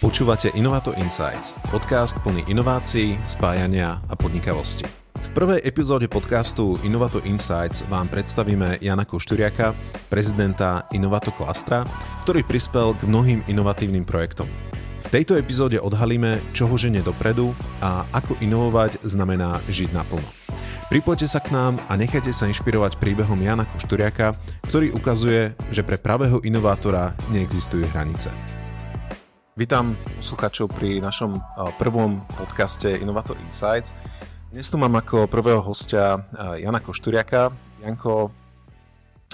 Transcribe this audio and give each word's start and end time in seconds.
Počúvate 0.00 0.48
Innovato 0.56 0.96
Insights, 0.96 1.52
podcast 1.68 2.16
plný 2.24 2.48
inovácií, 2.48 3.20
spájania 3.28 4.00
a 4.08 4.16
podnikavosti. 4.16 4.88
V 5.12 5.28
prvej 5.36 5.60
epizóde 5.60 6.08
podcastu 6.08 6.80
Innovato 6.88 7.20
Insights 7.28 7.84
vám 7.84 8.08
predstavíme 8.08 8.80
Jana 8.80 9.04
Košturiaka, 9.04 9.76
prezidenta 10.08 10.88
Innovato 10.96 11.28
Klastra, 11.36 11.84
ktorý 12.24 12.48
prispel 12.48 12.96
k 12.96 13.04
mnohým 13.04 13.44
inovatívnym 13.44 14.08
projektom. 14.08 14.48
V 15.04 15.08
tejto 15.12 15.36
epizóde 15.36 15.76
odhalíme, 15.76 16.40
čo 16.56 16.64
ho 16.64 16.80
žene 16.80 17.04
dopredu 17.04 17.52
a 17.84 18.08
ako 18.16 18.40
inovovať 18.40 19.04
znamená 19.04 19.60
žiť 19.68 19.92
naplno. 19.92 20.24
Pripojte 20.88 21.28
sa 21.28 21.44
k 21.44 21.52
nám 21.52 21.76
a 21.92 22.00
nechajte 22.00 22.32
sa 22.32 22.48
inšpirovať 22.48 22.96
príbehom 22.96 23.36
Jana 23.36 23.68
Košturiaka, 23.68 24.32
ktorý 24.64 24.96
ukazuje, 24.96 25.52
že 25.68 25.84
pre 25.84 26.00
pravého 26.00 26.40
inovátora 26.40 27.12
neexistujú 27.28 27.84
hranice. 27.92 28.59
Vítam 29.60 29.92
poslucháčov 30.16 30.72
pri 30.72 31.04
našom 31.04 31.36
prvom 31.76 32.24
podcaste 32.32 32.96
Innovator 32.96 33.36
Insights. 33.44 33.92
Dnes 34.48 34.64
tu 34.72 34.80
mám 34.80 34.96
ako 34.96 35.28
prvého 35.28 35.60
hostia 35.60 36.16
Jana 36.56 36.80
Košturiaka. 36.80 37.52
Janko, 37.84 38.32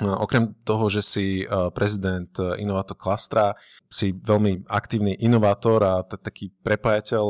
okrem 0.03 0.51
toho, 0.67 0.91
že 0.91 1.07
si 1.07 1.47
prezident 1.79 2.27
Innovator 2.59 2.99
Klastra, 2.99 3.55
si 3.87 4.11
veľmi 4.11 4.67
aktívny 4.67 5.15
inovátor 5.15 5.79
a 5.87 6.03
taký 6.03 6.51
prepájateľ, 6.59 7.25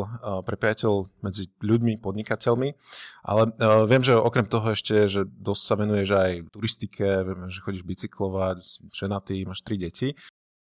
prepájateľ 0.49 1.21
medzi 1.21 1.53
ľuďmi, 1.61 2.01
podnikateľmi. 2.01 2.69
Ale 3.29 3.53
viem, 3.93 4.01
že 4.01 4.17
okrem 4.17 4.49
toho 4.49 4.73
ešte, 4.73 5.05
že 5.13 5.29
dosť 5.29 5.63
sa 5.69 5.75
venuješ 5.77 6.11
aj 6.17 6.31
turistike, 6.49 7.05
viem, 7.05 7.53
že 7.53 7.61
chodíš 7.61 7.85
bicyklovať, 7.85 8.89
ženatý, 8.89 9.45
máš 9.45 9.61
tri 9.61 9.77
deti. 9.77 10.17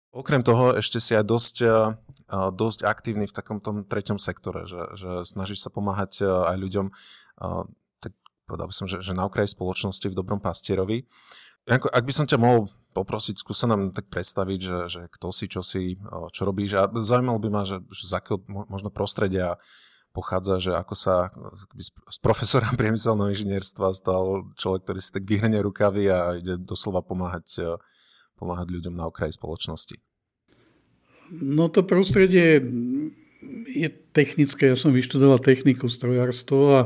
Okrem 0.09 0.41
toho 0.41 0.73
ešte 0.73 0.97
si 0.97 1.13
aj 1.13 1.25
dosť, 1.25 1.55
eh, 1.61 1.69
eh, 1.69 2.49
dosť 2.49 2.81
aktívny 2.81 3.29
v 3.29 3.35
takom 3.35 3.61
tom 3.61 3.85
treťom 3.85 4.17
sektore, 4.17 4.65
že, 4.65 4.81
že 4.97 5.09
snažíš 5.29 5.61
sa 5.61 5.69
pomáhať 5.69 6.25
eh, 6.25 6.27
aj 6.27 6.57
ľuďom, 6.57 6.87
tak 8.03 8.11
povedal 8.49 8.67
by 8.67 8.75
som, 8.75 8.87
že, 8.89 8.99
že 9.05 9.13
na 9.13 9.23
okraji 9.29 9.53
spoločnosti 9.53 10.03
v 10.09 10.17
dobrom 10.17 10.41
pastierovi. 10.41 11.05
Janko, 11.69 11.87
ak 11.93 12.03
by 12.03 12.13
som 12.15 12.25
ťa 12.25 12.41
mohol 12.41 12.73
poprosiť, 12.91 13.37
skúsa 13.37 13.69
nám 13.69 13.93
tak 13.93 14.09
predstaviť, 14.09 14.59
že, 14.59 14.77
že 14.89 15.01
kto 15.13 15.29
si, 15.29 15.45
čo 15.45 15.61
si, 15.61 15.95
čo 16.33 16.41
robíš 16.43 16.73
a 16.75 16.89
zaujímalo 16.89 17.37
by 17.37 17.49
ma, 17.53 17.63
že, 17.63 17.79
že 17.93 18.09
z 18.09 18.13
akého 18.17 18.41
možno 18.49 18.89
prostredia 18.89 19.61
pochádza, 20.11 20.57
že 20.57 20.71
ako 20.73 20.95
sa 20.97 21.29
z 22.09 22.19
profesora 22.19 22.67
priemyselného 22.79 23.29
inžinierstva 23.29 23.93
stal 23.93 24.49
človek, 24.57 24.89
ktorý 24.89 24.99
si 24.99 25.11
tak 25.13 25.23
vyhrne 25.29 25.61
rukavy 25.61 26.09
a 26.09 26.41
ide 26.41 26.57
doslova 26.57 27.05
pomáhať 27.05 27.77
pomáhať 28.39 28.71
ľuďom 28.71 28.95
na 28.95 29.11
okraji 29.11 29.35
spoločnosti? 29.35 29.99
No 31.35 31.67
to 31.67 31.83
prostredie 31.83 32.63
je 33.69 33.89
technické. 34.15 34.71
Ja 34.71 34.77
som 34.79 34.95
vyštudoval 34.95 35.43
techniku 35.43 35.91
strojárstvo 35.91 36.59
a 36.73 36.81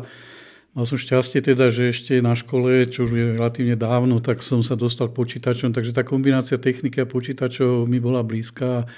mal 0.74 0.86
som 0.90 1.00
šťastie 1.00 1.40
teda, 1.40 1.70
že 1.70 1.94
ešte 1.94 2.20
na 2.20 2.34
škole, 2.36 2.90
čo 2.90 3.08
už 3.08 3.12
je 3.14 3.26
relatívne 3.38 3.78
dávno, 3.78 4.20
tak 4.20 4.44
som 4.44 4.60
sa 4.66 4.76
dostal 4.76 5.08
k 5.10 5.18
počítačom. 5.18 5.72
Takže 5.72 5.96
tá 5.96 6.04
kombinácia 6.04 6.60
techniky 6.60 7.06
a 7.06 7.10
počítačov 7.10 7.88
mi 7.88 8.04
bola 8.04 8.26
blízka. 8.26 8.90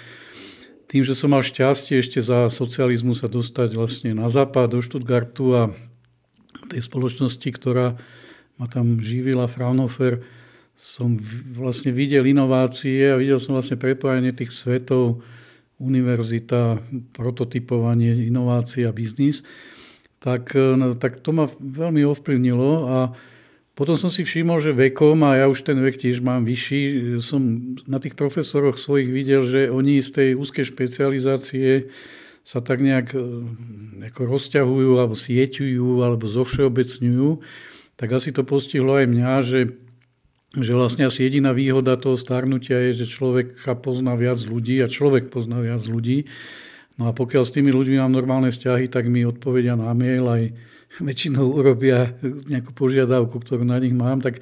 Tým, 0.85 1.05
že 1.05 1.17
som 1.17 1.33
mal 1.33 1.45
šťastie 1.45 1.97
ešte 1.97 2.21
za 2.21 2.49
socializmu 2.49 3.17
sa 3.17 3.29
dostať 3.29 3.73
vlastne 3.73 4.11
na 4.17 4.29
západ 4.29 4.73
do 4.73 4.79
Stuttgartu 4.81 5.45
a 5.53 5.61
tej 6.69 6.81
spoločnosti, 6.81 7.49
ktorá 7.53 7.97
ma 8.57 8.65
tam 8.65 8.97
živila, 9.01 9.45
Fraunhofer, 9.45 10.23
som 10.75 11.15
vlastne 11.55 11.95
videl 11.95 12.27
inovácie 12.27 13.11
a 13.11 13.19
videl 13.19 13.39
som 13.39 13.55
vlastne 13.55 13.79
prepojenie 13.79 14.35
tých 14.35 14.51
svetov, 14.51 15.23
univerzita, 15.79 16.79
prototypovanie, 17.11 18.27
inovácie 18.27 18.87
a 18.87 18.95
biznis, 18.95 19.43
tak, 20.23 20.55
e, 20.55 20.75
no, 20.75 20.95
tak 20.95 21.19
to 21.19 21.35
ma 21.35 21.51
veľmi 21.59 22.03
ovplyvnilo 22.07 22.71
a 22.87 22.97
potom 23.75 23.99
som 23.99 24.07
si 24.07 24.23
všimol, 24.23 24.63
že 24.63 24.71
vekom, 24.71 25.19
a 25.27 25.35
ja 25.35 25.45
už 25.51 25.67
ten 25.67 25.75
vek 25.75 25.99
tiež 25.99 26.23
mám 26.23 26.47
vyšší, 26.47 27.19
som 27.19 27.75
na 27.83 27.99
tých 27.99 28.15
profesoroch 28.15 28.79
svojich 28.79 29.11
videl, 29.11 29.43
že 29.43 29.67
oni 29.67 29.99
z 29.99 30.09
tej 30.15 30.29
úzkej 30.39 30.63
špecializácie 30.63 31.91
sa 32.47 32.63
tak 32.63 32.79
nejak 32.79 33.11
nejako 33.99 34.31
rozťahujú, 34.31 34.91
alebo 34.95 35.19
sieťujú, 35.19 36.07
alebo 36.07 36.23
zovšeobecňujú. 36.23 37.29
Tak 37.99 38.15
asi 38.15 38.31
to 38.31 38.47
postihlo 38.47 38.95
aj 38.95 39.11
mňa, 39.11 39.31
že 39.43 39.59
že 40.53 40.71
vlastne 40.77 41.09
asi 41.09 41.25
jediná 41.25 41.51
výhoda 41.51 41.97
toho 41.97 42.15
starnutia 42.15 42.77
je, 42.91 43.03
že 43.03 43.11
človek 43.17 43.57
pozná 43.81 44.13
viac 44.13 44.39
ľudí 44.45 44.79
a 44.79 44.91
človek 44.91 45.33
pozná 45.33 45.59
viac 45.59 45.81
ľudí. 45.83 46.29
No 46.95 47.09
a 47.09 47.11
pokiaľ 47.11 47.43
s 47.43 47.55
tými 47.55 47.75
ľuďmi 47.75 47.99
mám 47.99 48.13
normálne 48.13 48.53
vzťahy, 48.53 48.87
tak 48.87 49.11
mi 49.11 49.27
odpovedia 49.27 49.75
na 49.75 49.91
mail 49.91 50.23
aj 50.31 50.43
väčšinou 51.03 51.51
urobia 51.51 52.15
nejakú 52.47 52.71
požiadavku, 52.71 53.35
ktorú 53.35 53.67
na 53.67 53.75
nich 53.83 53.91
mám, 53.91 54.23
tak, 54.23 54.39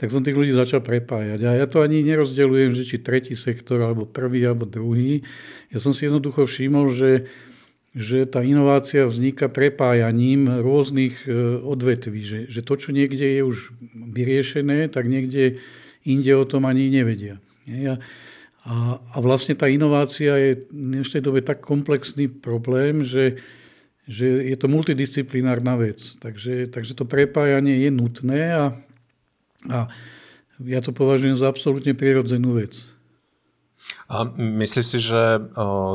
tak 0.00 0.08
som 0.08 0.24
tých 0.24 0.38
ľudí 0.38 0.52
začal 0.56 0.80
prepájať. 0.80 1.44
A 1.44 1.60
ja 1.60 1.66
to 1.68 1.84
ani 1.84 2.00
nerozdeľujem, 2.00 2.72
že 2.72 2.88
či 2.88 2.96
tretí 3.04 3.36
sektor, 3.36 3.84
alebo 3.84 4.08
prvý, 4.08 4.48
alebo 4.48 4.64
druhý. 4.64 5.20
Ja 5.68 5.76
som 5.76 5.92
si 5.92 6.08
jednoducho 6.08 6.48
všimol, 6.48 6.88
že 6.88 7.28
že 7.90 8.22
tá 8.22 8.46
inovácia 8.46 9.02
vzniká 9.02 9.50
prepájaním 9.50 10.46
rôznych 10.62 11.26
e, 11.26 11.58
odvetví, 11.58 12.22
že, 12.22 12.38
že 12.46 12.62
to, 12.62 12.78
čo 12.78 12.94
niekde 12.94 13.26
je 13.38 13.42
už 13.42 13.74
vyriešené, 13.94 14.86
tak 14.94 15.10
niekde 15.10 15.58
inde 16.06 16.32
o 16.38 16.46
tom 16.46 16.70
ani 16.70 16.86
nevedia. 16.86 17.42
A, 18.62 19.00
a 19.00 19.16
vlastne 19.18 19.58
tá 19.58 19.66
inovácia 19.66 20.36
je 20.38 20.50
v 20.70 21.00
dnešnej 21.00 21.22
dobe 21.24 21.42
tak 21.42 21.64
komplexný 21.64 22.30
problém, 22.30 23.02
že, 23.02 23.42
že 24.06 24.26
je 24.26 24.56
to 24.58 24.70
multidisciplinárna 24.70 25.74
vec. 25.74 26.14
Takže, 26.22 26.70
takže 26.70 26.92
to 26.94 27.08
prepájanie 27.08 27.82
je 27.82 27.90
nutné 27.90 28.42
a, 28.54 28.64
a 29.66 29.78
ja 30.60 30.80
to 30.84 30.92
považujem 30.92 31.34
za 31.34 31.48
absolútne 31.48 31.96
prirodzenú 31.96 32.60
vec. 32.60 32.84
A 34.10 34.26
myslíš 34.34 34.86
si, 34.90 34.98
že 34.98 35.38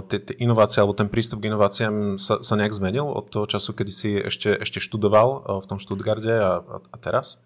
tie, 0.08 0.20
inovácie 0.40 0.80
alebo 0.80 0.96
ten 0.96 1.12
prístup 1.12 1.44
k 1.44 1.52
inováciám 1.52 2.16
sa, 2.16 2.40
sa 2.40 2.56
nejak 2.56 2.72
zmenil 2.72 3.04
od 3.04 3.28
toho 3.28 3.44
času, 3.44 3.76
kedy 3.76 3.92
si 3.92 4.10
ešte, 4.16 4.56
ešte 4.56 4.80
študoval 4.80 5.60
v 5.60 5.66
tom 5.68 5.84
Štutgarde 5.84 6.32
a, 6.32 6.64
a 6.64 6.96
teraz? 6.96 7.44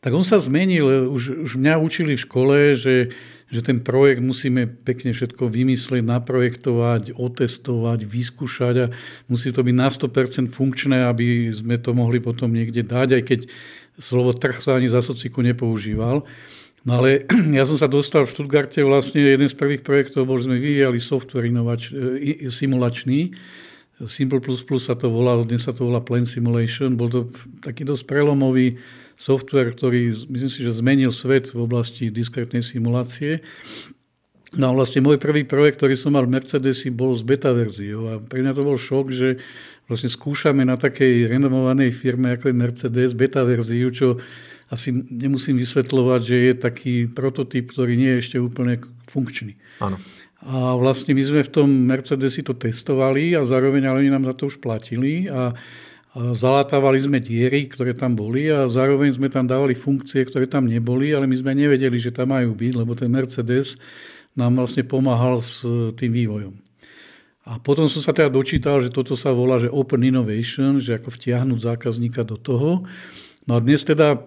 Tak 0.00 0.16
on 0.16 0.24
sa 0.24 0.40
zmenil. 0.40 1.12
Už, 1.12 1.44
už 1.44 1.60
mňa 1.60 1.76
učili 1.76 2.16
v 2.16 2.24
škole, 2.24 2.56
že, 2.72 3.12
že 3.52 3.60
ten 3.60 3.84
projekt 3.84 4.24
musíme 4.24 4.64
pekne 4.64 5.12
všetko 5.12 5.52
vymyslieť, 5.52 6.00
naprojektovať, 6.00 7.20
otestovať, 7.20 8.08
vyskúšať 8.08 8.74
a 8.80 8.86
musí 9.28 9.52
to 9.52 9.60
byť 9.60 9.76
na 9.76 9.92
100% 9.92 10.48
funkčné, 10.48 11.04
aby 11.04 11.52
sme 11.52 11.76
to 11.76 11.92
mohli 11.92 12.16
potom 12.24 12.48
niekde 12.48 12.88
dať, 12.88 13.20
aj 13.20 13.22
keď 13.28 13.40
slovo 14.00 14.32
trh 14.32 14.56
sa 14.56 14.80
ani 14.80 14.88
za 14.88 15.04
sociku 15.04 15.44
nepoužíval. 15.44 16.24
No 16.84 17.00
ale 17.00 17.28
ja 17.58 17.64
som 17.68 17.76
sa 17.76 17.88
dostal 17.88 18.24
v 18.24 18.32
Stuttgarte, 18.32 18.80
vlastne 18.80 19.20
jeden 19.20 19.48
z 19.48 19.56
prvých 19.56 19.84
projektov 19.84 20.24
bol, 20.24 20.40
sme 20.40 20.56
vyvíjali 20.56 20.96
software 20.96 21.48
inovač, 21.48 21.92
e, 21.92 22.48
simulačný, 22.48 23.36
Simple++ 24.08 24.40
sa 24.80 24.96
to 24.96 25.12
volalo, 25.12 25.44
dnes 25.44 25.68
sa 25.68 25.76
to 25.76 25.84
volá 25.84 26.00
Plan 26.00 26.24
Simulation. 26.24 26.96
Bol 26.96 27.12
to 27.12 27.20
taký 27.60 27.84
dosť 27.84 28.08
prelomový 28.08 28.80
software, 29.12 29.76
ktorý 29.76 30.08
myslím 30.32 30.48
si, 30.48 30.64
že 30.64 30.72
zmenil 30.72 31.12
svet 31.12 31.52
v 31.52 31.68
oblasti 31.68 32.08
diskrétnej 32.08 32.64
simulácie. 32.64 33.44
No 34.56 34.72
a 34.72 34.74
vlastne 34.74 35.04
môj 35.04 35.20
prvý 35.20 35.44
projekt, 35.44 35.84
ktorý 35.84 36.00
som 36.00 36.16
mal 36.16 36.24
v 36.24 36.32
Mercedesi, 36.32 36.88
bol 36.88 37.12
z 37.12 37.28
beta 37.28 37.52
verziou. 37.52 38.08
A 38.08 38.12
pre 38.16 38.40
mňa 38.40 38.56
to 38.56 38.64
bol 38.64 38.80
šok, 38.80 39.12
že 39.12 39.36
vlastne 39.84 40.08
skúšame 40.08 40.64
na 40.64 40.80
takej 40.80 41.28
renomovanej 41.28 41.92
firme 41.92 42.32
ako 42.34 42.48
je 42.50 42.56
Mercedes 42.56 43.12
beta 43.12 43.44
verziu, 43.44 43.92
čo 43.92 44.16
asi 44.70 44.94
nemusím 44.94 45.58
vysvetľovať, 45.58 46.20
že 46.22 46.36
je 46.38 46.54
taký 46.54 46.94
prototyp, 47.10 47.74
ktorý 47.74 47.98
nie 47.98 48.16
je 48.16 48.20
ešte 48.22 48.38
úplne 48.38 48.78
funkčný. 49.10 49.58
Áno. 49.82 49.98
A 50.40 50.72
vlastne 50.78 51.12
my 51.12 51.20
sme 51.20 51.40
v 51.44 51.52
tom 51.52 51.68
Mercedesi 51.68 52.40
to 52.40 52.56
testovali 52.56 53.36
a 53.36 53.44
zároveň 53.44 53.90
ale 53.90 54.06
oni 54.06 54.10
nám 54.14 54.24
za 54.24 54.34
to 54.38 54.48
už 54.48 54.56
platili 54.62 55.28
a, 55.28 55.52
a 55.52 56.18
zalátavali 56.32 56.96
sme 56.96 57.20
diery, 57.20 57.68
ktoré 57.68 57.92
tam 57.92 58.16
boli 58.16 58.48
a 58.48 58.64
zároveň 58.64 59.12
sme 59.20 59.28
tam 59.28 59.44
dávali 59.44 59.76
funkcie, 59.76 60.24
ktoré 60.24 60.48
tam 60.48 60.64
neboli, 60.64 61.12
ale 61.12 61.28
my 61.28 61.36
sme 61.36 61.52
nevedeli, 61.52 62.00
že 62.00 62.14
tam 62.14 62.32
majú 62.32 62.56
byť, 62.56 62.72
lebo 62.72 62.96
ten 62.96 63.12
Mercedes 63.12 63.76
nám 64.32 64.56
vlastne 64.56 64.86
pomáhal 64.86 65.44
s 65.44 65.60
tým 65.98 66.14
vývojom. 66.14 66.54
A 67.50 67.58
potom 67.58 67.90
som 67.90 68.00
sa 68.00 68.14
teda 68.14 68.30
dočítal, 68.30 68.78
že 68.78 68.94
toto 68.94 69.18
sa 69.18 69.34
volá, 69.34 69.58
že 69.58 69.68
Open 69.68 70.06
Innovation, 70.06 70.78
že 70.78 70.96
ako 70.96 71.10
vtiahnuť 71.10 71.58
zákazníka 71.58 72.22
do 72.22 72.38
toho. 72.38 72.86
No 73.44 73.52
a 73.56 73.60
dnes 73.60 73.82
teda 73.82 74.22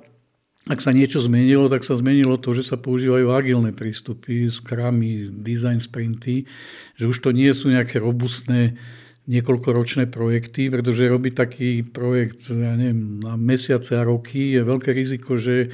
ak 0.63 0.79
sa 0.79 0.95
niečo 0.95 1.19
zmenilo, 1.19 1.67
tak 1.67 1.83
sa 1.83 1.99
zmenilo 1.99 2.39
to, 2.39 2.55
že 2.55 2.63
sa 2.63 2.79
používajú 2.79 3.35
agilné 3.35 3.75
prístupy, 3.75 4.47
skramy, 4.47 5.27
design 5.43 5.83
sprinty, 5.83 6.47
že 6.95 7.11
už 7.11 7.19
to 7.19 7.35
nie 7.35 7.51
sú 7.51 7.67
nejaké 7.67 7.99
robustné 7.99 8.79
niekoľkoročné 9.27 10.07
projekty, 10.11 10.67
pretože 10.67 11.07
robiť 11.07 11.33
taký 11.35 11.69
projekt 11.83 12.47
ja 12.51 12.75
neviem, 12.75 13.23
na 13.23 13.39
mesiace 13.39 13.95
a 13.95 14.07
roky 14.07 14.55
je 14.55 14.61
veľké 14.63 14.91
riziko, 14.91 15.39
že, 15.39 15.71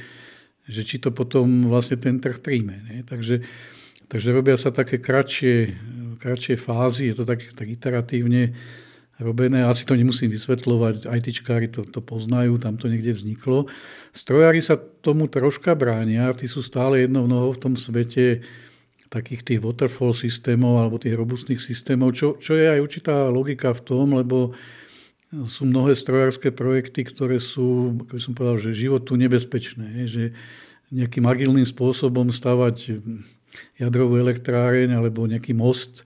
že 0.66 0.82
či 0.86 1.02
to 1.02 1.10
potom 1.10 1.66
vlastne 1.66 1.98
ten 1.98 2.22
trh 2.22 2.38
príjme. 2.38 2.78
Nie? 2.90 3.02
Takže, 3.02 3.42
takže 4.06 4.28
robia 4.30 4.54
sa 4.54 4.70
také 4.70 5.02
kratšie, 5.02 5.74
kratšie 6.22 6.54
fázy, 6.58 7.10
je 7.10 7.22
to 7.22 7.24
tak, 7.26 7.42
tak 7.54 7.66
iteratívne 7.66 8.54
robené. 9.20 9.62
Asi 9.64 9.84
to 9.84 9.94
nemusím 9.94 10.32
vysvetľovať, 10.32 11.06
ITčkári 11.06 11.68
to, 11.68 11.84
to 11.84 12.00
poznajú, 12.00 12.56
tam 12.56 12.80
to 12.80 12.88
niekde 12.88 13.14
vzniklo. 13.14 13.68
Strojári 14.16 14.64
sa 14.64 14.76
tomu 14.76 15.28
troška 15.28 15.76
bránia, 15.76 16.32
tí 16.32 16.48
sú 16.48 16.64
stále 16.64 17.04
jednou 17.06 17.28
nohou 17.28 17.54
v 17.54 17.62
tom 17.62 17.74
svete 17.76 18.42
takých 19.10 19.42
tých 19.42 19.60
waterfall 19.60 20.14
systémov 20.14 20.78
alebo 20.78 20.96
tých 20.96 21.18
robustných 21.18 21.58
systémov, 21.58 22.14
čo, 22.14 22.38
čo 22.38 22.54
je 22.54 22.66
aj 22.70 22.80
určitá 22.80 23.26
logika 23.26 23.74
v 23.74 23.82
tom, 23.82 24.14
lebo 24.14 24.54
sú 25.30 25.66
mnohé 25.66 25.94
strojárske 25.94 26.50
projekty, 26.50 27.06
ktoré 27.06 27.38
sú, 27.38 27.94
ako 28.06 28.12
by 28.18 28.22
som 28.22 28.34
povedal, 28.34 28.58
že 28.58 28.86
životu 28.86 29.14
nebezpečné, 29.14 30.06
že 30.10 30.34
nejakým 30.90 31.22
agilným 31.22 31.66
spôsobom 31.66 32.34
stavať 32.34 32.98
jadrovú 33.78 34.18
elektráreň 34.18 34.94
alebo 34.94 35.26
nejaký 35.26 35.54
most, 35.54 36.02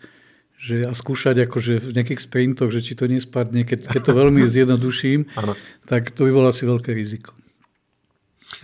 že 0.64 0.80
a 0.88 0.96
skúšať 0.96 1.44
akože 1.44 1.76
v 1.76 1.90
nejakých 1.92 2.24
sprintoch, 2.24 2.72
že 2.72 2.80
či 2.80 2.96
to 2.96 3.04
nespadne, 3.04 3.68
keď, 3.68 3.84
keď 3.84 4.00
to 4.00 4.12
veľmi 4.16 4.40
zjednoduším, 4.54 5.28
tak 5.84 6.08
to 6.16 6.24
by 6.24 6.30
bolo 6.32 6.48
asi 6.48 6.64
veľké 6.64 6.96
riziko. 6.96 7.36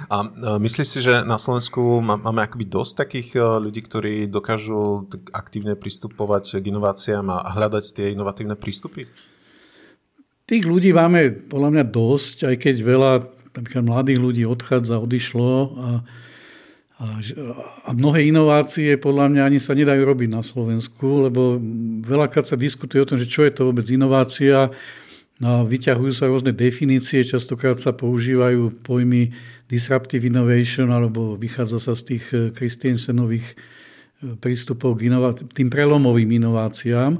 A 0.08 0.24
myslíš 0.56 0.88
si, 0.88 1.00
že 1.04 1.28
na 1.28 1.36
Slovensku 1.36 2.00
máme 2.00 2.40
akoby 2.40 2.64
dosť 2.64 3.04
takých 3.04 3.28
e, 3.36 3.40
ľudí, 3.68 3.84
ktorí 3.84 4.14
dokážu 4.32 5.04
aktívne 5.28 5.76
pristupovať 5.76 6.64
k 6.64 6.72
inováciám 6.72 7.28
a 7.28 7.52
hľadať 7.52 7.84
tie 7.92 8.06
inovatívne 8.16 8.56
prístupy? 8.56 9.04
Tých 10.48 10.64
ľudí 10.64 10.96
máme 10.96 11.52
podľa 11.52 11.68
mňa 11.76 11.84
dosť, 11.84 12.48
aj 12.48 12.56
keď 12.64 12.76
veľa 12.80 13.12
mladých 13.84 14.18
ľudí 14.24 14.42
odchádza, 14.48 14.96
odišlo 14.96 15.52
a 15.76 15.88
a, 17.00 17.90
mnohé 17.96 18.28
inovácie 18.28 19.00
podľa 19.00 19.32
mňa 19.32 19.42
ani 19.48 19.56
sa 19.56 19.72
nedajú 19.72 20.04
robiť 20.04 20.28
na 20.28 20.44
Slovensku, 20.44 21.32
lebo 21.32 21.56
veľakrát 22.04 22.44
sa 22.44 22.60
diskutuje 22.60 23.00
o 23.00 23.08
tom, 23.08 23.16
že 23.16 23.24
čo 23.24 23.48
je 23.48 23.52
to 23.56 23.72
vôbec 23.72 23.88
inovácia. 23.88 24.68
No, 25.40 25.64
vyťahujú 25.64 26.12
sa 26.12 26.28
rôzne 26.28 26.52
definície, 26.52 27.24
častokrát 27.24 27.80
sa 27.80 27.96
používajú 27.96 28.84
pojmy 28.84 29.32
disruptive 29.72 30.28
innovation, 30.28 30.92
alebo 30.92 31.40
vychádza 31.40 31.80
sa 31.80 31.96
z 31.96 32.02
tých 32.14 32.24
eh, 32.36 32.52
Christiansenových 32.52 33.48
eh, 33.48 33.56
prístupov 34.36 35.00
k 35.00 35.08
inova- 35.08 35.32
tým 35.32 35.72
prelomovým 35.72 36.36
inováciám. 36.36 37.16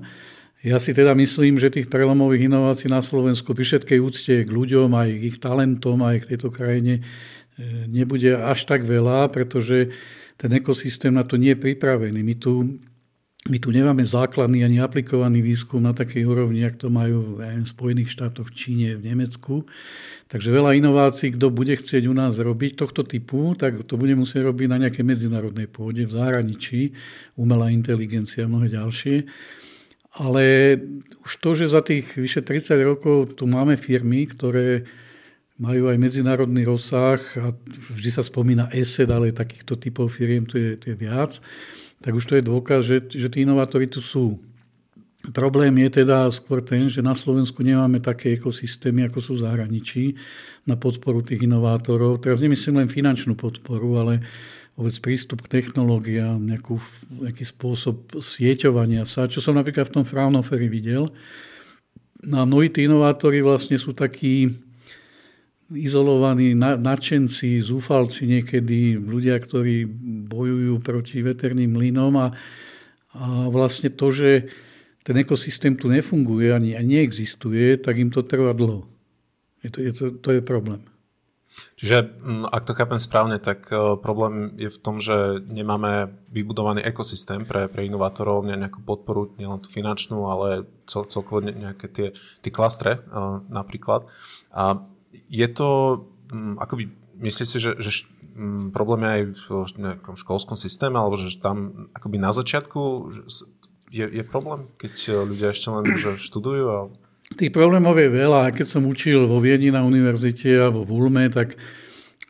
Ja 0.60 0.76
si 0.76 0.92
teda 0.92 1.16
myslím, 1.16 1.56
že 1.56 1.72
tých 1.72 1.88
prelomových 1.88 2.52
inovácií 2.52 2.92
na 2.92 3.00
Slovensku 3.00 3.56
pri 3.56 3.64
všetkej 3.64 3.98
úcte 4.04 4.34
k 4.44 4.50
ľuďom, 4.52 4.92
aj 4.92 5.08
k 5.16 5.22
ich 5.32 5.40
talentom, 5.40 6.04
aj 6.04 6.20
k 6.20 6.36
tejto 6.36 6.52
krajine 6.52 7.00
nebude 7.88 8.36
až 8.36 8.64
tak 8.64 8.82
veľa, 8.86 9.28
pretože 9.28 9.92
ten 10.40 10.50
ekosystém 10.56 11.12
na 11.12 11.20
to 11.20 11.36
nie 11.36 11.52
je 11.52 11.60
pripravený. 11.60 12.24
My 12.24 12.34
tu, 12.40 12.80
my 13.52 13.58
tu 13.60 13.68
nemáme 13.68 14.00
základný 14.00 14.64
ani 14.64 14.80
aplikovaný 14.80 15.44
výskum 15.44 15.84
na 15.84 15.92
takej 15.92 16.24
úrovni, 16.24 16.64
ak 16.64 16.80
to 16.80 16.88
majú 16.88 17.36
v 17.36 17.68
Spojených 17.68 18.08
štátoch, 18.16 18.48
v 18.48 18.56
Číne, 18.56 18.88
v 18.96 19.12
Nemecku. 19.12 19.68
Takže 20.32 20.48
veľa 20.48 20.78
inovácií, 20.80 21.36
kto 21.36 21.52
bude 21.52 21.76
chcieť 21.76 22.08
u 22.08 22.14
nás 22.16 22.40
robiť 22.40 22.78
tohto 22.78 23.04
typu, 23.04 23.52
tak 23.58 23.84
to 23.84 23.98
bude 24.00 24.16
musieť 24.16 24.48
robiť 24.48 24.66
na 24.70 24.86
nejakej 24.86 25.04
medzinárodnej 25.04 25.68
pôde, 25.68 26.06
v 26.06 26.14
zahraničí, 26.14 26.94
umelá 27.36 27.68
inteligencia 27.68 28.46
a 28.46 28.50
mnohé 28.50 28.72
ďalšie. 28.72 29.28
Ale 30.16 30.74
už 31.26 31.32
to, 31.38 31.50
že 31.54 31.70
za 31.70 31.82
tých 31.84 32.16
vyše 32.16 32.42
30 32.42 32.80
rokov 32.82 33.36
tu 33.36 33.44
máme 33.50 33.76
firmy, 33.76 34.26
ktoré 34.26 34.86
majú 35.60 35.92
aj 35.92 36.00
medzinárodný 36.00 36.64
rozsah 36.64 37.20
a 37.36 37.52
vždy 37.92 38.10
sa 38.10 38.24
spomína 38.24 38.72
ESET, 38.72 39.12
ale 39.12 39.28
takýchto 39.28 39.76
typov 39.76 40.08
firiem 40.08 40.48
tu 40.48 40.56
je, 40.56 40.80
tu 40.80 40.88
je 40.88 40.96
viac, 40.96 41.36
tak 42.00 42.16
už 42.16 42.24
to 42.24 42.36
je 42.40 42.48
dôkaz, 42.48 42.80
že, 42.88 42.96
že 43.12 43.28
tí 43.28 43.44
inovátori 43.44 43.84
tu 43.84 44.00
sú. 44.00 44.40
Problém 45.36 45.84
je 45.84 46.00
teda 46.00 46.32
skôr 46.32 46.64
ten, 46.64 46.88
že 46.88 47.04
na 47.04 47.12
Slovensku 47.12 47.60
nemáme 47.60 48.00
také 48.00 48.32
ekosystémy, 48.32 49.04
ako 49.12 49.20
sú 49.20 49.32
v 49.36 49.44
zahraničí 49.44 50.04
na 50.64 50.80
podporu 50.80 51.20
tých 51.20 51.44
inovátorov. 51.44 52.24
Teraz 52.24 52.40
nemyslím 52.40 52.80
len 52.80 52.88
finančnú 52.88 53.36
podporu, 53.36 54.00
ale 54.00 54.24
vôbec 54.80 54.96
prístup 55.04 55.44
k 55.44 55.60
technológiám, 55.60 56.40
nejakú, 56.40 56.80
nejaký 57.20 57.44
spôsob 57.44 58.16
sieťovania 58.16 59.04
sa, 59.04 59.28
čo 59.28 59.44
som 59.44 59.60
napríklad 59.60 59.92
v 59.92 60.00
tom 60.00 60.04
Fraunhoferi 60.08 60.72
videl. 60.72 61.12
No 62.24 62.40
a 62.40 62.48
mnohí 62.48 62.72
tí 62.72 62.88
inovátori 62.88 63.44
vlastne 63.44 63.76
sú 63.76 63.92
takí, 63.92 64.56
izolovaní 65.70 66.54
nadšenci, 66.58 67.62
zúfalci 67.62 68.26
niekedy, 68.26 68.98
ľudia, 68.98 69.38
ktorí 69.38 69.86
bojujú 70.26 70.82
proti 70.82 71.22
veterným 71.22 71.70
mlynom 71.70 72.12
a, 72.18 72.28
a 73.14 73.24
vlastne 73.50 73.90
to, 73.90 74.10
že 74.10 74.50
ten 75.06 75.16
ekosystém 75.16 75.78
tu 75.78 75.88
nefunguje 75.88 76.52
ani, 76.52 76.76
ani 76.76 77.00
neexistuje, 77.00 77.78
tak 77.80 77.96
im 77.96 78.10
to 78.10 78.26
trvá 78.26 78.52
dlho. 78.52 78.84
Je 79.62 79.70
to, 79.70 79.78
je 79.80 79.92
to, 79.92 80.04
to 80.18 80.28
je 80.36 80.42
problém. 80.42 80.82
Čiže 81.76 82.20
mm, 82.20 82.44
ak 82.48 82.64
to 82.64 82.76
chápem 82.76 83.00
správne, 83.00 83.36
tak 83.40 83.68
e, 83.68 83.96
problém 84.00 84.54
je 84.56 84.68
v 84.72 84.78
tom, 84.80 85.00
že 85.00 85.44
nemáme 85.48 86.12
vybudovaný 86.32 86.84
ekosystém 86.84 87.44
pre, 87.44 87.68
pre 87.68 87.84
inovátorov, 87.84 88.44
nejakú 88.44 88.80
podporu, 88.84 89.32
nielen 89.36 89.60
tú 89.60 89.68
finančnú, 89.68 90.28
ale 90.28 90.68
cel, 90.88 91.04
celkovo 91.08 91.44
nejaké 91.44 91.86
tie, 91.88 92.08
tie 92.40 92.52
klastre 92.52 93.00
e, 93.00 93.20
napríklad. 93.48 94.08
A 94.52 94.78
je 95.12 95.48
to, 95.50 95.70
um, 96.32 96.56
akoby, 96.58 96.90
myslíš 97.18 97.48
si, 97.48 97.58
že, 97.58 97.72
že 97.78 97.90
um, 98.34 98.70
problém 98.70 99.02
je 99.02 99.10
aj 99.10 99.22
v 99.50 99.78
nejakom 99.78 100.14
školskom 100.18 100.56
systéme, 100.58 100.98
alebo 100.98 101.18
že 101.18 101.38
tam 101.38 101.90
akoby 101.94 102.16
na 102.18 102.30
začiatku 102.30 103.10
je, 103.90 104.06
je 104.06 104.22
problém, 104.22 104.70
keď 104.78 104.94
e, 104.94 105.10
ľudia 105.26 105.50
ešte 105.50 105.68
len 105.68 105.84
že 105.98 106.14
študujú? 106.16 106.64
A... 106.70 106.78
Tých 107.34 107.50
problémov 107.50 107.98
je 107.98 108.10
veľa. 108.10 108.54
Keď 108.54 108.66
som 108.66 108.86
učil 108.86 109.26
vo 109.26 109.42
Viedni 109.42 109.74
na 109.74 109.82
univerzite 109.82 110.50
alebo 110.62 110.86
v 110.86 110.90
Ulme, 110.94 111.26
tak 111.30 111.58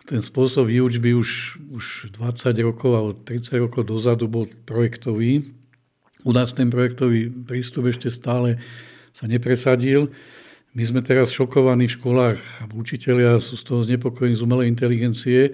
ten 0.08 0.24
spôsob 0.24 0.66
výučby 0.66 1.14
už, 1.14 1.60
už 1.70 1.84
20 2.16 2.66
rokov 2.66 2.90
alebo 2.90 3.12
30 3.14 3.62
rokov 3.62 3.86
dozadu 3.86 4.26
bol 4.26 4.48
projektový. 4.66 5.54
U 6.24 6.32
nás 6.32 6.52
ten 6.52 6.68
projektový 6.68 7.30
prístup 7.30 7.88
ešte 7.88 8.10
stále 8.10 8.60
sa 9.12 9.28
nepresadil. 9.28 10.10
My 10.70 10.86
sme 10.86 11.02
teraz 11.02 11.34
šokovaní 11.34 11.90
v 11.90 11.96
školách. 11.98 12.38
A 12.62 12.70
učiteľia 12.70 13.42
sú 13.42 13.58
z 13.58 13.64
toho 13.66 13.80
znepokojení 13.82 14.38
z 14.38 14.44
umelej 14.46 14.70
inteligencie, 14.70 15.50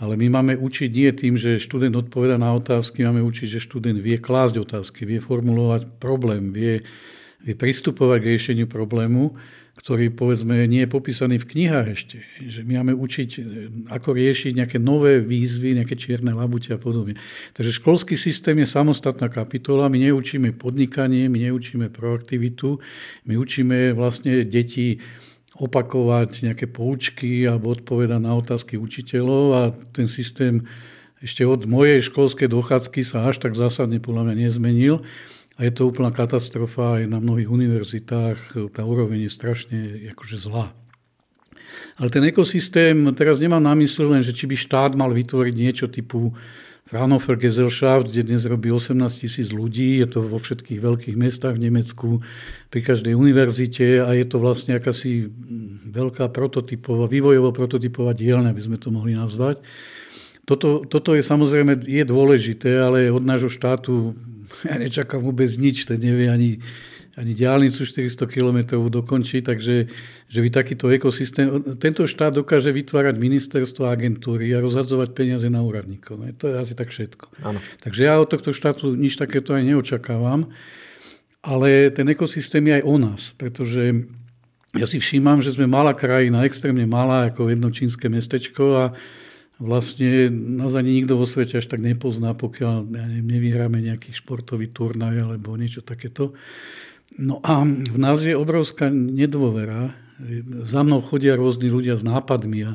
ale 0.00 0.16
my 0.16 0.40
máme 0.40 0.52
učiť 0.56 0.88
nie 0.88 1.12
tým, 1.12 1.36
že 1.36 1.60
študent 1.60 1.92
odpoveda 1.92 2.40
na 2.40 2.56
otázky, 2.56 3.04
máme 3.04 3.20
učiť, 3.20 3.60
že 3.60 3.60
študent 3.60 4.00
vie 4.00 4.16
klásť 4.16 4.64
otázky, 4.64 5.04
vie 5.04 5.20
formulovať 5.20 6.00
problém, 6.00 6.48
vie, 6.48 6.80
vie 7.44 7.54
pristupovať 7.54 8.18
k 8.24 8.28
riešeniu 8.32 8.66
problému 8.66 9.36
ktorý 9.74 10.14
povedzme 10.14 10.70
nie 10.70 10.86
je 10.86 10.94
popísaný 10.94 11.42
v 11.42 11.50
knihách 11.50 11.86
ešte. 11.90 12.16
Že 12.38 12.60
my 12.62 12.72
máme 12.80 12.92
učiť, 12.94 13.30
e, 13.36 13.40
ako 13.90 14.14
riešiť 14.14 14.52
nejaké 14.54 14.78
nové 14.78 15.18
výzvy, 15.18 15.74
nejaké 15.74 15.98
čierne 15.98 16.30
labute 16.30 16.70
a 16.70 16.78
podobne. 16.78 17.18
Takže 17.58 17.82
školský 17.82 18.14
systém 18.14 18.54
je 18.62 18.70
samostatná 18.70 19.26
kapitola. 19.26 19.90
My 19.90 19.98
neučíme 19.98 20.54
podnikanie, 20.54 21.26
my 21.26 21.50
neučíme 21.50 21.90
proaktivitu, 21.90 22.78
my 23.26 23.34
učíme 23.34 23.92
vlastne 23.98 24.46
deti 24.46 25.02
opakovať 25.58 26.50
nejaké 26.50 26.66
poučky 26.66 27.46
alebo 27.46 27.74
odpovedať 27.74 28.18
na 28.18 28.34
otázky 28.34 28.74
učiteľov 28.74 29.44
a 29.54 29.62
ten 29.94 30.10
systém 30.10 30.66
ešte 31.22 31.46
od 31.46 31.64
mojej 31.64 32.04
školskej 32.04 32.52
dochádzky 32.52 33.00
sa 33.00 33.30
až 33.30 33.40
tak 33.40 33.56
zásadne 33.56 33.96
podľa 33.96 34.28
mňa 34.28 34.34
nezmenil. 34.44 35.00
A 35.54 35.60
je 35.62 35.70
to 35.70 35.86
úplná 35.86 36.10
katastrofa 36.10 36.98
aj 36.98 37.06
na 37.06 37.22
mnohých 37.22 37.46
univerzitách. 37.46 38.38
Tá 38.74 38.82
úroveň 38.82 39.26
je 39.26 39.30
strašne 39.30 39.78
akože 40.10 40.36
zlá. 40.38 40.74
Ale 41.94 42.10
ten 42.10 42.26
ekosystém, 42.26 43.14
teraz 43.14 43.38
nemám 43.38 43.62
na 43.62 43.74
mysli 43.78 44.02
len, 44.02 44.22
že 44.22 44.34
či 44.34 44.50
by 44.50 44.56
štát 44.58 44.92
mal 44.98 45.14
vytvoriť 45.14 45.54
niečo 45.54 45.86
typu 45.86 46.34
Fraunhofer 46.84 47.40
Gesellschaft, 47.40 48.12
kde 48.12 48.28
dnes 48.28 48.44
robí 48.44 48.68
18 48.68 48.98
tisíc 49.16 49.56
ľudí, 49.56 50.04
je 50.04 50.08
to 50.10 50.20
vo 50.20 50.36
všetkých 50.36 50.84
veľkých 50.84 51.16
mestách 51.16 51.56
v 51.56 51.70
Nemecku, 51.70 52.20
pri 52.68 52.80
každej 52.84 53.16
univerzite 53.16 54.04
a 54.04 54.12
je 54.12 54.26
to 54.28 54.36
vlastne 54.36 54.76
akási 54.76 55.32
veľká 55.88 56.28
prototypová, 56.28 57.08
vývojovo 57.08 57.56
prototypová 57.56 58.12
dielňa, 58.12 58.52
by 58.52 58.62
sme 58.62 58.76
to 58.76 58.92
mohli 58.92 59.16
nazvať. 59.16 59.64
Toto, 60.44 60.84
toto 60.84 61.16
je 61.16 61.24
samozrejme 61.24 61.88
je 61.88 62.04
dôležité, 62.04 62.76
ale 62.76 63.08
od 63.08 63.24
nášho 63.24 63.48
štátu 63.48 64.12
ja 64.70 64.76
nečakám 64.78 65.20
vôbec 65.20 65.50
nič, 65.58 65.86
ten 65.88 65.98
nevie 65.98 66.30
ani, 66.30 66.50
ani 67.14 67.32
diálnicu 67.34 67.86
400 67.86 68.26
km 68.26 68.58
dokončiť, 68.90 69.42
takže 69.42 69.74
že 70.28 70.38
by 70.40 70.48
takýto 70.50 70.90
ekosystém, 70.90 71.78
tento 71.78 72.06
štát 72.06 72.34
dokáže 72.34 72.74
vytvárať 72.74 73.14
ministerstvo 73.18 73.86
a 73.86 73.94
agentúry 73.94 74.50
a 74.54 74.62
rozhadzovať 74.62 75.14
peniaze 75.14 75.46
na 75.46 75.62
úradníkov. 75.62 76.22
To 76.42 76.50
je 76.50 76.54
asi 76.58 76.74
tak 76.74 76.90
všetko. 76.90 77.44
Ano. 77.46 77.62
Takže 77.82 78.00
ja 78.06 78.18
od 78.18 78.30
tohto 78.30 78.50
štátu 78.50 78.98
nič 78.98 79.14
takéto 79.20 79.54
aj 79.54 79.62
neočakávam, 79.62 80.50
ale 81.44 81.92
ten 81.92 82.08
ekosystém 82.08 82.64
je 82.66 82.80
aj 82.80 82.84
o 82.88 82.96
nás, 82.96 83.22
pretože 83.36 84.08
ja 84.74 84.86
si 84.90 84.98
všímam, 84.98 85.38
že 85.38 85.54
sme 85.54 85.70
malá 85.70 85.94
krajina, 85.94 86.42
extrémne 86.42 86.82
malá, 86.82 87.30
ako 87.30 87.46
jedno 87.52 87.70
čínske 87.70 88.10
mestečko 88.10 88.64
a 88.74 88.84
vlastne 89.58 90.30
nás 90.32 90.74
ani 90.74 91.02
nikto 91.02 91.14
vo 91.14 91.26
svete 91.26 91.62
až 91.62 91.66
tak 91.70 91.82
nepozná, 91.82 92.34
pokiaľ 92.34 92.90
ja 92.90 93.04
neviem, 93.06 93.28
nevyhráme 93.38 93.78
nejaký 93.78 94.10
športový 94.10 94.70
turnaj 94.70 95.22
alebo 95.22 95.54
niečo 95.54 95.82
takéto. 95.82 96.34
No 97.14 97.38
a 97.46 97.62
v 97.66 97.98
nás 97.98 98.22
je 98.24 98.34
obrovská 98.34 98.90
nedôvera. 98.90 99.94
Za 100.66 100.82
mnou 100.82 101.02
chodia 101.02 101.38
rôzni 101.38 101.70
ľudia 101.70 101.94
s 101.94 102.06
nápadmi 102.06 102.60
a 102.70 102.72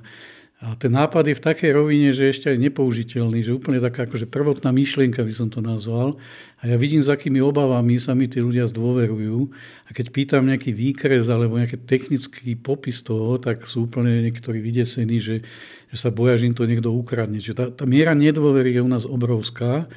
a 0.59 0.75
ten 0.75 0.91
nápad 0.91 1.23
je 1.23 1.39
v 1.39 1.45
takej 1.47 1.71
rovine, 1.71 2.11
že 2.11 2.27
ešte 2.27 2.51
aj 2.51 2.59
nepoužiteľný, 2.59 3.39
že 3.47 3.55
úplne 3.55 3.79
taká 3.79 4.03
akože 4.03 4.27
prvotná 4.27 4.75
myšlienka 4.75 5.23
by 5.23 5.31
som 5.31 5.47
to 5.47 5.63
nazval. 5.63 6.19
A 6.59 6.67
ja 6.67 6.75
vidím, 6.75 6.99
s 6.99 7.07
akými 7.07 7.39
obavami 7.39 7.95
sa 7.95 8.11
mi 8.11 8.27
tí 8.27 8.43
ľudia 8.43 8.67
zdôverujú. 8.67 9.39
A 9.87 9.89
keď 9.95 10.11
pýtam 10.11 10.43
nejaký 10.43 10.75
výkres 10.75 11.31
alebo 11.31 11.55
nejaký 11.55 11.79
technický 11.87 12.59
popis 12.59 12.99
toho, 12.99 13.39
tak 13.39 13.63
sú 13.63 13.87
úplne 13.87 14.19
niektorí 14.19 14.59
vydesení, 14.59 15.23
že, 15.23 15.47
že 15.89 15.97
sa 15.97 16.09
boja, 16.13 16.37
že 16.37 16.47
im 16.49 16.55
to 16.55 16.69
niekto 16.69 16.93
ukradne. 16.93 17.41
Čiže 17.41 17.55
tá, 17.57 17.65
tá 17.73 17.85
miera 17.89 18.13
nedôvery 18.13 18.77
je 18.77 18.81
u 18.85 18.89
nás 18.89 19.03
obrovská. 19.09 19.89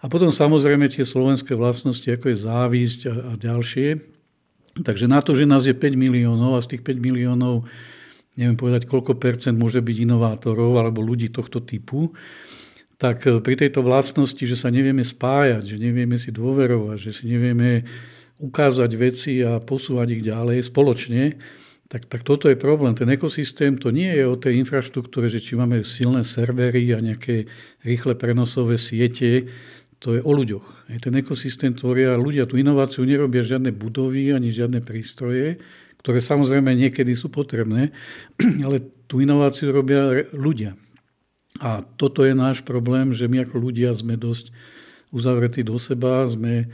A 0.00 0.04
potom 0.08 0.32
samozrejme 0.32 0.88
tie 0.88 1.04
slovenské 1.04 1.56
vlastnosti, 1.56 2.04
ako 2.04 2.32
je 2.32 2.38
závisť 2.44 3.00
a, 3.08 3.14
a 3.14 3.32
ďalšie. 3.36 4.00
Takže 4.80 5.06
na 5.06 5.22
to, 5.22 5.36
že 5.36 5.48
nás 5.48 5.68
je 5.68 5.76
5 5.76 5.94
miliónov 5.94 6.58
a 6.58 6.64
z 6.64 6.76
tých 6.76 6.82
5 6.82 6.98
miliónov 6.98 7.68
neviem 8.34 8.58
povedať, 8.58 8.90
koľko 8.90 9.14
percent 9.14 9.54
môže 9.54 9.78
byť 9.78 9.96
inovátorov 10.10 10.74
alebo 10.74 10.98
ľudí 10.98 11.30
tohto 11.30 11.62
typu, 11.62 12.10
tak 12.98 13.26
e, 13.26 13.38
pri 13.38 13.54
tejto 13.54 13.86
vlastnosti, 13.86 14.42
že 14.42 14.58
sa 14.58 14.70
nevieme 14.74 15.06
spájať, 15.06 15.62
že 15.62 15.76
nevieme 15.78 16.18
si 16.18 16.34
dôverovať, 16.34 16.98
že 16.98 17.12
si 17.14 17.24
nevieme 17.30 17.86
ukázať 18.42 18.90
veci 18.98 19.38
a 19.46 19.62
posúvať 19.62 20.18
ich 20.18 20.22
ďalej 20.26 20.66
spoločne, 20.66 21.38
tak, 21.88 22.08
tak 22.08 22.24
toto 22.24 22.48
je 22.48 22.56
problém. 22.56 22.96
Ten 22.96 23.12
ekosystém 23.12 23.76
to 23.76 23.92
nie 23.92 24.08
je 24.08 24.24
o 24.24 24.40
tej 24.40 24.56
infraštruktúre, 24.64 25.28
že 25.28 25.38
či 25.38 25.54
máme 25.54 25.84
silné 25.84 26.24
servery 26.24 26.96
a 26.96 27.04
nejaké 27.04 27.44
rýchle 27.84 28.16
prenosové 28.16 28.80
siete, 28.80 29.52
to 30.00 30.16
je 30.16 30.20
o 30.20 30.32
ľuďoch. 30.32 30.92
Ten 31.00 31.16
ekosystém 31.16 31.72
tvoria 31.72 32.16
ľudia. 32.16 32.44
Tú 32.44 32.60
inováciu 32.60 33.08
nerobia 33.08 33.40
žiadne 33.40 33.72
budovy 33.72 34.36
ani 34.36 34.52
žiadne 34.52 34.84
prístroje, 34.84 35.60
ktoré 36.04 36.20
samozrejme 36.20 36.76
niekedy 36.76 37.16
sú 37.16 37.32
potrebné, 37.32 37.92
ale 38.66 38.84
tú 39.08 39.24
inováciu 39.24 39.72
robia 39.72 40.28
ľudia. 40.36 40.76
A 41.62 41.80
toto 41.96 42.26
je 42.26 42.34
náš 42.34 42.60
problém, 42.66 43.14
že 43.14 43.30
my 43.30 43.46
ako 43.46 43.56
ľudia 43.62 43.94
sme 43.94 44.18
dosť 44.18 44.50
uzavretí 45.14 45.62
do 45.62 45.78
seba, 45.78 46.26
sme 46.26 46.66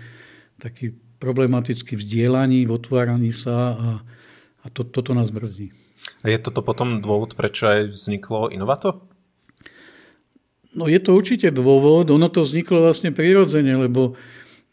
takí 0.57 0.97
problematicky 1.21 2.01
vzdielaní, 2.01 2.65
v 2.65 2.73
otváraní 2.73 3.31
sa 3.31 3.77
a, 3.77 3.91
a 4.65 4.67
to, 4.69 4.85
toto 4.85 5.17
nás 5.17 5.33
brzdí. 5.33 5.73
A 6.25 6.33
je 6.33 6.39
toto 6.41 6.61
potom 6.61 7.01
dôvod, 7.01 7.37
prečo 7.37 7.69
aj 7.69 7.93
vzniklo 7.93 8.53
Inovato? 8.53 9.05
No 10.71 10.87
je 10.87 11.03
to 11.03 11.19
určite 11.19 11.51
dôvod, 11.51 12.09
ono 12.15 12.31
to 12.31 12.47
vzniklo 12.47 12.87
vlastne 12.87 13.11
prirodzene, 13.11 13.75
lebo 13.75 14.15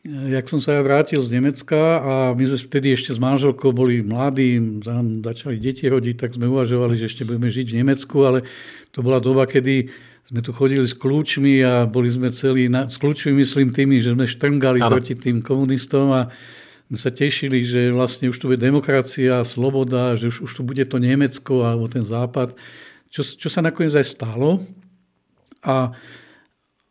jak 0.05 0.45
som 0.47 0.61
sa 0.61 0.77
ja 0.77 0.81
vrátil 0.85 1.19
z 1.19 1.41
Nemecka 1.41 1.99
a 1.99 2.13
my 2.31 2.43
sme 2.47 2.59
vtedy 2.69 2.93
ešte 2.93 3.11
s 3.11 3.19
manželkou 3.19 3.73
boli 3.73 4.05
mladí, 4.05 4.61
začali 5.25 5.59
deti 5.59 5.89
rodiť, 5.89 6.15
tak 6.15 6.37
sme 6.37 6.47
uvažovali, 6.47 6.95
že 6.95 7.09
ešte 7.09 7.27
budeme 7.27 7.49
žiť 7.49 7.67
v 7.73 7.77
Nemecku, 7.83 8.17
ale 8.23 8.47
to 8.93 9.01
bola 9.03 9.19
doba, 9.19 9.49
kedy 9.49 9.89
sme 10.27 10.39
tu 10.43 10.51
chodili 10.51 10.83
s 10.83 10.95
kľúčmi 10.95 11.63
a 11.63 11.87
boli 11.87 12.11
sme 12.11 12.29
celí, 12.29 12.67
na, 12.67 12.85
s 12.87 12.99
kľúčmi 12.99 13.35
myslím 13.41 13.71
tými, 13.71 14.03
že 14.03 14.11
sme 14.11 14.27
štrngali 14.27 14.83
ano. 14.83 14.91
proti 14.91 15.15
tým 15.15 15.39
komunistom 15.39 16.11
a 16.11 16.21
sme 16.87 16.97
sa 16.97 17.11
tešili, 17.11 17.67
že 17.67 17.91
vlastne 17.91 18.31
už 18.31 18.37
tu 18.39 18.47
bude 18.47 18.63
demokracia, 18.63 19.43
sloboda, 19.43 20.15
že 20.15 20.31
už, 20.31 20.47
už 20.47 20.51
tu 20.55 20.61
bude 20.63 20.83
to 20.87 20.97
Nemecko 21.03 21.67
alebo 21.67 21.91
ten 21.91 22.03
západ, 22.03 22.55
čo, 23.11 23.21
čo 23.23 23.51
sa 23.51 23.59
nakoniec 23.59 23.91
aj 23.95 24.07
stalo. 24.07 24.63
A 25.67 25.91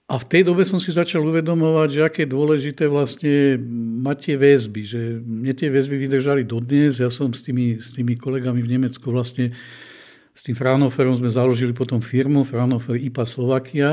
a 0.07 0.23
v 0.23 0.29
tej 0.31 0.47
dobe 0.47 0.63
som 0.63 0.79
si 0.79 0.95
začal 0.95 1.19
uvedomovať, 1.27 1.89
že 1.91 2.07
aké 2.07 2.23
dôležité 2.31 2.87
vlastne 2.87 3.59
mať 4.07 4.17
tie 4.23 4.37
väzby. 4.39 4.83
Že 4.87 5.01
mne 5.19 5.51
tie 5.51 5.67
väzby 5.67 5.99
vydržali 5.99 6.47
dodnes. 6.47 7.03
Ja 7.03 7.11
som 7.11 7.35
s 7.35 7.43
tými, 7.43 7.83
s 7.83 7.91
tými 7.91 8.15
kolegami 8.15 8.63
v 8.63 8.79
Nemecku 8.79 9.11
vlastne 9.11 9.51
s 10.31 10.47
tým 10.47 10.55
Fraunhoferom 10.55 11.19
sme 11.19 11.27
založili 11.27 11.75
potom 11.75 11.99
firmu 11.99 12.47
Fraunhofer 12.47 12.95
IPA 13.03 13.25
Slovakia. 13.27 13.91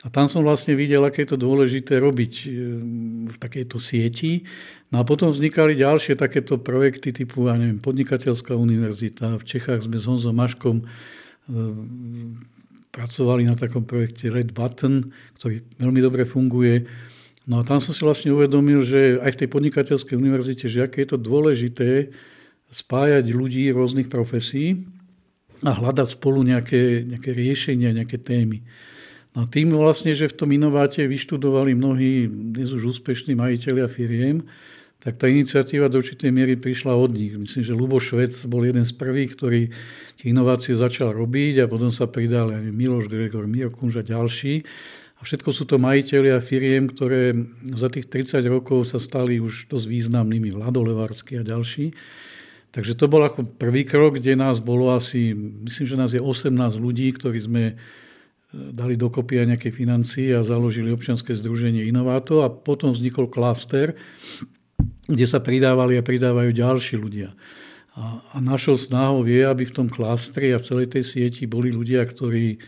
A 0.00 0.08
tam 0.08 0.24
som 0.32 0.40
vlastne 0.40 0.72
videl, 0.72 1.04
aké 1.04 1.28
je 1.28 1.36
to 1.36 1.38
dôležité 1.44 2.00
robiť 2.00 2.32
e, 2.40 2.48
v 3.28 3.36
takejto 3.36 3.76
sieti. 3.76 4.48
No 4.88 5.00
a 5.00 5.04
potom 5.04 5.28
vznikali 5.28 5.76
ďalšie 5.76 6.16
takéto 6.16 6.56
projekty 6.56 7.12
typu, 7.12 7.52
ja 7.52 7.60
neviem, 7.60 7.76
Podnikateľská 7.76 8.56
univerzita. 8.56 9.36
V 9.36 9.44
Čechách 9.44 9.84
sme 9.84 10.00
s 10.00 10.08
Honzom 10.08 10.32
Maškom 10.32 10.76
e, 10.80 10.84
pracovali 12.90 13.44
na 13.44 13.60
takom 13.60 13.84
projekte 13.84 14.32
Red 14.32 14.56
Button, 14.56 15.12
ktorý 15.36 15.60
veľmi 15.76 16.00
dobre 16.00 16.24
funguje. 16.24 16.88
No 17.44 17.60
a 17.60 17.66
tam 17.66 17.76
som 17.84 17.92
si 17.92 18.00
vlastne 18.00 18.32
uvedomil, 18.32 18.80
že 18.80 19.20
aj 19.20 19.36
v 19.36 19.40
tej 19.44 19.48
podnikateľskej 19.52 20.16
univerzite, 20.16 20.64
že 20.64 20.86
aké 20.86 21.04
je 21.04 21.12
to 21.12 21.18
dôležité 21.20 22.08
spájať 22.70 23.34
ľudí 23.34 23.68
rôznych 23.74 24.08
profesí 24.08 24.86
a 25.60 25.76
hľadať 25.76 26.08
spolu 26.08 26.40
nejaké, 26.46 27.04
nejaké 27.04 27.36
riešenia, 27.36 27.92
nejaké 27.92 28.16
témy. 28.16 28.62
No 29.30 29.44
a 29.44 29.46
tým 29.46 29.70
vlastne, 29.70 30.10
že 30.10 30.26
v 30.26 30.36
tom 30.36 30.50
inováte 30.50 31.06
vyštudovali 31.06 31.78
mnohí 31.78 32.26
dnes 32.26 32.74
už 32.74 32.98
úspešní 32.98 33.38
majiteľia 33.38 33.86
firiem, 33.86 34.42
tak 35.00 35.16
tá 35.16 35.30
iniciatíva 35.30 35.88
do 35.88 36.02
určitej 36.02 36.28
miery 36.28 36.60
prišla 36.60 36.92
od 36.92 37.16
nich. 37.16 37.32
Myslím, 37.32 37.64
že 37.64 37.72
Lubo 37.72 37.96
Švec 37.96 38.36
bol 38.50 38.68
jeden 38.68 38.84
z 38.84 38.92
prvých, 38.92 39.32
ktorý 39.32 39.60
tie 40.20 40.26
inovácie 40.28 40.76
začal 40.76 41.16
robiť 41.16 41.64
a 41.64 41.70
potom 41.70 41.88
sa 41.88 42.04
pridal 42.04 42.52
aj 42.52 42.68
Miloš 42.68 43.08
Gregor, 43.08 43.48
Miro 43.48 43.72
a 43.72 44.02
ďalší. 44.04 44.60
A 45.16 45.20
všetko 45.24 45.52
sú 45.56 45.64
to 45.64 45.80
majiteľia 45.80 46.40
firiem, 46.44 46.88
ktoré 46.88 47.32
za 47.76 47.88
tých 47.88 48.12
30 48.12 48.44
rokov 48.48 48.92
sa 48.92 49.00
stali 49.00 49.40
už 49.40 49.72
dosť 49.72 49.86
významnými, 49.88 50.52
Vlado 50.52 50.84
Levarsky 50.84 51.40
a 51.40 51.44
ďalší. 51.44 51.96
Takže 52.70 52.92
to 52.92 53.08
bol 53.08 53.24
ako 53.24 53.48
prvý 53.56 53.88
krok, 53.88 54.20
kde 54.20 54.36
nás 54.36 54.60
bolo 54.60 54.92
asi, 54.92 55.32
myslím, 55.64 55.86
že 55.88 55.96
nás 55.96 56.12
je 56.12 56.20
18 56.20 56.54
ľudí, 56.76 57.08
ktorí 57.16 57.40
sme 57.40 57.64
dali 58.50 58.98
dokopy 58.98 59.42
aj 59.42 59.46
nejaké 59.56 59.70
financie 59.70 60.34
a 60.34 60.42
založili 60.42 60.90
občianske 60.90 61.30
združenie 61.38 61.86
Inováto 61.86 62.42
a 62.42 62.50
potom 62.50 62.90
vznikol 62.90 63.30
klaster, 63.30 63.94
kde 65.06 65.26
sa 65.26 65.38
pridávali 65.38 65.94
a 65.94 66.06
pridávajú 66.06 66.50
ďalší 66.50 66.98
ľudia. 66.98 67.30
A, 67.94 68.22
a 68.34 68.36
našou 68.42 68.74
snahou 68.74 69.22
je, 69.26 69.42
aby 69.46 69.66
v 69.66 69.74
tom 69.74 69.86
klastri 69.86 70.50
a 70.50 70.58
v 70.58 70.66
celej 70.66 70.86
tej 70.94 71.04
sieti 71.06 71.46
boli 71.46 71.70
ľudia, 71.70 72.02
ktorí 72.02 72.58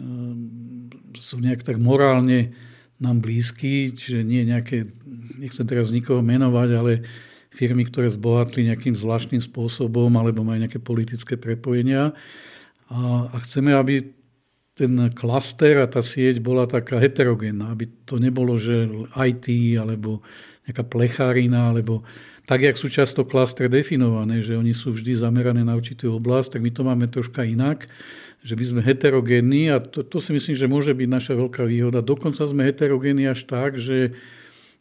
um, 0.00 0.88
sú 1.16 1.40
nejak 1.40 1.64
tak 1.64 1.80
morálne 1.80 2.52
nám 3.00 3.24
blízky, 3.24 3.96
čiže 3.96 4.20
nie 4.20 4.44
nejaké, 4.44 4.84
nechcem 5.40 5.64
teraz 5.64 5.88
nikoho 5.88 6.20
menovať, 6.20 6.68
ale 6.76 6.92
firmy, 7.48 7.88
ktoré 7.88 8.12
zbohatli 8.12 8.68
nejakým 8.68 8.92
zvláštnym 8.92 9.40
spôsobom 9.40 10.12
alebo 10.12 10.44
majú 10.44 10.60
nejaké 10.60 10.76
politické 10.76 11.40
prepojenia. 11.40 12.12
A, 12.92 13.32
a 13.32 13.36
chceme, 13.40 13.72
aby 13.72 14.19
ten 14.80 15.12
klaster 15.12 15.84
a 15.84 15.86
tá 15.86 16.00
sieť 16.00 16.40
bola 16.40 16.64
taká 16.64 16.96
heterogénna, 16.96 17.68
aby 17.68 17.84
to 18.08 18.16
nebolo, 18.16 18.56
že 18.56 18.88
IT 19.12 19.76
alebo 19.76 20.24
nejaká 20.64 20.88
plechárina, 20.88 21.68
alebo 21.68 22.00
tak, 22.48 22.64
jak 22.64 22.80
sú 22.80 22.88
často 22.88 23.28
klastre 23.28 23.68
definované, 23.68 24.40
že 24.40 24.56
oni 24.56 24.72
sú 24.72 24.96
vždy 24.96 25.20
zamerané 25.20 25.60
na 25.62 25.76
určitú 25.76 26.16
oblasť, 26.16 26.56
tak 26.56 26.64
my 26.64 26.70
to 26.72 26.82
máme 26.82 27.06
troška 27.12 27.44
inak, 27.44 27.86
že 28.40 28.56
my 28.56 28.64
sme 28.64 28.80
heterogénni 28.80 29.68
a 29.68 29.84
to, 29.84 30.00
to 30.00 30.16
si 30.18 30.32
myslím, 30.32 30.56
že 30.56 30.66
môže 30.66 30.96
byť 30.96 31.08
naša 31.12 31.32
veľká 31.36 31.62
výhoda. 31.68 32.00
Dokonca 32.00 32.40
sme 32.48 32.64
heterogénni 32.64 33.28
až 33.28 33.44
tak, 33.44 33.76
že, 33.76 34.16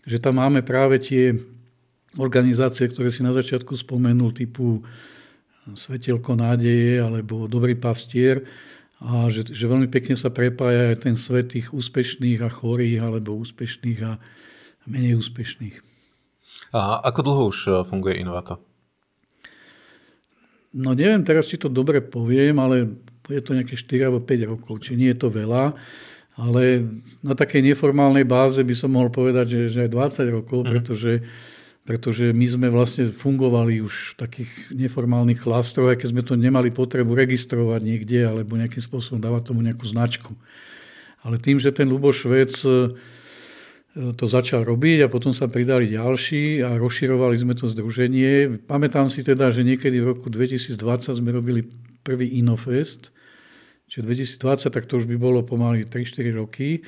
že 0.07 0.17
tam 0.17 0.39
máme 0.39 0.63
práve 0.63 0.95
tie 1.03 1.35
organizácie, 2.15 2.87
ktoré 2.87 3.11
si 3.11 3.21
na 3.21 3.35
začiatku 3.35 3.75
spomenul, 3.75 4.31
typu 4.31 4.79
Svetelko 5.69 6.33
nádeje 6.33 6.97
alebo 6.97 7.45
Dobrý 7.45 7.77
pastier, 7.77 8.41
a 8.99 9.31
že, 9.31 9.47
že 9.47 9.63
veľmi 9.63 9.87
pekne 9.87 10.19
sa 10.19 10.27
prepája 10.27 10.91
aj 10.91 11.07
ten 11.07 11.15
svet 11.15 11.55
tých 11.55 11.71
úspešných 11.71 12.43
a 12.43 12.51
chorých 12.51 12.99
alebo 12.99 13.39
úspešných 13.39 13.99
a 14.03 14.19
menej 14.91 15.15
úspešných. 15.15 15.79
A 16.75 16.99
ako 17.07 17.19
dlho 17.23 17.43
už 17.47 17.59
e, 17.65 17.69
funguje 17.87 18.19
Innovato? 18.19 18.59
No 20.75 20.93
neviem 20.93 21.23
teraz, 21.25 21.49
či 21.49 21.57
to 21.57 21.71
dobre 21.71 22.03
poviem, 22.03 22.59
ale 22.61 22.99
je 23.25 23.41
to 23.41 23.55
nejaké 23.57 23.73
4 23.73 24.11
alebo 24.11 24.21
5 24.21 24.51
rokov, 24.51 24.73
či 24.85 24.99
nie 24.99 25.09
je 25.15 25.17
to 25.17 25.29
veľa. 25.31 25.73
Ale 26.39 26.87
na 27.19 27.33
takej 27.35 27.73
neformálnej 27.73 28.23
báze 28.23 28.61
by 28.63 28.75
som 28.77 28.93
mohol 28.93 29.11
povedať, 29.11 29.47
že, 29.49 29.61
že 29.71 29.79
aj 29.87 29.91
20 29.91 30.37
rokov, 30.39 30.59
mm. 30.67 30.71
Pretože, 31.89 32.29
my 32.29 32.45
sme 32.45 32.67
vlastne 32.69 33.09
fungovali 33.09 33.81
už 33.81 34.13
v 34.13 34.17
takých 34.21 34.51
neformálnych 34.77 35.41
klastroch, 35.41 35.89
aj 35.89 36.05
keď 36.05 36.07
sme 36.13 36.21
to 36.21 36.37
nemali 36.37 36.69
potrebu 36.69 37.17
registrovať 37.17 37.81
niekde 37.81 38.29
alebo 38.29 38.53
nejakým 38.53 38.77
spôsobom 38.77 39.17
dávať 39.17 39.49
tomu 39.49 39.65
nejakú 39.65 39.89
značku. 39.89 40.37
Ale 41.25 41.41
tým, 41.41 41.57
že 41.57 41.73
ten 41.73 41.89
Luboš 41.89 42.29
Švec 42.29 42.53
to 43.89 44.25
začal 44.29 44.61
robiť 44.61 45.09
a 45.09 45.11
potom 45.11 45.33
sa 45.33 45.49
pridali 45.49 45.89
ďalší 45.89 46.61
a 46.61 46.77
rozširovali 46.77 47.33
sme 47.41 47.57
to 47.57 47.65
združenie. 47.65 48.61
Pamätám 48.69 49.09
si 49.09 49.25
teda, 49.25 49.49
že 49.49 49.65
niekedy 49.65 49.97
v 49.97 50.13
roku 50.13 50.29
2020 50.29 50.77
sme 51.09 51.33
robili 51.33 51.65
prvý 52.05 52.37
Innofest, 52.37 53.09
Čiže 53.89 54.37
2020, 54.37 54.69
tak 54.77 54.85
to 54.85 55.01
už 55.01 55.09
by 55.09 55.17
bolo 55.17 55.41
pomaly 55.41 55.89
3-4 55.89 56.37
roky. 56.37 56.85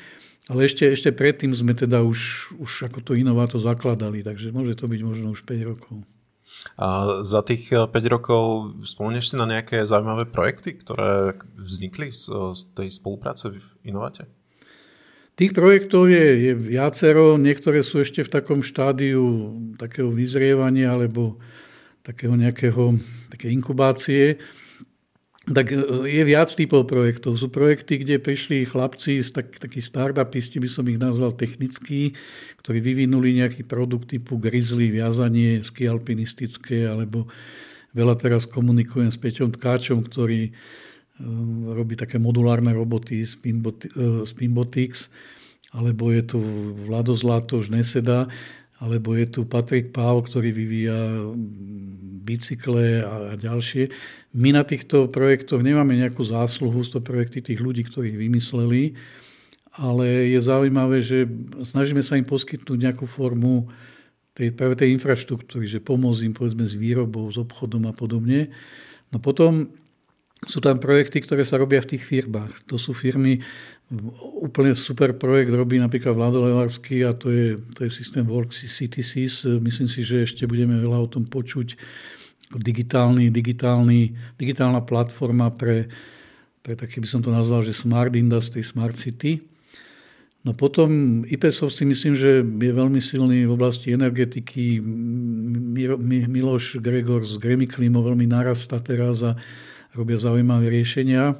Ale 0.49 0.65
ešte, 0.65 0.89
ešte 0.89 1.13
predtým 1.13 1.53
sme 1.53 1.77
teda 1.77 2.01
už, 2.01 2.53
už 2.57 2.89
ako 2.89 3.05
to 3.05 3.11
inováto 3.13 3.61
zakladali, 3.61 4.25
takže 4.25 4.49
môže 4.49 4.73
to 4.73 4.89
byť 4.89 5.01
možno 5.05 5.37
už 5.37 5.45
5 5.45 5.69
rokov. 5.69 6.01
A 6.77 7.21
za 7.21 7.41
tých 7.45 7.69
5 7.69 7.89
eh, 7.89 8.09
rokov 8.09 8.73
spomnieš 8.85 9.33
si 9.33 9.35
na 9.37 9.45
nejaké 9.45 9.85
zaujímavé 9.85 10.29
projekty, 10.29 10.77
ktoré 10.77 11.37
vznikli 11.57 12.09
z, 12.09 12.57
z 12.57 12.61
tej 12.73 12.89
spolupráce 12.89 13.53
v 13.53 13.61
Inováte? 13.85 14.25
Tých 15.37 15.55
projektov 15.57 16.11
je, 16.11 16.51
je 16.51 16.53
viacero, 16.53 17.39
niektoré 17.39 17.81
sú 17.81 18.03
ešte 18.03 18.21
v 18.21 18.33
takom 18.33 18.61
štádiu 18.61 19.57
takého 19.79 20.11
vyzrievania 20.11 20.93
alebo 20.93 21.39
takého 22.05 22.35
nejakého, 22.35 22.97
také 23.31 23.49
inkubácie. 23.49 24.37
Tak 25.51 25.67
e, 25.71 25.77
je 26.07 26.23
viac 26.23 26.47
typov 26.47 26.87
projektov. 26.87 27.35
Sú 27.35 27.51
projekty, 27.51 28.01
kde 28.01 28.23
prišli 28.23 28.63
chlapci, 28.63 29.19
tak, 29.27 29.59
takí 29.59 29.83
startupisti, 29.83 30.63
by 30.63 30.69
som 30.71 30.87
ich 30.87 30.97
nazval 30.97 31.35
technickí, 31.35 32.15
ktorí 32.63 32.79
vyvinuli 32.79 33.43
nejaký 33.43 33.67
produkt 33.67 34.15
typu 34.15 34.39
grizzly, 34.39 34.87
viazanie, 34.89 35.59
ski 35.59 35.91
alpinistické, 35.91 36.87
alebo 36.87 37.27
veľa 37.91 38.15
teraz 38.15 38.47
komunikujem 38.47 39.11
s 39.11 39.19
Peťom 39.19 39.51
Tkáčom, 39.51 40.07
ktorý 40.07 40.55
Ehm, 41.21 41.69
robí 41.77 41.93
také 41.93 42.17
modulárne 42.17 42.73
roboty 42.73 43.21
Spinbotics, 44.25 44.99
ehm, 45.05 45.13
alebo 45.71 46.09
je 46.11 46.21
tu 46.25 46.39
Vlado 46.87 47.13
Zlato, 47.13 47.61
Neseda, 47.69 48.27
alebo 48.81 49.13
je 49.13 49.29
tu 49.29 49.45
Patrik 49.45 49.93
Pau, 49.93 50.25
ktorý 50.25 50.49
vyvíja 50.49 50.97
mm, 50.97 52.25
bicykle 52.25 53.05
a 53.05 53.37
ďalšie. 53.37 53.93
My 54.33 54.49
na 54.57 54.65
týchto 54.65 55.05
projektoch 55.05 55.61
nemáme 55.61 55.93
nejakú 55.93 56.25
zásluhu, 56.25 56.81
z 56.81 56.97
to 56.97 56.99
projekty 56.99 57.45
tých 57.45 57.61
ľudí, 57.61 57.85
ktorí 57.85 58.17
vymysleli, 58.17 58.97
ale 59.77 60.33
je 60.33 60.39
zaujímavé, 60.41 60.97
že 60.99 61.29
snažíme 61.61 62.01
sa 62.01 62.17
im 62.17 62.25
poskytnúť 62.25 62.79
nejakú 62.89 63.05
formu 63.05 63.69
tej, 64.33 64.49
práve 64.57 64.75
tej 64.75 64.97
infraštruktúry, 64.97 65.69
že 65.69 65.83
pomôcť 65.83 66.21
im 66.25 66.33
povedzme 66.33 66.65
s 66.65 66.73
výrobou, 66.73 67.29
s 67.29 67.37
obchodom 67.37 67.85
a 67.85 67.93
podobne. 67.93 68.49
No 69.13 69.21
potom 69.21 69.69
sú 70.49 70.57
tam 70.57 70.81
projekty, 70.81 71.21
ktoré 71.21 71.45
sa 71.45 71.61
robia 71.61 71.85
v 71.85 71.95
tých 71.95 72.03
firmách. 72.07 72.65
To 72.65 72.81
sú 72.81 72.97
firmy, 72.97 73.45
úplne 74.39 74.71
super 74.71 75.11
projekt 75.11 75.51
robí 75.51 75.75
napríklad 75.75 76.15
Vlado 76.15 76.47
Levarsky 76.47 77.03
a 77.03 77.11
to 77.11 77.27
je, 77.27 77.59
to 77.75 77.83
je 77.83 77.91
systém 77.91 78.23
Works 78.23 78.63
CTCs. 78.63 79.59
Myslím 79.59 79.91
si, 79.91 80.07
že 80.07 80.23
ešte 80.23 80.47
budeme 80.47 80.79
veľa 80.79 81.03
o 81.03 81.11
tom 81.11 81.27
počuť. 81.27 81.75
Digitálny, 82.51 83.31
digitálny, 83.31 84.15
digitálna 84.39 84.83
platforma 84.83 85.51
pre, 85.51 85.91
pre 86.63 86.75
také 86.75 87.03
by 87.03 87.07
som 87.07 87.21
to 87.23 87.31
nazval, 87.31 87.63
že 87.63 87.75
Smart 87.75 88.15
Industry, 88.15 88.63
Smart 88.63 88.95
City. 88.95 89.43
No 90.41 90.57
potom 90.57 91.21
IPSOF 91.27 91.69
si 91.69 91.85
myslím, 91.85 92.17
že 92.17 92.41
je 92.41 92.71
veľmi 92.73 92.97
silný 92.97 93.45
v 93.45 93.53
oblasti 93.53 93.93
energetiky. 93.93 94.81
Miloš 96.27 96.81
Gregor 96.81 97.27
z 97.27 97.37
Gremiclimo 97.37 98.01
veľmi 98.01 98.25
narastá 98.25 98.81
teraz 98.81 99.21
a 99.21 99.37
robia 99.93 100.17
zaujímavé 100.17 100.71
riešenia. 100.73 101.37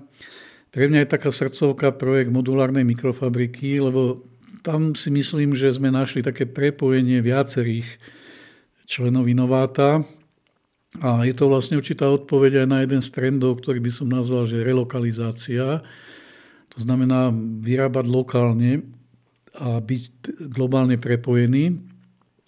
Pre 0.71 0.87
mňa 0.87 1.03
je 1.03 1.13
taká 1.13 1.35
srdcovka 1.35 1.91
projekt 1.99 2.31
modulárnej 2.31 2.87
mikrofabriky, 2.87 3.83
lebo 3.83 4.23
tam 4.63 4.95
si 4.95 5.11
myslím, 5.11 5.51
že 5.51 5.75
sme 5.75 5.91
našli 5.91 6.23
také 6.23 6.47
prepojenie 6.47 7.19
viacerých 7.19 7.99
členov 8.87 9.27
Inováta 9.27 10.07
a 10.99 11.23
je 11.27 11.31
to 11.35 11.47
vlastne 11.47 11.79
určitá 11.79 12.07
odpoveď 12.07 12.63
aj 12.63 12.67
na 12.67 12.77
jeden 12.83 12.99
z 13.03 13.09
trendov, 13.11 13.59
ktorý 13.59 13.79
by 13.83 13.91
som 13.91 14.07
nazval, 14.11 14.43
že 14.43 14.63
relokalizácia. 14.63 15.83
To 16.71 16.77
znamená 16.79 17.31
vyrábať 17.63 18.05
lokálne 18.11 18.83
a 19.55 19.79
byť 19.79 20.03
globálne 20.51 20.95
prepojený. 20.95 21.79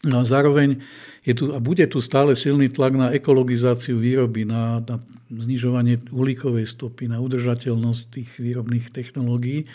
No 0.04 0.20
a 0.20 0.28
zároveň 0.28 0.84
je 1.24 1.34
tu, 1.34 1.56
a 1.56 1.60
bude 1.64 1.84
tu 1.88 2.04
stále 2.04 2.36
silný 2.36 2.68
tlak 2.68 2.94
na 3.00 3.08
ekologizáciu 3.16 3.96
výroby, 4.00 4.44
na, 4.44 4.84
na 4.84 5.00
znižovanie 5.32 6.12
uhlíkovej 6.12 6.68
stopy, 6.68 7.08
na 7.08 7.24
udržateľnosť 7.24 8.02
tých 8.12 8.30
výrobných 8.38 8.92
technológií. 8.92 9.66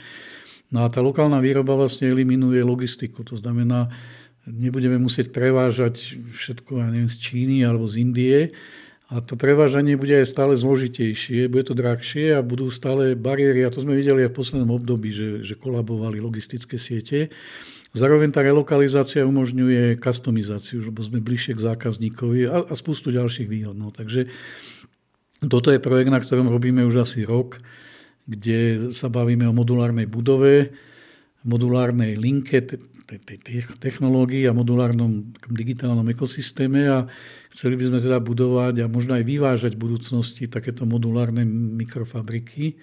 No 0.69 0.85
a 0.85 0.93
tá 0.93 1.01
lokálna 1.01 1.41
výroba 1.41 1.73
vlastne 1.73 2.13
eliminuje 2.13 2.61
logistiku. 2.61 3.25
To 3.25 3.41
znamená, 3.41 3.89
nebudeme 4.45 5.01
musieť 5.01 5.33
prevážať 5.33 6.21
všetko, 6.37 6.85
ja 6.85 6.87
neviem, 6.93 7.09
z 7.09 7.17
Číny 7.17 7.65
alebo 7.65 7.89
z 7.89 8.05
Indie, 8.05 8.41
a 9.09 9.25
to 9.25 9.41
prevážanie 9.41 9.97
bude 9.97 10.13
aj 10.13 10.29
stále 10.29 10.53
zložitejšie, 10.53 11.49
bude 11.49 11.65
to 11.65 11.73
drahšie 11.73 12.37
a 12.37 12.45
budú 12.45 12.69
stále 12.69 13.17
bariéry. 13.17 13.65
A 13.65 13.73
to 13.73 13.81
sme 13.81 13.97
videli 13.97 14.29
aj 14.29 14.37
v 14.37 14.39
poslednom 14.45 14.77
období, 14.77 15.09
že, 15.09 15.41
že 15.41 15.57
kolabovali 15.57 16.21
logistické 16.21 16.77
siete. 16.77 17.33
Zároveň 17.97 18.29
tá 18.31 18.45
relokalizácia 18.45 19.25
umožňuje 19.25 19.97
customizáciu, 19.97 20.85
lebo 20.85 21.01
sme 21.01 21.25
bližšie 21.25 21.57
k 21.57 21.65
zákazníkovi 21.73 22.41
a, 22.49 22.69
a 22.69 22.75
spustu 22.77 23.09
ďalších 23.09 23.49
výhod. 23.49 23.75
No, 23.75 23.89
takže 23.89 24.29
toto 25.41 25.73
je 25.73 25.81
projekt, 25.81 26.13
na 26.13 26.21
ktorom 26.21 26.53
robíme 26.53 26.85
už 26.85 27.07
asi 27.07 27.25
rok, 27.25 27.63
kde 28.29 28.93
sa 28.93 29.09
bavíme 29.09 29.49
o 29.49 29.57
modulárnej 29.57 30.05
budove, 30.05 30.75
modulárnej 31.49 32.19
linke 32.19 32.61
technológií 33.81 34.45
a 34.45 34.53
modulárnom 34.53 35.33
digitálnom 35.49 36.05
ekosystéme 36.13 36.93
a 36.93 37.09
chceli 37.49 37.81
by 37.81 37.89
sme 37.89 37.99
teda 38.05 38.21
budovať 38.21 38.85
a 38.85 38.87
možno 38.91 39.17
aj 39.17 39.25
vyvážať 39.25 39.73
v 39.79 39.83
budúcnosti 39.89 40.45
takéto 40.45 40.85
modulárne 40.85 41.49
mikrofabriky, 41.49 42.77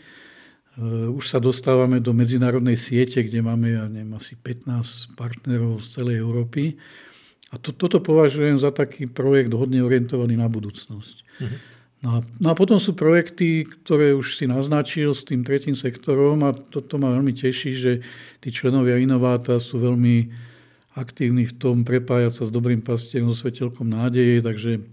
už 1.15 1.23
sa 1.23 1.39
dostávame 1.39 2.03
do 2.03 2.11
medzinárodnej 2.11 2.75
siete, 2.75 3.23
kde 3.23 3.39
máme 3.39 3.79
ja 3.79 3.88
neviem, 3.88 4.11
asi 4.11 4.35
15 4.35 5.15
partnerov 5.15 5.79
z 5.79 5.88
celej 5.99 6.19
Európy. 6.19 6.75
A 7.53 7.55
to, 7.55 7.71
toto 7.71 8.03
považujem 8.03 8.59
za 8.59 8.75
taký 8.75 9.07
projekt 9.07 9.55
hodne 9.55 9.79
orientovaný 9.79 10.35
na 10.35 10.51
budúcnosť. 10.51 11.15
Uh-huh. 11.39 11.57
No, 12.03 12.09
a, 12.11 12.17
no 12.43 12.47
a 12.51 12.55
potom 12.59 12.75
sú 12.75 12.91
projekty, 12.91 13.63
ktoré 13.63 14.11
už 14.11 14.35
si 14.35 14.45
naznačil 14.51 15.15
s 15.15 15.23
tým 15.23 15.47
tretím 15.47 15.79
sektorom 15.79 16.43
a 16.43 16.51
toto 16.51 16.99
ma 16.99 17.15
veľmi 17.15 17.31
teší, 17.31 17.71
že 17.71 17.91
tí 18.43 18.51
členovia 18.51 18.99
Inováta 18.99 19.57
sú 19.63 19.79
veľmi 19.79 20.27
aktívni 20.99 21.47
v 21.47 21.55
tom 21.55 21.88
prepájať 21.88 22.31
sa 22.35 22.43
s 22.47 22.51
dobrým 22.51 22.83
pastierom, 22.83 23.31
so 23.31 23.47
svetelkom 23.47 23.88
nádeje, 23.88 24.43
takže 24.43 24.83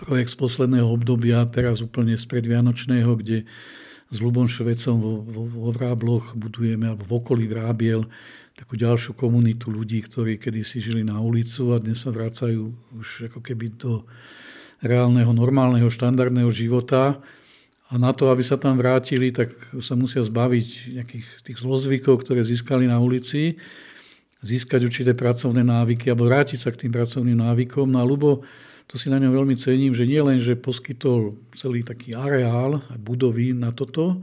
projekt 0.00 0.32
z 0.32 0.38
posledného 0.40 0.88
obdobia, 0.88 1.44
teraz 1.50 1.84
úplne 1.84 2.16
z 2.16 2.24
predvianočného, 2.24 3.10
kde 3.20 3.44
s 4.10 4.16
Lubom 4.20 4.48
Švecom 4.48 4.96
vo, 5.00 5.12
vo, 5.24 5.42
vo 5.48 5.70
Vrábloch 5.72 6.36
budujeme, 6.36 6.90
alebo 6.90 7.04
v 7.04 7.12
okolí 7.16 7.44
Vrábiel, 7.48 8.04
takú 8.54 8.78
ďalšiu 8.78 9.18
komunitu 9.18 9.70
ľudí, 9.70 9.98
ktorí 10.06 10.38
kedysi 10.38 10.78
žili 10.78 11.02
na 11.02 11.18
ulicu 11.18 11.74
a 11.74 11.82
dnes 11.82 11.98
sa 11.98 12.14
vracajú 12.14 12.70
už 12.94 13.32
ako 13.32 13.42
keby 13.42 13.74
do 13.74 14.06
reálneho, 14.78 15.34
normálneho, 15.34 15.90
štandardného 15.90 16.50
života. 16.54 17.18
A 17.90 17.98
na 17.98 18.14
to, 18.14 18.30
aby 18.30 18.46
sa 18.46 18.54
tam 18.54 18.78
vrátili, 18.78 19.34
tak 19.34 19.50
sa 19.82 19.98
musia 19.98 20.22
zbaviť 20.22 20.66
nejakých 20.96 21.26
tých 21.44 21.58
zlozvykov, 21.60 22.22
ktoré 22.22 22.46
získali 22.46 22.86
na 22.86 23.02
ulici, 23.02 23.58
získať 24.44 24.86
určité 24.86 25.12
pracovné 25.16 25.66
návyky 25.66 26.12
alebo 26.12 26.30
vrátiť 26.30 26.58
sa 26.60 26.70
k 26.70 26.86
tým 26.86 26.92
pracovným 26.94 27.38
návykom. 27.42 27.90
No 27.90 27.98
a 28.00 28.04
Lubo 28.06 28.44
to 28.86 29.00
si 29.00 29.08
na 29.08 29.16
ňom 29.16 29.32
veľmi 29.32 29.56
cením, 29.56 29.96
že 29.96 30.04
nie 30.04 30.20
len, 30.20 30.36
že 30.36 30.60
poskytol 30.60 31.40
celý 31.56 31.80
taký 31.80 32.12
areál 32.12 32.84
a 32.92 32.94
budovy 33.00 33.56
na 33.56 33.72
toto, 33.72 34.20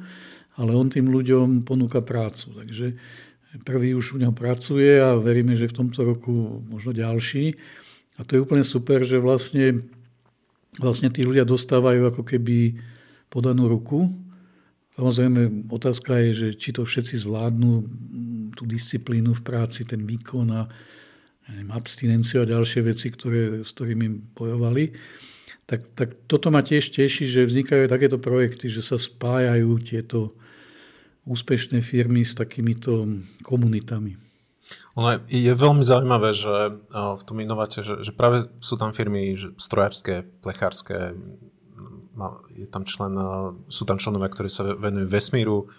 ale 0.56 0.78
on 0.78 0.88
tým 0.92 1.10
ľuďom 1.10 1.66
ponúka 1.66 2.04
prácu. 2.06 2.54
Takže 2.54 2.94
prvý 3.66 3.98
už 3.98 4.16
u 4.16 4.18
neho 4.22 4.32
pracuje 4.32 5.02
a 5.02 5.18
veríme, 5.18 5.58
že 5.58 5.68
v 5.68 5.78
tomto 5.84 6.06
roku 6.06 6.62
možno 6.70 6.94
ďalší. 6.94 7.58
A 8.20 8.24
to 8.24 8.38
je 8.38 8.44
úplne 8.44 8.62
super, 8.62 9.02
že 9.02 9.18
vlastne, 9.18 9.82
vlastne 10.78 11.10
tí 11.10 11.26
ľudia 11.26 11.44
dostávajú 11.44 12.14
ako 12.14 12.22
keby 12.22 12.78
podanú 13.32 13.66
ruku. 13.66 14.14
Samozrejme, 14.94 15.72
otázka 15.72 16.20
je, 16.28 16.32
že 16.36 16.48
či 16.60 16.76
to 16.76 16.86
všetci 16.86 17.16
zvládnu, 17.24 17.72
tú 18.54 18.68
disciplínu 18.68 19.32
v 19.34 19.42
práci, 19.42 19.88
ten 19.88 20.04
výkon 20.04 20.48
a 20.52 20.68
abstinenciu 21.72 22.44
a 22.44 22.50
ďalšie 22.50 22.82
veci, 22.84 23.08
ktoré, 23.12 23.64
s 23.64 23.72
ktorými 23.76 24.36
bojovali. 24.36 24.92
Tak, 25.66 25.82
tak 25.96 26.10
toto 26.28 26.52
ma 26.52 26.60
tiež 26.60 26.92
teší, 26.92 27.32
že 27.32 27.48
vznikajú 27.48 27.88
takéto 27.88 28.20
projekty, 28.20 28.68
že 28.68 28.84
sa 28.84 29.00
spájajú 29.00 29.72
tieto 29.80 30.36
úspešné 31.24 31.80
firmy 31.80 32.28
s 32.28 32.36
takýmito 32.36 33.08
komunitami. 33.46 34.20
Ono 35.00 35.24
je, 35.32 35.54
veľmi 35.56 35.84
zaujímavé, 35.84 36.36
že 36.36 36.76
v 36.92 37.24
tom 37.24 37.38
inováte, 37.40 37.80
že, 37.80 38.04
že 38.04 38.12
práve 38.12 38.52
sú 38.60 38.76
tam 38.76 38.92
firmy 38.92 39.40
strojárske, 39.56 40.28
plechárske, 40.44 41.16
je 42.52 42.68
tam 42.68 42.84
člen, 42.84 43.16
sú 43.72 43.88
tam 43.88 43.96
členovia, 43.96 44.28
ktorí 44.28 44.52
sa 44.52 44.76
venujú 44.76 45.08
vesmíru, 45.08 45.72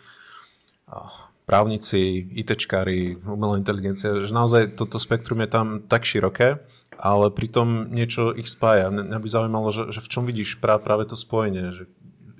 právnici, 1.53 2.33
ITčkári, 2.33 3.21
umelá 3.29 3.61
inteligencia, 3.61 4.25
že 4.25 4.33
naozaj 4.33 4.73
toto 4.73 4.97
spektrum 4.97 5.45
je 5.45 5.53
tam 5.53 5.67
tak 5.85 6.09
široké, 6.09 6.65
ale 6.97 7.29
pritom 7.29 7.93
niečo 7.93 8.33
ich 8.33 8.49
spája. 8.49 8.88
Mňa 8.88 9.21
by 9.21 9.29
zaujímalo, 9.29 9.69
že, 9.69 9.93
že 9.93 10.01
v 10.01 10.09
čom 10.09 10.25
vidíš 10.25 10.65
práve, 10.65 10.81
práve 10.81 11.05
to 11.05 11.12
spojenie, 11.12 11.77
že 11.77 11.85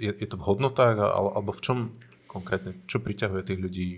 je, 0.01 0.09
je 0.16 0.29
to 0.33 0.40
v 0.40 0.46
hodnotách 0.48 0.96
alebo 0.96 1.53
v 1.53 1.61
čom 1.61 1.79
konkrétne? 2.25 2.81
Čo 2.88 3.05
priťahuje 3.05 3.44
tých 3.44 3.61
ľudí 3.61 3.88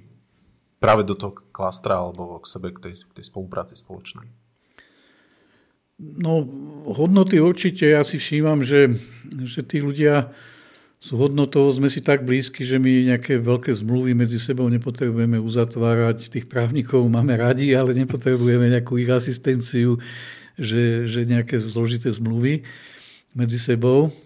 práve 0.83 1.07
do 1.07 1.15
toho 1.15 1.39
klastra 1.55 2.03
alebo 2.03 2.43
k 2.43 2.51
sebe, 2.51 2.75
k 2.75 2.91
tej, 2.91 3.07
k 3.07 3.23
tej 3.23 3.25
spolupráci 3.31 3.79
spoločnej? 3.79 4.27
No, 6.03 6.43
hodnoty 6.91 7.39
určite. 7.39 7.87
Ja 7.87 8.03
si 8.03 8.19
všímam, 8.19 8.67
že, 8.67 8.99
že 9.31 9.63
tí 9.63 9.79
ľudia 9.79 10.35
sú 11.05 11.21
hodnotou, 11.21 11.69
sme 11.69 11.93
si 11.93 12.01
tak 12.01 12.25
blízki, 12.25 12.65
že 12.65 12.81
my 12.81 13.13
nejaké 13.13 13.37
veľké 13.37 13.69
zmluvy 13.77 14.17
medzi 14.17 14.41
sebou 14.41 14.65
nepotrebujeme 14.73 15.37
uzatvárať. 15.37 16.33
Tých 16.33 16.49
právnikov 16.49 17.05
máme 17.13 17.37
radi, 17.37 17.77
ale 17.77 17.93
nepotrebujeme 17.93 18.73
nejakú 18.73 18.97
ich 18.97 19.13
asistenciu, 19.13 20.01
že, 20.57 21.05
že 21.05 21.29
nejaké 21.29 21.61
zložité 21.61 22.09
zmluvy 22.09 22.65
medzi 23.37 23.61
sebou. 23.61 24.17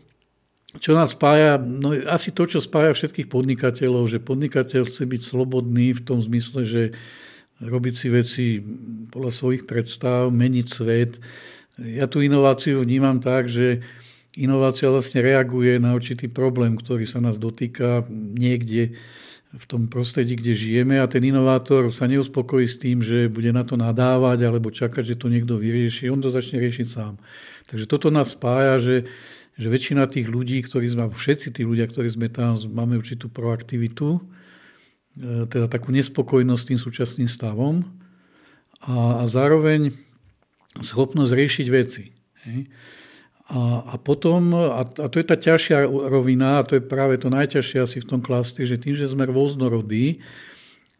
Čo 0.79 0.95
nás 0.95 1.19
spája? 1.19 1.59
No 1.59 1.99
asi 2.07 2.31
to, 2.31 2.47
čo 2.47 2.63
spája 2.63 2.95
všetkých 2.95 3.27
podnikateľov, 3.27 4.07
že 4.07 4.23
podnikateľ 4.23 4.87
chce 4.87 5.03
byť 5.03 5.23
slobodný 5.27 5.99
v 5.99 6.05
tom 6.07 6.23
zmysle, 6.23 6.63
že 6.63 6.83
robiť 7.59 7.95
si 7.99 8.07
veci 8.07 8.47
podľa 9.11 9.33
svojich 9.35 9.67
predstav, 9.67 10.31
meniť 10.31 10.67
svet. 10.71 11.19
Ja 11.83 12.07
tú 12.07 12.23
inováciu 12.23 12.87
vnímam 12.87 13.19
tak, 13.19 13.51
že 13.51 13.83
inovácia 14.39 14.87
vlastne 14.87 15.19
reaguje 15.19 15.83
na 15.83 15.99
určitý 15.99 16.31
problém, 16.31 16.79
ktorý 16.79 17.03
sa 17.05 17.19
nás 17.19 17.37
dotýka 17.43 18.07
niekde 18.13 18.95
v 19.49 19.65
tom 19.65 19.89
prostredí, 19.89 20.37
kde 20.37 20.53
žijeme 20.53 21.01
a 21.01 21.09
ten 21.09 21.25
inovátor 21.25 21.89
sa 21.89 22.05
neuspokojí 22.05 22.69
s 22.69 22.77
tým, 22.77 23.01
že 23.01 23.33
bude 23.33 23.49
na 23.49 23.65
to 23.65 23.81
nadávať 23.81 24.45
alebo 24.45 24.69
čakať, 24.69 25.17
že 25.17 25.17
to 25.17 25.33
niekto 25.33 25.57
vyrieši. 25.57 26.13
On 26.13 26.21
to 26.21 26.29
začne 26.29 26.61
riešiť 26.61 26.87
sám. 26.87 27.17
Takže 27.65 27.89
toto 27.89 28.13
nás 28.13 28.37
spája, 28.37 28.77
že, 28.77 28.97
že 29.57 29.73
väčšina 29.73 30.05
tých 30.05 30.29
ľudí, 30.29 30.61
ktorí 30.61 30.93
sme, 30.93 31.09
všetci 31.09 31.49
tí 31.57 31.63
ľudia, 31.65 31.89
ktorí 31.89 32.13
sme 32.13 32.29
tam, 32.29 32.61
máme 32.61 33.01
určitú 33.01 33.33
proaktivitu, 33.33 34.21
e, 34.21 34.21
teda 35.49 35.65
takú 35.65 35.97
nespokojnosť 35.97 36.61
s 36.61 36.69
tým 36.69 36.79
súčasným 36.81 37.29
stavom 37.29 37.89
a, 38.85 39.25
a 39.25 39.33
zároveň 39.33 39.97
schopnosť 40.77 41.33
riešiť 41.33 41.67
veci. 41.73 42.13
Hej. 42.45 42.69
A, 43.49 43.81
a 43.81 43.95
potom, 43.97 44.53
a, 44.53 44.85
a 44.85 45.07
to 45.09 45.17
je 45.17 45.25
tá 45.25 45.33
ťažšia 45.33 45.89
rovina, 45.89 46.61
a 46.61 46.67
to 46.69 46.77
je 46.77 46.85
práve 46.85 47.17
to 47.17 47.33
najťažšie 47.33 47.81
asi 47.81 47.97
v 48.05 48.09
tom 48.09 48.21
klastri, 48.21 48.69
že 48.69 48.77
tým, 48.77 48.93
že 48.93 49.09
sme 49.09 49.25
rôznorodí, 49.25 50.21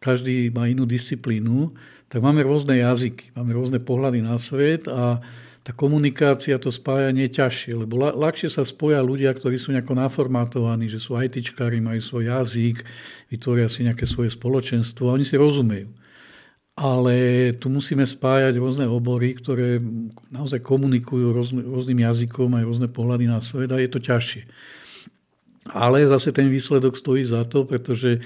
každý 0.01 0.49
má 0.49 0.65
inú 0.65 0.89
disciplínu, 0.89 1.77
tak 2.09 2.25
máme 2.25 2.41
rôzne 2.41 2.81
jazyky, 2.81 3.37
máme 3.37 3.53
rôzne 3.53 3.77
pohľady 3.77 4.25
na 4.25 4.41
svet 4.41 4.89
a 4.89 5.21
tá 5.61 5.71
komunikácia, 5.77 6.57
to 6.57 6.73
spájanie 6.73 7.29
je 7.29 7.37
ťažšie, 7.37 7.85
lebo 7.85 8.01
ľahšie 8.01 8.49
sa 8.49 8.65
spoja 8.65 8.97
ľudia, 9.05 9.29
ktorí 9.29 9.53
sú 9.61 9.69
nejako 9.69 9.93
naformátovaní, 9.93 10.89
že 10.89 10.97
sú 10.97 11.13
ITčkári, 11.21 11.77
majú 11.77 12.01
svoj 12.01 12.33
jazyk, 12.33 12.81
vytvoria 13.29 13.69
si 13.69 13.85
nejaké 13.85 14.09
svoje 14.09 14.33
spoločenstvo 14.33 15.05
a 15.05 15.13
oni 15.13 15.25
si 15.27 15.37
rozumejú 15.37 15.93
ale 16.79 17.51
tu 17.59 17.67
musíme 17.67 18.07
spájať 18.07 18.55
rôzne 18.55 18.87
obory, 18.87 19.35
ktoré 19.35 19.83
naozaj 20.31 20.63
komunikujú 20.63 21.35
rôzny, 21.35 21.59
rôznym 21.67 21.99
jazykom 22.07 22.55
aj 22.55 22.63
rôzne 22.63 22.87
pohľady 22.87 23.27
na 23.27 23.43
svet 23.43 23.67
a 23.75 23.83
je 23.83 23.91
to 23.91 23.99
ťažšie. 23.99 24.47
Ale 25.75 26.07
zase 26.07 26.31
ten 26.31 26.47
výsledok 26.47 26.95
stojí 26.95 27.27
za 27.27 27.43
to, 27.43 27.67
pretože 27.67 28.23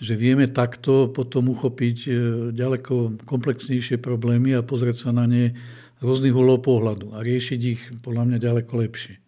že 0.00 0.16
vieme 0.16 0.48
takto 0.48 1.12
potom 1.12 1.52
uchopiť 1.52 1.96
e, 2.08 2.10
ďaleko 2.56 3.20
komplexnejšie 3.28 4.00
problémy 4.00 4.56
a 4.56 4.64
pozrieť 4.64 4.96
sa 4.96 5.10
na 5.12 5.28
ne 5.28 5.52
rôznych 6.00 6.32
uhlov 6.32 6.64
pohľadu 6.64 7.12
a 7.12 7.20
riešiť 7.20 7.60
ich 7.60 7.82
podľa 8.00 8.32
mňa 8.32 8.38
ďaleko 8.40 8.80
lepšie. 8.80 9.19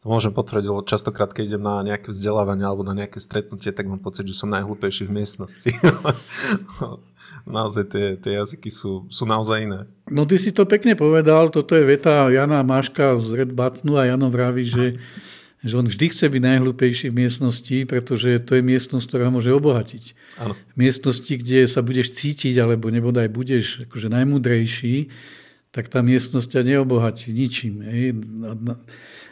To 0.00 0.08
môžem 0.08 0.32
potvrdiť, 0.32 0.64
lebo 0.64 0.80
častokrát, 0.80 1.28
keď 1.28 1.44
idem 1.44 1.64
na 1.64 1.84
nejaké 1.84 2.08
vzdelávanie 2.08 2.64
alebo 2.64 2.80
na 2.80 2.96
nejaké 2.96 3.20
stretnutie, 3.20 3.68
tak 3.68 3.84
mám 3.84 4.00
pocit, 4.00 4.24
že 4.24 4.32
som 4.32 4.48
najhlúpejší 4.48 5.04
v 5.04 5.20
miestnosti. 5.20 5.76
naozaj 7.44 7.84
tie, 7.84 8.06
tie 8.16 8.40
jazyky 8.40 8.72
sú, 8.72 9.04
sú 9.12 9.28
naozaj 9.28 9.68
iné. 9.68 9.80
No 10.08 10.24
ty 10.24 10.40
si 10.40 10.56
to 10.56 10.64
pekne 10.64 10.96
povedal, 10.96 11.52
toto 11.52 11.76
je 11.76 11.84
veta 11.84 12.32
Jana 12.32 12.64
Máška 12.64 13.20
z 13.20 13.44
Red 13.44 13.52
Batnu 13.52 14.00
a 14.00 14.08
Jano 14.08 14.32
vraví, 14.32 14.64
že, 14.64 14.96
že 15.60 15.76
on 15.76 15.84
vždy 15.84 16.06
chce 16.16 16.32
byť 16.32 16.42
najhlúpejší 16.48 17.06
v 17.12 17.18
miestnosti, 17.20 17.76
pretože 17.84 18.40
to 18.40 18.56
je 18.56 18.64
miestnosť, 18.64 19.04
ktorá 19.04 19.28
môže 19.28 19.52
obohatiť. 19.52 20.16
Ano. 20.40 20.56
V 20.56 20.76
miestnosti, 20.80 21.28
kde 21.36 21.68
sa 21.68 21.84
budeš 21.84 22.16
cítiť, 22.16 22.56
alebo 22.56 22.88
nebodaj 22.88 23.28
budeš 23.28 23.84
akože 23.84 24.08
najmudrejší, 24.08 25.12
tak 25.70 25.92
tá 25.92 26.00
miestnosť 26.00 26.56
ťa 26.56 26.62
neobohatí 26.66 27.30
ničím. 27.30 27.84
Hej. 27.84 28.16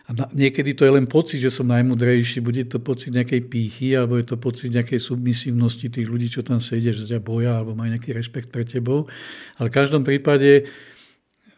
A 0.09 0.17
niekedy 0.33 0.73
to 0.73 0.89
je 0.89 0.97
len 0.97 1.05
pocit, 1.05 1.37
že 1.37 1.53
som 1.53 1.69
najmudrejší, 1.69 2.41
bude 2.41 2.65
to 2.65 2.81
pocit 2.81 3.13
nejakej 3.13 3.45
pýchy, 3.45 3.93
alebo 3.93 4.17
je 4.17 4.25
to 4.25 4.41
pocit 4.41 4.73
nejakej 4.73 4.97
submisívnosti 5.05 5.93
tých 5.93 6.09
ľudí, 6.09 6.33
čo 6.33 6.41
tam 6.41 6.65
sedia, 6.65 6.97
že 6.97 7.05
ťa 7.05 7.21
boja, 7.21 7.61
alebo 7.61 7.77
majú 7.77 7.93
nejaký 7.93 8.17
rešpekt 8.17 8.49
pre 8.49 8.65
tebou. 8.65 9.05
Ale 9.61 9.69
v 9.69 9.77
každom 9.77 10.09
prípade 10.09 10.65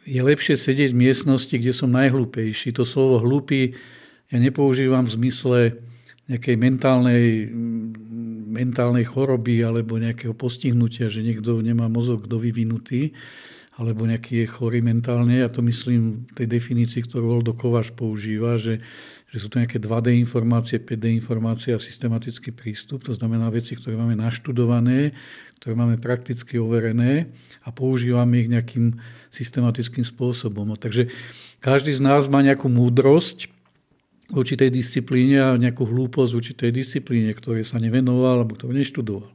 je 0.03 0.19
lepšie 0.19 0.59
sedieť 0.59 0.91
v 0.91 1.01
miestnosti, 1.07 1.55
kde 1.55 1.71
som 1.71 1.95
najhlúpejší. 1.95 2.75
To 2.75 2.83
slovo 2.83 3.23
hlúpy 3.23 3.79
ja 4.35 4.39
nepoužívam 4.43 5.07
v 5.07 5.15
zmysle 5.15 5.59
nejakej 6.27 6.57
mentálnej, 6.59 7.51
mentálnej 8.51 9.07
choroby 9.07 9.63
alebo 9.63 9.99
nejakého 9.99 10.35
postihnutia, 10.35 11.07
že 11.07 11.23
niekto 11.23 11.63
nemá 11.63 11.87
mozog 11.87 12.27
dovyvinutý, 12.27 13.15
alebo 13.81 14.05
nejaký 14.05 14.45
je 14.45 14.47
chorý 14.53 14.85
mentálne. 14.85 15.41
Ja 15.41 15.49
to 15.49 15.65
myslím 15.65 16.29
tej 16.37 16.45
definícii, 16.45 17.01
ktorú 17.09 17.41
Oldo 17.41 17.57
Kováš 17.57 17.97
používa, 17.97 18.61
že, 18.61 18.85
že 19.33 19.41
sú 19.41 19.49
to 19.49 19.57
nejaké 19.57 19.81
2D 19.81 20.21
informácie, 20.21 20.77
5D 20.77 21.09
informácie 21.17 21.73
a 21.73 21.81
systematický 21.81 22.53
prístup. 22.53 23.09
To 23.09 23.17
znamená 23.17 23.49
veci, 23.49 23.73
ktoré 23.73 23.97
máme 23.97 24.21
naštudované, 24.21 25.17
ktoré 25.65 25.73
máme 25.73 25.97
prakticky 25.97 26.61
overené 26.61 27.33
a 27.65 27.73
používame 27.73 28.45
ich 28.45 28.53
nejakým 28.53 29.01
systematickým 29.33 30.05
spôsobom. 30.05 30.77
Takže 30.77 31.09
každý 31.65 31.97
z 31.97 32.05
nás 32.05 32.29
má 32.29 32.45
nejakú 32.45 32.69
múdrosť 32.69 33.49
v 34.29 34.35
určitej 34.45 34.69
disciplíne 34.69 35.41
a 35.41 35.57
nejakú 35.57 35.89
hlúposť 35.89 36.37
v 36.37 36.39
určitej 36.45 36.71
disciplíne, 36.77 37.33
ktoré 37.33 37.65
sa 37.65 37.81
nevenoval 37.81 38.45
alebo 38.45 38.61
ktorú 38.61 38.77
neštudoval. 38.77 39.33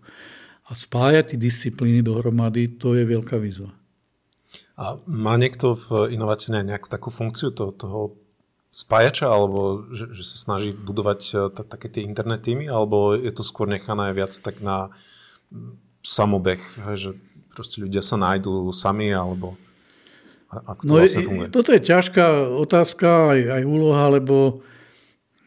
A 0.69 0.71
spájať 0.77 1.33
tie 1.33 1.39
disciplíny 1.41 2.05
dohromady, 2.05 2.77
to 2.77 2.93
je 2.93 3.01
veľká 3.09 3.41
výzva. 3.41 3.73
A 4.75 4.99
má 5.07 5.39
niekto 5.39 5.75
v 5.75 6.11
inovácii 6.11 6.51
nejakú 6.51 6.91
takú 6.91 7.07
funkciu 7.07 7.55
toho, 7.55 7.71
toho 7.71 7.99
spájača, 8.75 9.31
alebo 9.31 9.87
že, 9.95 10.11
že 10.11 10.23
sa 10.27 10.35
snaží 10.35 10.75
budovať 10.75 11.21
e, 11.31 11.35
t- 11.47 11.63
také 11.63 11.87
tie 11.87 12.03
internet 12.03 12.43
týmy, 12.43 12.67
alebo 12.67 13.15
je 13.15 13.31
to 13.31 13.39
skôr 13.39 13.71
nechané 13.71 14.11
viac 14.11 14.35
tak 14.35 14.59
na 14.59 14.91
samobeh, 16.03 16.59
že 16.99 17.15
proste 17.55 17.79
ľudia 17.79 18.03
sa 18.03 18.19
nájdú 18.19 18.75
sami, 18.75 19.15
alebo 19.15 19.55
ako 20.51 20.81
to 20.83 20.91
no, 20.91 20.99
vlastne 20.99 21.23
funguje? 21.23 21.47
Toto 21.55 21.71
je 21.71 21.81
ťažká 21.81 22.25
otázka, 22.51 23.07
aj, 23.31 23.39
aj 23.59 23.63
úloha, 23.63 24.05
lebo 24.11 24.59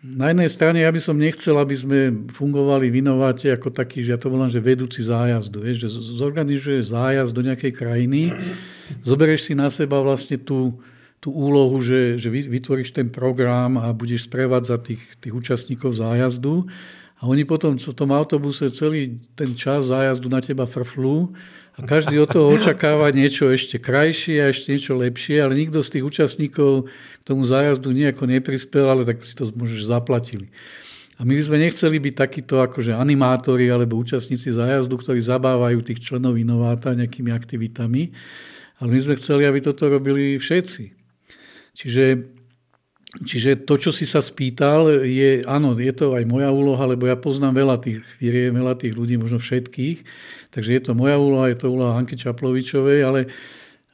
na 0.01 0.33
jednej 0.33 0.49
strane 0.49 0.79
ja 0.81 0.91
by 0.91 1.01
som 1.01 1.21
nechcel, 1.21 1.59
aby 1.61 1.77
sme 1.77 1.99
fungovali 2.33 2.89
v 2.89 3.05
inováte 3.05 3.53
ako 3.53 3.69
taký, 3.75 4.01
že 4.01 4.15
ja 4.15 4.19
to 4.21 4.33
volám, 4.33 4.49
že 4.49 4.63
vedúci 4.63 5.05
zájazdu. 5.05 5.61
Vieš, 5.61 5.85
že 5.85 5.89
zorganizuje 6.17 6.81
zájazd 6.81 7.33
do 7.35 7.43
nejakej 7.45 7.73
krajiny, 7.77 8.33
zoberieš 9.05 9.51
si 9.51 9.53
na 9.55 9.69
seba 9.69 10.01
vlastne 10.01 10.41
tú, 10.41 10.79
tú 11.19 11.35
úlohu, 11.35 11.79
že, 11.83 12.19
že 12.19 12.31
vytvoríš 12.31 12.95
ten 12.95 13.11
program 13.11 13.79
a 13.79 13.91
budeš 13.91 14.31
sprevádzať 14.31 14.81
tých, 14.85 15.03
tých 15.19 15.35
účastníkov 15.35 15.99
zájazdu 15.99 16.67
a 17.19 17.27
oni 17.27 17.43
potom 17.43 17.75
v 17.75 17.97
tom 17.99 18.15
autobuse 18.15 18.71
celý 18.71 19.19
ten 19.35 19.51
čas 19.59 19.91
zájazdu 19.91 20.31
na 20.31 20.39
teba 20.39 20.71
frflú 20.71 21.35
a 21.79 21.87
každý 21.87 22.19
od 22.23 22.31
toho 22.31 22.55
očakáva 22.55 23.11
niečo 23.15 23.51
ešte 23.51 23.79
krajšie 23.79 24.43
a 24.43 24.51
ešte 24.51 24.75
niečo 24.75 24.99
lepšie, 24.99 25.43
ale 25.43 25.59
nikto 25.59 25.83
z 25.83 25.99
tých 25.99 26.05
účastníkov 26.07 26.91
k 26.91 27.23
tomu 27.27 27.43
zájazdu 27.43 27.91
nejako 27.91 28.27
neprispel, 28.27 28.87
ale 28.87 29.03
tak 29.07 29.23
si 29.23 29.35
to 29.35 29.51
môžeš 29.51 29.87
zaplatili. 29.87 30.51
A 31.19 31.27
my 31.27 31.35
by 31.35 31.43
sme 31.43 31.59
nechceli 31.59 31.99
byť 31.99 32.15
takíto 32.15 32.63
akože 32.63 32.95
animátori 32.95 33.67
alebo 33.67 33.99
účastníci 33.99 34.55
zájazdu, 34.55 34.95
ktorí 35.03 35.19
zabávajú 35.19 35.83
tých 35.83 35.99
členov 35.99 36.39
inováta 36.39 36.95
nejakými 36.95 37.35
aktivitami, 37.35 38.15
ale 38.79 38.89
my 38.95 39.01
sme 39.03 39.19
chceli, 39.19 39.43
aby 39.47 39.59
toto 39.59 39.91
robili 39.91 40.39
všetci. 40.39 40.85
Čiže, 41.75 42.05
čiže 43.23 43.63
to, 43.63 43.75
čo 43.79 43.91
si 43.91 44.07
sa 44.07 44.23
spýtal, 44.23 45.03
je, 45.07 45.43
áno, 45.47 45.75
je 45.75 45.95
to 45.95 46.15
aj 46.15 46.27
moja 46.27 46.51
úloha, 46.51 46.85
lebo 46.87 47.07
ja 47.07 47.19
poznám 47.19 47.59
veľa 47.59 47.77
tých 47.83 48.03
firiem, 48.19 48.55
veľa 48.55 48.79
tých 48.79 48.95
ľudí, 48.95 49.19
možno 49.19 49.39
všetkých. 49.39 50.03
Takže 50.51 50.71
je 50.75 50.83
to 50.83 50.93
moja 50.95 51.19
úloha, 51.19 51.51
je 51.51 51.59
to 51.59 51.71
úloha 51.71 51.95
Hanky 51.99 52.15
Čaplovičovej, 52.19 53.03
ale, 53.03 53.21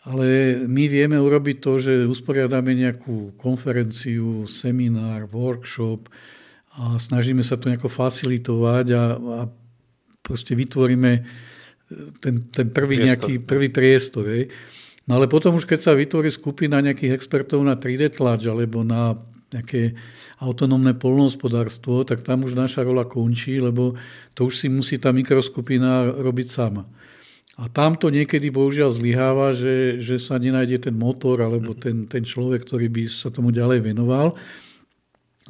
ale 0.05 0.27
my 0.65 0.85
vieme 0.89 1.17
urobiť 1.17 1.57
to, 1.61 1.73
že 1.81 1.93
usporiadáme 2.09 2.73
nejakú 2.73 3.37
konferenciu, 3.41 4.45
seminár, 4.49 5.29
workshop 5.33 6.09
a 6.81 7.01
snažíme 7.01 7.41
sa 7.41 7.57
to 7.57 7.71
nejako 7.71 7.89
facilitovať 7.89 8.87
a, 8.93 9.05
a 9.17 9.39
proste 10.25 10.57
vytvoríme 10.57 11.13
ten, 12.21 12.49
ten 12.49 12.67
prvý, 12.73 12.97
priestor. 12.99 13.29
nejaký, 13.29 13.35
prvý 13.45 13.69
priestor. 13.69 14.25
Hej. 14.33 14.45
No 15.05 15.21
ale 15.21 15.29
potom 15.29 15.57
už 15.61 15.69
keď 15.69 15.81
sa 15.81 15.93
vytvorí 15.93 16.33
skupina 16.33 16.81
nejakých 16.81 17.13
expertov 17.13 17.61
na 17.61 17.77
3D 17.77 18.17
tlač 18.17 18.49
alebo 18.49 18.81
na 18.81 19.21
nejaké 19.53 19.95
autonómne 20.43 20.97
polnohospodárstvo, 20.99 22.03
tak 22.03 22.27
tam 22.27 22.43
už 22.43 22.59
naša 22.59 22.83
rola 22.83 23.07
končí, 23.07 23.63
lebo 23.63 23.95
to 24.35 24.51
už 24.51 24.55
si 24.59 24.67
musí 24.67 24.99
tá 24.99 25.15
mikroskupina 25.15 26.11
robiť 26.11 26.49
sama. 26.51 26.83
A 27.55 27.71
tam 27.71 27.95
to 27.95 28.11
niekedy 28.11 28.51
bohužiaľ 28.51 28.91
zlyháva, 28.91 29.55
že, 29.55 30.03
že 30.03 30.19
sa 30.19 30.43
nenájde 30.43 30.91
ten 30.91 30.97
motor 30.99 31.39
alebo 31.39 31.71
mhm. 31.77 31.79
ten, 31.79 31.97
ten 32.11 32.23
človek, 32.27 32.67
ktorý 32.67 32.91
by 32.91 33.05
sa 33.07 33.31
tomu 33.31 33.55
ďalej 33.55 33.95
venoval. 33.95 34.35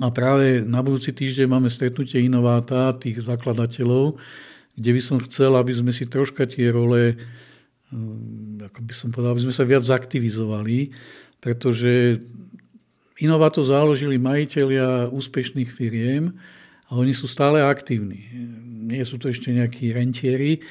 A 0.03 0.11
práve 0.11 0.59
na 0.67 0.83
budúci 0.83 1.15
týždeň 1.15 1.47
máme 1.47 1.71
stretnutie 1.71 2.27
inováta, 2.27 2.99
tých 2.99 3.23
zakladateľov, 3.23 4.19
kde 4.75 4.91
by 4.91 5.01
som 5.01 5.23
chcel, 5.23 5.55
aby 5.55 5.71
sme 5.71 5.95
si 5.95 6.03
troška 6.11 6.51
tie 6.51 6.75
role, 6.75 7.15
ako 8.65 8.81
by 8.81 8.95
som 8.95 9.09
povedal, 9.13 9.37
aby 9.37 9.45
sme 9.51 9.55
sa 9.55 9.65
viac 9.67 9.85
zaktivizovali, 9.85 10.91
pretože 11.39 12.23
inováto 13.21 13.61
založili 13.63 14.19
majiteľia 14.19 15.13
úspešných 15.13 15.71
firiem 15.71 16.35
a 16.91 16.99
oni 16.99 17.15
sú 17.15 17.29
stále 17.31 17.63
aktívni. 17.63 18.27
Nie 18.85 19.05
sú 19.07 19.21
to 19.21 19.31
ešte 19.31 19.53
nejakí 19.53 19.95
rentieri, 19.95 20.65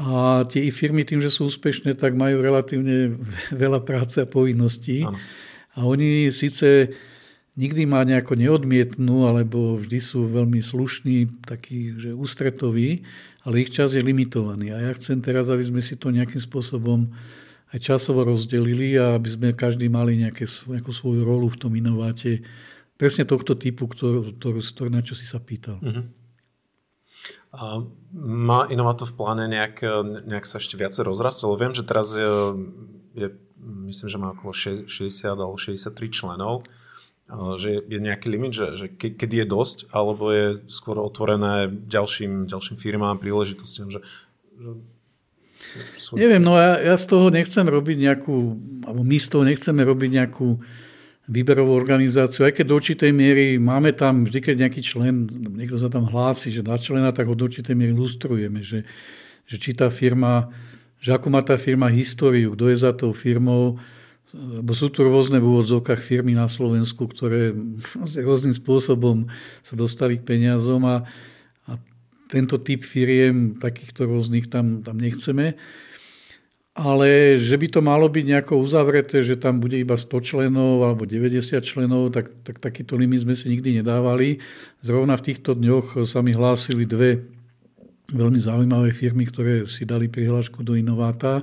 a 0.00 0.46
tie 0.46 0.70
firmy 0.70 1.02
tým, 1.02 1.20
že 1.20 1.28
sú 1.28 1.50
úspešné, 1.50 1.98
tak 1.98 2.16
majú 2.16 2.40
relatívne 2.40 3.20
veľa 3.52 3.82
práce 3.82 4.22
a 4.22 4.28
povinností. 4.28 5.04
Ano. 5.04 5.18
A 5.76 5.86
oni 5.86 6.30
síce 6.30 6.94
nikdy 7.58 7.84
ma 7.84 8.06
nejako 8.06 8.38
neodmietnú, 8.38 9.28
alebo 9.28 9.76
vždy 9.76 9.98
sú 10.00 10.24
veľmi 10.30 10.62
slušní, 10.62 11.44
takí, 11.44 11.98
že 11.98 12.16
ústretoví, 12.16 13.04
ale 13.44 13.64
ich 13.64 13.72
čas 13.72 13.96
je 13.96 14.02
limitovaný. 14.04 14.72
A 14.74 14.78
ja 14.78 14.92
chcem 14.92 15.20
teraz, 15.24 15.48
aby 15.48 15.64
sme 15.64 15.80
si 15.80 15.96
to 15.96 16.12
nejakým 16.12 16.40
spôsobom 16.40 17.08
aj 17.70 17.78
časovo 17.78 18.26
rozdelili 18.26 18.98
a 18.98 19.16
aby 19.16 19.28
sme 19.30 19.48
každý 19.54 19.86
mali 19.86 20.18
nejaké, 20.18 20.44
nejakú 20.44 20.90
svoju 20.90 21.22
rolu 21.22 21.46
v 21.48 21.60
tom 21.60 21.72
inováte, 21.72 22.42
presne 23.00 23.24
tohto 23.24 23.56
typu, 23.56 23.88
ktorú, 23.88 24.36
ktorú, 24.36 24.88
na 24.92 25.00
čo 25.00 25.16
si 25.16 25.24
sa 25.24 25.40
pýtal. 25.40 25.80
Uh-huh. 25.80 26.04
A 27.50 27.82
má 28.14 28.68
Inovato 28.68 29.08
v 29.08 29.16
pláne 29.16 29.44
nejak, 29.48 29.82
nejak 30.26 30.46
sa 30.46 30.60
ešte 30.60 30.76
viacej 30.76 31.08
rozrasť? 31.08 31.46
Lebo 31.46 31.54
viem, 31.56 31.72
že 31.74 31.82
teraz 31.86 32.14
je, 32.14 32.30
je 33.16 33.28
myslím, 33.90 34.08
že 34.08 34.18
má 34.18 34.36
okolo 34.36 34.52
60 34.54 34.86
alebo 35.26 35.56
63 35.56 35.90
členov 36.10 36.66
že 37.58 37.86
je 37.86 37.98
nejaký 38.02 38.26
limit, 38.26 38.52
že, 38.52 38.66
že 38.74 38.86
ke, 38.90 39.14
kedy 39.14 39.42
je 39.42 39.46
dosť, 39.46 39.78
alebo 39.94 40.34
je 40.34 40.58
skôr 40.66 40.98
otvorené 40.98 41.70
ďalším, 41.70 42.50
ďalším 42.50 42.76
firmám, 42.76 43.22
príležitostiam, 43.22 43.90
že, 43.90 44.02
že 44.58 44.70
Svoj... 46.00 46.18
Neviem, 46.18 46.42
no 46.42 46.56
ja, 46.56 46.80
ja 46.80 46.96
z 46.96 47.06
toho 47.06 47.28
nechcem 47.28 47.62
robiť 47.62 47.96
nejakú, 48.00 48.36
alebo 48.88 49.02
my 49.04 49.18
z 49.20 49.28
toho 49.28 49.44
nechceme 49.44 49.82
robiť 49.84 50.10
nejakú 50.18 50.58
výberovú 51.30 51.70
organizáciu, 51.76 52.42
aj 52.42 52.58
keď 52.58 52.64
do 52.66 52.78
určitej 52.80 53.12
miery 53.14 53.60
máme 53.60 53.94
tam, 53.94 54.26
vždy 54.26 54.40
keď 54.40 54.54
nejaký 54.66 54.80
člen, 54.82 55.30
niekto 55.30 55.78
sa 55.78 55.86
tam 55.86 56.10
hlási, 56.10 56.50
že 56.50 56.66
na 56.66 56.74
člena, 56.74 57.14
tak 57.14 57.30
ho 57.30 57.38
do 57.38 57.46
určitej 57.46 57.76
miery 57.78 57.94
ilustrujeme, 57.94 58.64
že, 58.64 58.82
že 59.46 59.56
či 59.62 59.70
tá 59.76 59.92
firma, 59.94 60.50
že 60.98 61.14
ako 61.14 61.30
má 61.30 61.44
tá 61.46 61.54
firma 61.54 61.86
históriu, 61.86 62.58
kto 62.58 62.74
je 62.74 62.76
za 62.82 62.90
tou 62.90 63.14
firmou, 63.14 63.78
lebo 64.34 64.72
sú 64.76 64.90
tu 64.90 65.02
rôzne 65.02 65.42
v 65.42 65.48
úvodzovkách 65.50 66.00
firmy 66.02 66.38
na 66.38 66.46
Slovensku, 66.46 67.06
ktoré 67.10 67.50
rôznym 68.18 68.54
spôsobom 68.54 69.26
sa 69.66 69.74
dostali 69.74 70.18
k 70.18 70.26
peniazom 70.26 70.86
a, 70.86 71.02
a 71.66 71.72
tento 72.30 72.58
typ 72.62 72.86
firiem, 72.86 73.58
takýchto 73.58 74.06
rôznych 74.06 74.46
tam, 74.46 74.86
tam 74.86 74.96
nechceme 74.98 75.58
ale 76.80 77.34
že 77.34 77.58
by 77.58 77.66
to 77.66 77.80
malo 77.82 78.06
byť 78.06 78.24
nejako 78.24 78.62
uzavreté, 78.62 79.20
že 79.26 79.34
tam 79.36 79.58
bude 79.58 79.76
iba 79.76 79.98
100 79.98 80.22
členov 80.22 80.86
alebo 80.86 81.02
90 81.02 81.58
členov, 81.60 82.14
tak, 82.14 82.30
tak 82.46 82.62
takýto 82.62 82.94
limit 82.94 83.26
sme 83.26 83.34
si 83.34 83.50
nikdy 83.50 83.82
nedávali. 83.82 84.38
Zrovna 84.80 85.18
v 85.18 85.26
týchto 85.28 85.58
dňoch 85.58 86.06
sa 86.06 86.22
mi 86.22 86.30
hlásili 86.30 86.86
dve 86.86 87.26
veľmi 88.14 88.38
zaujímavé 88.38 88.94
firmy, 88.94 89.26
ktoré 89.26 89.66
si 89.66 89.82
dali 89.84 90.06
prihlášku 90.06 90.62
do 90.62 90.78
Inováta 90.78 91.42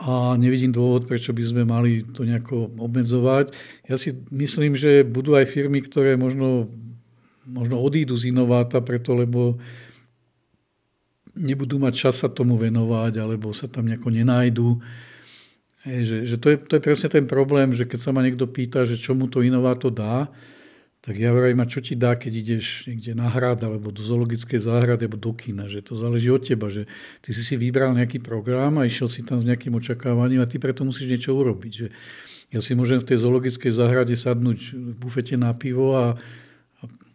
a 0.00 0.32
nevidím 0.40 0.72
dôvod, 0.72 1.04
prečo 1.04 1.36
by 1.36 1.44
sme 1.44 1.62
mali 1.68 2.00
to 2.00 2.24
nejako 2.24 2.72
obmedzovať. 2.80 3.52
Ja 3.84 4.00
si 4.00 4.16
myslím, 4.32 4.72
že 4.72 5.04
budú 5.04 5.36
aj 5.36 5.44
firmy, 5.44 5.84
ktoré 5.84 6.16
možno, 6.16 6.72
možno 7.44 7.76
odídu 7.76 8.16
z 8.16 8.32
Inováta, 8.32 8.80
preto 8.80 9.12
lebo 9.12 9.60
nebudú 11.36 11.76
mať 11.76 12.08
čas 12.08 12.24
sa 12.24 12.32
tomu 12.32 12.56
venovať, 12.56 13.20
alebo 13.20 13.52
sa 13.52 13.68
tam 13.68 13.92
nejako 13.92 14.08
nenajdu. 14.08 14.80
Hej, 15.84 16.00
že, 16.08 16.16
že 16.32 16.36
to, 16.40 16.48
je, 16.52 16.56
to 16.56 16.72
je 16.80 16.82
presne 16.84 17.08
ten 17.12 17.24
problém, 17.28 17.72
že 17.76 17.84
keď 17.84 18.00
sa 18.00 18.10
ma 18.16 18.24
niekto 18.24 18.48
pýta, 18.48 18.88
že 18.88 18.96
čo 18.96 19.12
mu 19.12 19.28
to 19.28 19.44
inováto 19.44 19.92
dá, 19.92 20.32
tak 21.00 21.16
ja 21.16 21.32
hovorím, 21.32 21.64
a 21.64 21.70
čo 21.70 21.80
ti 21.80 21.96
dá, 21.96 22.12
keď 22.12 22.32
ideš 22.44 22.84
niekde 22.84 23.16
na 23.16 23.32
hrad, 23.32 23.64
alebo 23.64 23.88
do 23.88 24.04
zoologickej 24.04 24.60
záhrady, 24.60 25.08
alebo 25.08 25.16
do 25.16 25.32
kina, 25.32 25.64
že 25.64 25.80
to 25.80 25.96
záleží 25.96 26.28
od 26.28 26.44
teba, 26.44 26.68
že 26.68 26.84
ty 27.24 27.32
si 27.32 27.40
si 27.40 27.56
vybral 27.56 27.96
nejaký 27.96 28.20
program 28.20 28.76
a 28.76 28.84
išiel 28.84 29.08
si 29.08 29.24
tam 29.24 29.40
s 29.40 29.48
nejakým 29.48 29.72
očakávaním 29.72 30.44
a 30.44 30.50
ty 30.50 30.60
preto 30.60 30.84
musíš 30.84 31.08
niečo 31.08 31.32
urobiť. 31.32 31.72
Že 31.72 31.86
ja 32.52 32.60
si 32.60 32.76
môžem 32.76 33.00
v 33.00 33.08
tej 33.08 33.24
zoologickej 33.24 33.72
záhrade 33.72 34.12
sadnúť 34.12 34.76
v 34.76 34.92
bufete 35.00 35.40
na 35.40 35.56
pivo 35.56 35.96
a 35.96 36.20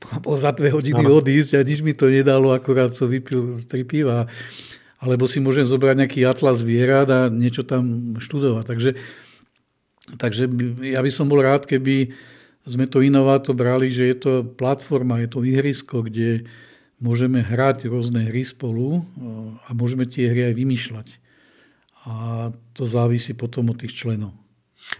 a 0.05 0.21
za 0.37 0.51
dve 0.53 0.69
hodiny 0.69 1.01
ano. 1.01 1.17
odísť 1.17 1.57
a 1.57 1.65
nič 1.65 1.81
mi 1.81 1.97
to 1.97 2.05
nedalo, 2.11 2.53
akurát 2.53 2.93
som 2.93 3.09
vypil 3.09 3.57
tri 3.65 3.81
piva. 3.81 4.29
Alebo 5.01 5.25
si 5.25 5.41
môžem 5.41 5.65
zobrať 5.65 5.95
nejaký 5.97 6.19
atlas 6.25 6.61
zvierat 6.61 7.09
a 7.09 7.19
niečo 7.29 7.65
tam 7.65 8.15
študovať. 8.17 8.65
Takže, 8.65 8.91
takže 10.17 10.43
ja 10.85 11.01
by 11.01 11.11
som 11.11 11.25
bol 11.25 11.41
rád, 11.41 11.65
keby 11.65 12.15
sme 12.65 12.89
to 12.89 13.05
inováto 13.05 13.53
brali, 13.53 13.93
že 13.93 14.09
je 14.09 14.17
to 14.17 14.31
platforma, 14.43 15.21
je 15.21 15.29
to 15.29 15.45
ihrisko, 15.45 16.01
kde 16.01 16.49
môžeme 16.97 17.45
hrať 17.45 17.87
rôzne 17.87 18.25
hry 18.25 18.41
spolu 18.41 19.05
a 19.65 19.69
môžeme 19.77 20.09
tie 20.09 20.33
hry 20.33 20.49
aj 20.49 20.53
vymýšľať. 20.57 21.07
A 22.05 22.13
to 22.73 22.85
závisí 22.85 23.37
potom 23.37 23.69
od 23.69 23.81
tých 23.81 23.93
členov. 23.93 24.33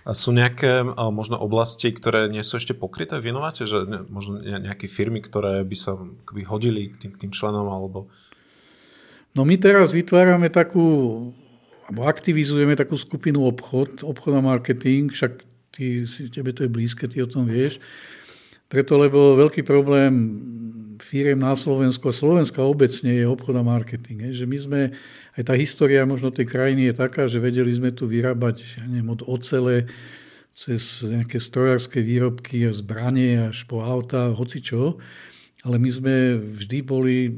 A 0.02 0.18
sú 0.18 0.34
nejaké 0.34 0.82
možno 1.14 1.38
oblasti, 1.38 1.94
ktoré 1.94 2.26
nie 2.26 2.42
sú 2.42 2.58
ešte 2.58 2.74
pokryté 2.74 3.22
v 3.22 3.30
inováte? 3.30 3.70
Že 3.70 4.10
možno 4.10 4.42
nejaké 4.42 4.90
firmy, 4.90 5.22
ktoré 5.22 5.62
by 5.62 5.78
sa 5.78 5.94
by 6.34 6.42
hodili 6.42 6.90
k 6.90 7.06
tým, 7.06 7.12
k 7.14 7.22
tým 7.26 7.32
členom? 7.34 7.70
Alebo... 7.70 8.10
No 9.38 9.46
my 9.46 9.58
teraz 9.62 9.94
vytvárame 9.94 10.50
takú, 10.50 11.30
alebo 11.86 12.02
aktivizujeme 12.10 12.74
takú 12.74 12.98
skupinu 12.98 13.46
obchod, 13.46 14.02
obchod 14.02 14.34
a 14.34 14.42
marketing, 14.42 15.14
však 15.14 15.46
ty, 15.76 16.08
tebe 16.32 16.56
to 16.56 16.64
je 16.64 16.72
blízke, 16.72 17.12
ty 17.12 17.20
o 17.20 17.28
tom 17.28 17.44
vieš. 17.44 17.84
Preto, 18.72 18.96
lebo 18.96 19.36
veľký 19.36 19.62
problém 19.62 20.42
firiem 21.04 21.38
na 21.38 21.54
Slovensku 21.54 22.08
a 22.10 22.16
Slovenska 22.16 22.64
obecne 22.64 23.12
je 23.20 23.28
obchod 23.28 23.60
a 23.60 23.64
marketing. 23.64 24.32
Je, 24.32 24.44
že 24.44 24.46
my 24.48 24.58
sme, 24.58 24.82
aj 25.36 25.44
tá 25.44 25.54
história 25.54 26.08
možno 26.08 26.32
tej 26.32 26.48
krajiny 26.48 26.90
je 26.90 26.94
taká, 26.96 27.28
že 27.28 27.44
vedeli 27.44 27.70
sme 27.70 27.92
tu 27.92 28.08
vyrábať 28.08 28.64
ja 28.80 28.86
neviem, 28.88 29.12
od 29.12 29.22
ocele 29.28 29.86
cez 30.56 31.04
nejaké 31.04 31.36
strojárske 31.36 32.00
výrobky, 32.00 32.64
zbranie 32.72 33.52
až 33.52 33.68
po 33.68 33.84
auta, 33.84 34.32
hoci 34.32 34.64
čo. 34.64 34.98
Ale 35.68 35.76
my 35.76 35.90
sme 35.92 36.16
vždy 36.56 36.80
boli 36.80 37.36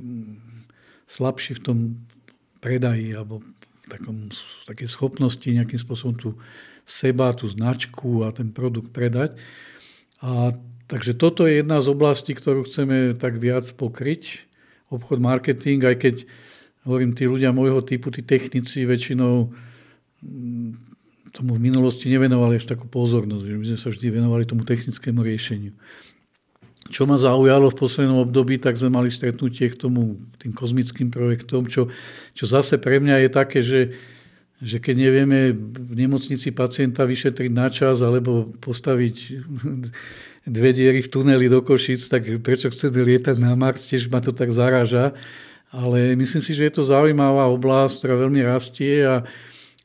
slabší 1.10 1.58
v 1.58 1.64
tom 1.64 1.78
predaji 2.62 3.18
alebo 3.18 3.42
v 3.42 3.86
takom, 3.90 4.30
v 4.30 4.64
takej 4.70 4.88
schopnosti 4.92 5.48
nejakým 5.48 5.80
spôsobom 5.80 6.16
tú 6.16 6.30
seba, 6.88 7.36
tú 7.36 7.52
značku 7.52 8.24
a 8.24 8.32
ten 8.32 8.56
produkt 8.56 8.96
predať. 8.96 9.36
A 10.24 10.56
Takže 10.88 11.20
toto 11.20 11.44
je 11.44 11.60
jedna 11.60 11.84
z 11.84 11.92
oblastí, 11.92 12.32
ktorú 12.32 12.64
chceme 12.64 13.12
tak 13.20 13.44
viac 13.44 13.68
pokryť. 13.76 14.48
Obchod, 14.88 15.20
marketing, 15.20 15.84
aj 15.84 16.00
keď 16.00 16.16
hovorím, 16.88 17.12
tí 17.12 17.28
ľudia 17.28 17.52
môjho 17.52 17.84
typu, 17.84 18.08
tí 18.08 18.24
technici 18.24 18.88
väčšinou 18.88 19.52
mm, 20.24 20.70
tomu 21.36 21.60
v 21.60 21.64
minulosti 21.68 22.08
nevenovali 22.08 22.56
až 22.56 22.72
takú 22.72 22.88
pozornosť. 22.88 23.44
Že 23.44 23.60
my 23.60 23.66
sme 23.68 23.80
sa 23.84 23.90
vždy 23.92 24.08
venovali 24.16 24.48
tomu 24.48 24.64
technickému 24.64 25.20
riešeniu. 25.28 25.76
Čo 26.88 27.04
ma 27.04 27.20
zaujalo 27.20 27.68
v 27.68 27.80
poslednom 27.84 28.24
období, 28.24 28.56
tak 28.56 28.80
sme 28.80 28.96
mali 28.96 29.12
stretnutie 29.12 29.68
k 29.68 29.76
tomu, 29.76 30.24
tým 30.40 30.56
kozmickým 30.56 31.12
projektom, 31.12 31.68
čo, 31.68 31.92
čo 32.32 32.48
zase 32.48 32.80
pre 32.80 33.04
mňa 33.04 33.28
je 33.28 33.30
také, 33.30 33.60
že, 33.60 33.92
že 34.58 34.82
keď 34.82 34.96
nevieme 34.98 35.54
v 35.54 35.94
nemocnici 35.94 36.50
pacienta 36.50 37.06
vyšetriť 37.06 37.52
na 37.54 37.70
čas 37.70 38.02
alebo 38.02 38.50
postaviť 38.58 39.16
dve 40.58 40.70
diery 40.74 41.04
v 41.04 41.12
tuneli 41.12 41.46
do 41.52 41.62
Košic, 41.62 42.02
tak 42.10 42.24
prečo 42.42 42.72
chceme 42.74 43.04
lietať 43.04 43.38
na 43.38 43.54
Mars, 43.54 43.86
tiež 43.86 44.10
ma 44.10 44.24
to 44.24 44.34
tak 44.34 44.50
zaráža. 44.50 45.14
Ale 45.68 46.16
myslím 46.16 46.40
si, 46.40 46.56
že 46.56 46.72
je 46.72 46.74
to 46.80 46.88
zaujímavá 46.88 47.52
oblasť, 47.52 48.00
ktorá 48.00 48.16
veľmi 48.24 48.42
rastie 48.48 49.04
a 49.04 49.28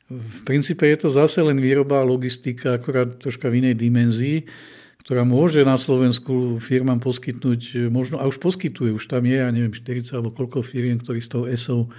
v 0.07 0.37
princípe 0.47 0.87
je 0.87 0.97
to 1.05 1.09
zase 1.11 1.43
len 1.43 1.59
výroba 1.59 1.99
a 1.99 2.07
logistika, 2.07 2.79
akorát 2.79 3.19
troška 3.19 3.51
v 3.51 3.65
inej 3.65 3.75
dimenzii, 3.75 4.47
ktorá 5.03 5.27
môže 5.27 5.67
na 5.67 5.75
Slovensku 5.75 6.63
firmám 6.63 7.03
poskytnúť, 7.03 7.91
možno, 7.91 8.23
a 8.23 8.27
už 8.27 8.39
poskytuje, 8.39 8.95
už 8.95 9.11
tam 9.11 9.27
je, 9.27 9.35
ja 9.35 9.51
neviem, 9.51 9.75
40 9.75 10.15
alebo 10.15 10.31
koľko 10.31 10.63
firiem, 10.63 10.95
ktorí 10.95 11.19
s 11.19 11.27
tou 11.27 11.43
ESO 11.43 11.91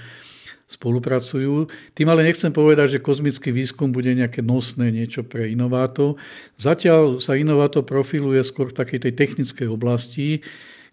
spolupracujú. 0.64 1.69
Tým 1.93 2.09
ale 2.09 2.25
nechcem 2.25 2.49
povedať, 2.49 2.97
že 2.97 3.05
kozmický 3.05 3.53
výskum 3.53 3.93
bude 3.93 4.09
nejaké 4.09 4.40
nosné 4.40 4.88
niečo 4.88 5.21
pre 5.21 5.53
inovátor. 5.53 6.17
Zatiaľ 6.57 7.21
sa 7.21 7.37
inovátor 7.37 7.85
profiluje 7.85 8.40
skôr 8.40 8.73
v 8.73 8.79
takej 8.81 8.99
tej 9.05 9.12
technickej 9.12 9.69
oblasti. 9.69 10.40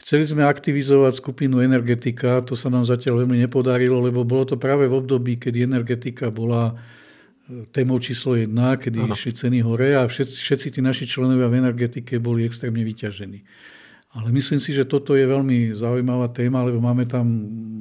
Chceli 0.03 0.27
sme 0.27 0.43
aktivizovať 0.43 1.21
skupinu 1.21 1.63
energetika, 1.63 2.43
to 2.43 2.57
sa 2.57 2.67
nám 2.67 2.83
zatiaľ 2.83 3.23
veľmi 3.23 3.37
nepodarilo, 3.47 4.01
lebo 4.01 4.25
bolo 4.27 4.43
to 4.49 4.57
práve 4.57 4.89
v 4.89 4.97
období, 4.97 5.37
kedy 5.37 5.63
energetika 5.63 6.33
bola 6.33 6.73
e, 6.73 7.00
témou 7.71 7.99
číslo 7.99 8.35
jedna, 8.35 8.75
kedy 8.75 8.99
ano. 9.03 9.13
išli 9.13 9.31
ceny 9.33 9.59
hore 9.61 9.95
a 9.97 10.07
všetci, 10.07 10.37
všetci 10.41 10.67
tí 10.77 10.79
naši 10.79 11.05
členovia 11.07 11.51
v 11.51 11.59
energetike 11.59 12.19
boli 12.19 12.47
extrémne 12.47 12.81
vyťažení. 12.83 13.43
Ale 14.11 14.27
myslím 14.35 14.59
si, 14.59 14.75
že 14.75 14.83
toto 14.83 15.15
je 15.15 15.23
veľmi 15.23 15.71
zaujímavá 15.71 16.27
téma, 16.35 16.67
lebo 16.67 16.83
máme 16.83 17.07
tam 17.07 17.27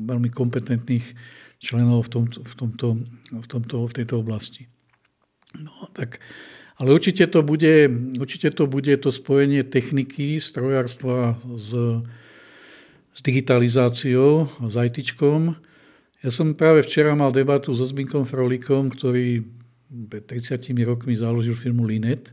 veľmi 0.06 0.30
kompetentných 0.30 1.02
členov 1.58 2.06
v, 2.06 2.10
tomto, 2.10 2.38
v, 2.46 2.54
tomto, 2.54 2.86
v, 3.34 3.46
tomto, 3.46 3.76
v 3.90 3.92
tejto 3.92 4.14
oblasti. 4.22 4.70
No, 5.58 5.90
tak, 5.90 6.22
ale 6.78 6.94
určite 6.94 7.26
to, 7.26 7.42
bude, 7.42 7.90
určite 8.16 8.54
to 8.54 8.70
bude 8.70 8.94
to 9.02 9.10
spojenie 9.10 9.66
techniky, 9.66 10.38
strojárstva 10.38 11.36
s, 11.58 11.74
s 13.10 13.20
digitalizáciou, 13.20 14.46
s 14.70 14.74
IT. 14.78 15.12
Ja 16.22 16.30
som 16.30 16.54
práve 16.54 16.86
včera 16.86 17.12
mal 17.18 17.34
debatu 17.34 17.74
so 17.74 17.82
Zbinkom 17.82 18.24
Frolikom, 18.24 18.88
ktorý 18.88 19.44
pred 19.90 20.22
30 20.22 20.62
rokmi 20.86 21.18
založil 21.18 21.58
firmu 21.58 21.82
Linet. 21.82 22.30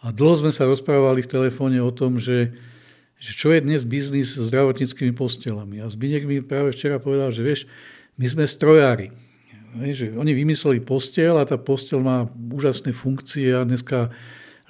A 0.00 0.16
dlho 0.16 0.40
sme 0.40 0.52
sa 0.52 0.64
rozprávali 0.64 1.20
v 1.20 1.28
telefóne 1.28 1.76
o 1.84 1.92
tom, 1.92 2.16
že, 2.16 2.56
že 3.20 3.36
čo 3.36 3.52
je 3.52 3.60
dnes 3.60 3.84
biznis 3.84 4.32
s 4.32 4.48
zdravotníckými 4.48 5.12
postelami. 5.12 5.84
A 5.84 5.92
Zbinek 5.92 6.24
mi 6.24 6.40
práve 6.40 6.72
včera 6.72 6.96
povedal, 6.96 7.28
že 7.28 7.44
vieš, 7.44 7.60
my 8.16 8.24
sme 8.24 8.44
strojári. 8.48 9.12
Že 9.76 10.16
oni 10.16 10.32
vymysleli 10.32 10.80
postel 10.80 11.36
a 11.36 11.44
tá 11.44 11.60
postel 11.60 12.00
má 12.00 12.24
úžasné 12.32 12.96
funkcie 12.96 13.52
a 13.52 13.68
dneska 13.68 14.08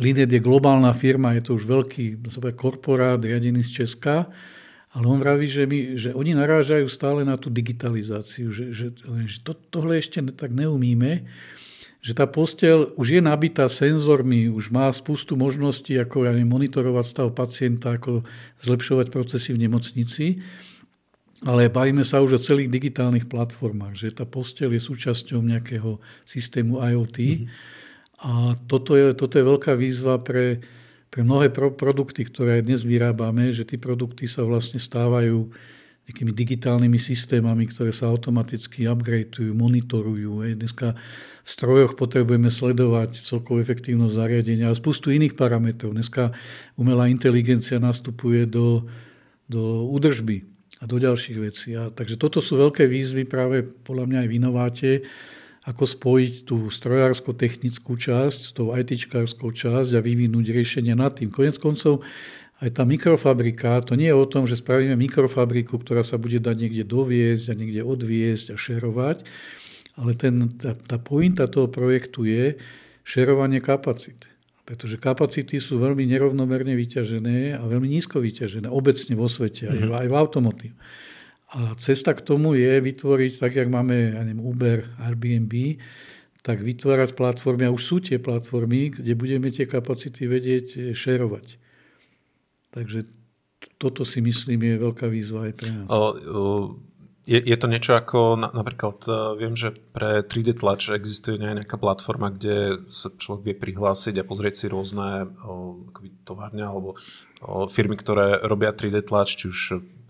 Linet 0.01 0.33
je 0.33 0.41
globálna 0.43 0.91
firma, 0.97 1.37
je 1.37 1.45
to 1.45 1.61
už 1.61 1.69
veľký 1.69 2.25
korporát 2.57 3.21
riadený 3.21 3.61
z 3.61 3.85
Česka, 3.85 4.33
ale 4.91 5.05
on 5.07 5.21
vraví, 5.21 5.47
že, 5.47 5.69
my, 5.69 5.79
že 5.95 6.11
oni 6.17 6.35
narážajú 6.35 6.89
stále 6.89 7.23
na 7.23 7.37
tú 7.37 7.53
digitalizáciu, 7.53 8.51
že, 8.51 8.75
že, 8.75 8.91
že 9.29 9.39
to, 9.45 9.53
tohle 9.55 10.01
ešte 10.01 10.25
tak 10.35 10.51
neumíme, 10.51 11.29
že 12.01 12.17
tá 12.17 12.25
postel 12.25 12.97
už 12.97 13.21
je 13.21 13.21
nabitá 13.21 13.69
senzormi, 13.69 14.49
už 14.49 14.73
má 14.73 14.89
spustu 14.89 15.37
možností, 15.37 16.01
ako 16.01 16.25
ja 16.25 16.33
monitorovať 16.33 17.05
stav 17.05 17.29
pacienta, 17.37 18.01
ako 18.01 18.25
zlepšovať 18.65 19.13
procesy 19.13 19.53
v 19.53 19.69
nemocnici. 19.69 20.27
Ale 21.45 21.73
bavíme 21.73 22.05
sa 22.05 22.21
už 22.21 22.37
o 22.37 22.41
celých 22.41 22.69
digitálnych 22.69 23.25
platformách, 23.25 23.97
že 23.97 24.13
tá 24.13 24.29
postel 24.29 24.77
je 24.77 24.81
súčasťou 24.81 25.41
nejakého 25.41 25.97
systému 26.29 26.81
IoT. 26.85 27.17
Mm-hmm. 27.17 27.49
A 28.21 28.33
toto 28.69 28.93
je, 28.93 29.17
toto 29.17 29.41
je 29.41 29.49
veľká 29.49 29.73
výzva 29.73 30.21
pre, 30.21 30.61
pre 31.09 31.25
mnohé 31.25 31.49
pro, 31.49 31.73
produkty, 31.73 32.29
ktoré 32.29 32.61
aj 32.61 32.69
dnes 32.69 32.81
vyrábame, 32.85 33.49
že 33.57 33.65
tie 33.65 33.81
produkty 33.81 34.29
sa 34.29 34.45
vlastne 34.45 34.77
stávajú 34.77 35.49
nejakými 36.11 36.35
digitálnymi 36.35 36.99
systémami, 36.99 37.71
ktoré 37.71 37.95
sa 37.95 38.11
automaticky 38.11 38.91
upgradeujú, 38.91 39.55
monitorujú. 39.55 40.43
Dneska 40.59 40.99
v 41.47 41.49
strojoch 41.49 41.95
potrebujeme 41.95 42.51
sledovať 42.51 43.23
celkovú 43.23 43.63
efektívnosť 43.63 44.19
zariadenia 44.19 44.75
a 44.75 44.75
spustu 44.75 45.15
iných 45.15 45.39
parametrov. 45.39 45.95
Dneska 45.95 46.35
umelá 46.75 47.07
inteligencia 47.07 47.79
nastupuje 47.79 48.43
do, 48.51 48.91
do 49.47 49.87
údržby 49.87 50.51
a 50.83 50.91
do 50.91 50.99
ďalších 50.99 51.39
vecí. 51.39 51.79
A, 51.79 51.95
takže 51.95 52.19
toto 52.19 52.43
sú 52.43 52.59
veľké 52.59 52.91
výzvy 52.91 53.23
práve 53.31 53.63
podľa 53.63 54.11
mňa 54.11 54.19
aj 54.27 54.29
v 54.29 54.37
inováte, 54.43 54.91
ako 55.63 55.85
spojiť 55.87 56.35
tú 56.43 56.75
strojársko-technickú 56.75 57.95
časť, 57.95 58.59
tou 58.59 58.75
ITčkárskou 58.75 59.55
časť 59.55 59.95
a 59.95 60.01
vyvinúť 60.03 60.51
riešenia 60.51 60.99
nad 60.99 61.15
tým. 61.15 61.31
Konec 61.31 61.55
koncov 61.63 62.03
aj 62.61 62.71
tá 62.77 62.85
mikrofabrika, 62.85 63.81
to 63.83 63.97
nie 63.97 64.13
je 64.13 64.17
o 64.17 64.29
tom, 64.29 64.45
že 64.45 64.61
spravíme 64.61 64.97
mikrofabriku, 64.97 65.81
ktorá 65.81 66.05
sa 66.05 66.21
bude 66.21 66.37
dať 66.39 66.57
niekde 66.57 66.85
doviezť 66.85 67.53
a 67.53 67.55
niekde 67.57 67.81
odviezť 67.81 68.53
a 68.53 68.57
šerovať, 68.61 69.25
ale 69.97 70.13
ten, 70.17 70.53
tá, 70.61 70.77
tá 70.77 71.01
pointa 71.01 71.49
toho 71.49 71.73
projektu 71.73 72.29
je 72.29 72.61
šerovanie 73.05 73.59
kapacity 73.65 74.31
pretože 74.71 75.03
kapacity 75.03 75.59
sú 75.59 75.83
veľmi 75.83 76.07
nerovnomerne 76.07 76.79
vyťažené 76.79 77.59
a 77.59 77.63
veľmi 77.67 77.91
nízko 77.91 78.23
vyťažené, 78.23 78.71
obecne 78.71 79.19
vo 79.19 79.27
svete, 79.27 79.67
mm-hmm. 79.67 79.91
aj 79.91 80.07
v 80.07 80.15
automotív. 80.15 80.73
A 81.51 81.75
cesta 81.75 82.15
k 82.15 82.23
tomu 82.23 82.55
je 82.55 82.79
vytvoriť, 82.79 83.43
tak 83.43 83.59
jak 83.59 83.67
máme 83.67 84.15
ja 84.15 84.23
neviem, 84.23 84.39
Uber, 84.39 84.87
Airbnb, 85.03 85.83
tak 86.47 86.63
vytvárať 86.63 87.19
platformy, 87.19 87.67
a 87.67 87.75
už 87.75 87.83
sú 87.83 87.97
tie 87.99 88.23
platformy, 88.23 88.95
kde 88.95 89.19
budeme 89.19 89.51
tie 89.51 89.67
kapacity 89.67 90.31
vedieť 90.31 90.67
eh, 90.79 90.83
šerovať. 90.95 91.59
Takže 92.71 93.07
toto 93.77 94.07
si 94.07 94.23
myslím 94.25 94.61
je 94.65 94.75
veľká 94.79 95.07
výzva 95.11 95.51
aj 95.51 95.53
pre 95.59 95.71
nás. 95.71 95.89
Je, 97.31 97.39
je 97.39 97.57
to 97.61 97.71
niečo 97.71 97.95
ako, 97.95 98.35
na, 98.35 98.49
napríklad 98.51 99.07
uh, 99.07 99.39
viem, 99.39 99.55
že 99.55 99.71
pre 99.71 100.25
3D 100.25 100.57
tlač 100.59 100.91
existuje 100.91 101.39
nejaká 101.39 101.79
platforma, 101.79 102.33
kde 102.33 102.83
sa 102.91 103.13
človek 103.13 103.43
vie 103.45 103.55
prihlásiť 103.55 104.19
a 104.19 104.27
pozrieť 104.27 104.55
si 104.57 104.67
rôzne 104.67 105.31
továrne 106.27 106.65
alebo 106.65 106.99
firmy, 107.71 107.95
ktoré 107.95 108.41
robia 108.43 108.75
3D 108.75 109.07
tlač, 109.07 109.37
či 109.37 109.47
už 109.47 109.61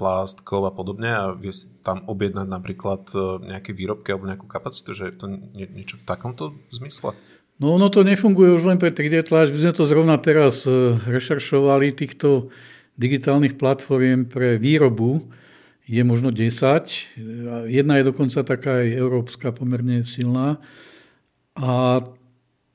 plast, 0.01 0.41
a 0.49 0.73
podobne 0.73 1.11
a 1.13 1.25
vie 1.37 1.53
tam 1.85 2.09
objednať 2.09 2.47
napríklad 2.49 3.05
uh, 3.13 3.37
nejaké 3.43 3.77
výrobky 3.77 4.17
alebo 4.17 4.31
nejakú 4.31 4.49
kapacitu, 4.49 4.97
že 4.97 5.13
je 5.13 5.15
to 5.21 5.27
nie, 5.29 5.69
niečo 5.69 6.01
v 6.01 6.09
takomto 6.09 6.57
zmysle? 6.73 7.13
No 7.61 7.77
ono 7.77 7.93
to 7.93 8.01
nefunguje 8.01 8.57
už 8.57 8.73
len 8.73 8.81
pre 8.81 8.89
3D 8.89 9.29
tlač. 9.29 9.53
My 9.53 9.69
sme 9.69 9.77
to 9.77 9.85
zrovna 9.85 10.17
teraz 10.17 10.65
rešeršovali 11.05 11.93
týchto 11.93 12.49
digitálnych 12.97 13.61
platform 13.61 14.29
pre 14.29 14.57
výrobu 14.57 15.29
je 15.91 16.03
možno 16.07 16.31
10. 16.31 16.55
Jedna 17.67 17.99
je 17.99 18.05
dokonca 18.07 18.47
taká 18.47 18.87
aj 18.87 18.89
európska 18.95 19.51
pomerne 19.51 20.07
silná. 20.07 20.63
A 21.59 21.99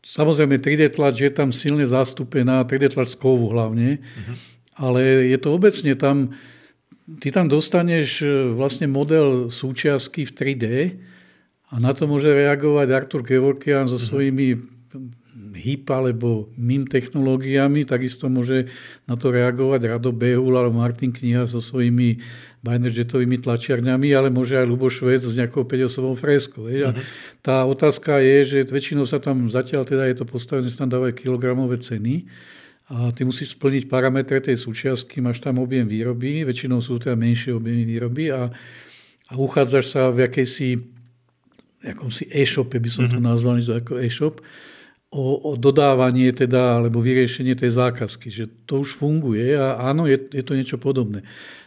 samozrejme 0.03 0.59
3D 0.59 0.91
tlač 0.91 1.23
je 1.23 1.31
tam 1.31 1.55
silne 1.55 1.87
zastúpená, 1.87 2.67
3D 2.67 2.91
tlač 2.91 3.15
z 3.15 3.17
kovu 3.17 3.55
hlavne, 3.55 4.03
uh-huh. 4.03 4.35
ale 4.75 5.31
je 5.31 5.37
to 5.39 5.55
obecne 5.55 5.95
tam, 5.95 6.35
ty 7.23 7.31
tam 7.31 7.47
dostaneš 7.47 8.09
e, 8.19 8.27
vlastne 8.51 8.91
model 8.91 9.47
súčiastky 9.47 10.27
v 10.27 10.35
3D 10.35 10.65
a 11.71 11.79
na 11.79 11.95
to 11.95 12.05
môže 12.11 12.27
reagovať 12.27 12.87
Artur 12.91 13.23
Kevorkian 13.23 13.87
so 13.87 13.95
uh-huh. 13.95 14.11
svojimi 14.11 14.74
HIP 15.55 15.91
alebo 15.91 16.49
MIM 16.55 16.87
technológiami, 16.87 17.83
takisto 17.83 18.31
môže 18.31 18.71
na 19.03 19.19
to 19.19 19.29
reagovať 19.29 19.91
Rado 19.91 20.15
Behul 20.15 20.55
alebo 20.55 20.79
Martin 20.79 21.11
Kniha 21.11 21.43
so 21.43 21.59
svojimi 21.59 22.23
binerjetovými 22.65 23.37
tlačiarňami, 23.45 24.09
ale 24.15 24.33
môže 24.33 24.57
aj 24.57 24.65
Lubo 24.65 24.89
Švec 24.89 25.21
s 25.21 25.37
nejakou 25.37 25.67
5-osobou 25.69 26.17
freskou. 26.17 26.65
Uh-huh. 26.65 26.97
tá 27.45 27.61
otázka 27.67 28.17
je, 28.23 28.37
že 28.57 28.57
väčšinou 28.73 29.05
sa 29.05 29.21
tam 29.21 29.45
zatiaľ 29.51 29.85
teda 29.85 30.09
je 30.09 30.17
to 30.17 30.25
postavené, 30.25 30.65
tam 30.73 30.89
dávajú 30.89 31.13
kilogramové 31.13 31.77
ceny 31.77 32.25
a 32.89 33.09
ty 33.13 33.25
musíš 33.25 33.57
splniť 33.57 33.89
parametre 33.89 34.37
tej 34.41 34.61
súčiastky, 34.61 35.21
máš 35.21 35.41
tam 35.41 35.61
objem 35.61 35.85
výroby, 35.85 36.45
väčšinou 36.45 36.81
sú 36.81 36.97
teda 37.01 37.17
menšie 37.17 37.53
objemy 37.53 37.85
výroby 37.85 38.33
a, 38.33 38.49
a 39.29 39.33
uchádzaš 39.37 39.85
sa 39.85 40.01
v 40.09 40.29
jakejsi 40.29 40.81
akomsi 41.85 42.25
e-shope, 42.33 42.77
by 42.81 42.89
som 42.89 43.05
to 43.05 43.21
uh-huh. 43.21 43.29
nazval, 43.29 43.61
ako 43.61 44.01
e-shop, 44.01 44.41
o, 45.11 45.53
o 45.53 45.59
dodávanie 45.59 46.33
teda, 46.33 46.81
alebo 46.81 46.99
vyriešenie 46.99 47.55
tej 47.55 47.75
zákazky. 47.77 48.27
Že 48.31 48.45
to 48.65 48.81
už 48.81 48.97
funguje 48.97 49.55
a 49.55 49.79
áno, 49.91 50.09
je, 50.09 50.17
je 50.31 50.43
to 50.43 50.57
niečo 50.57 50.77
podobné. 50.81 51.23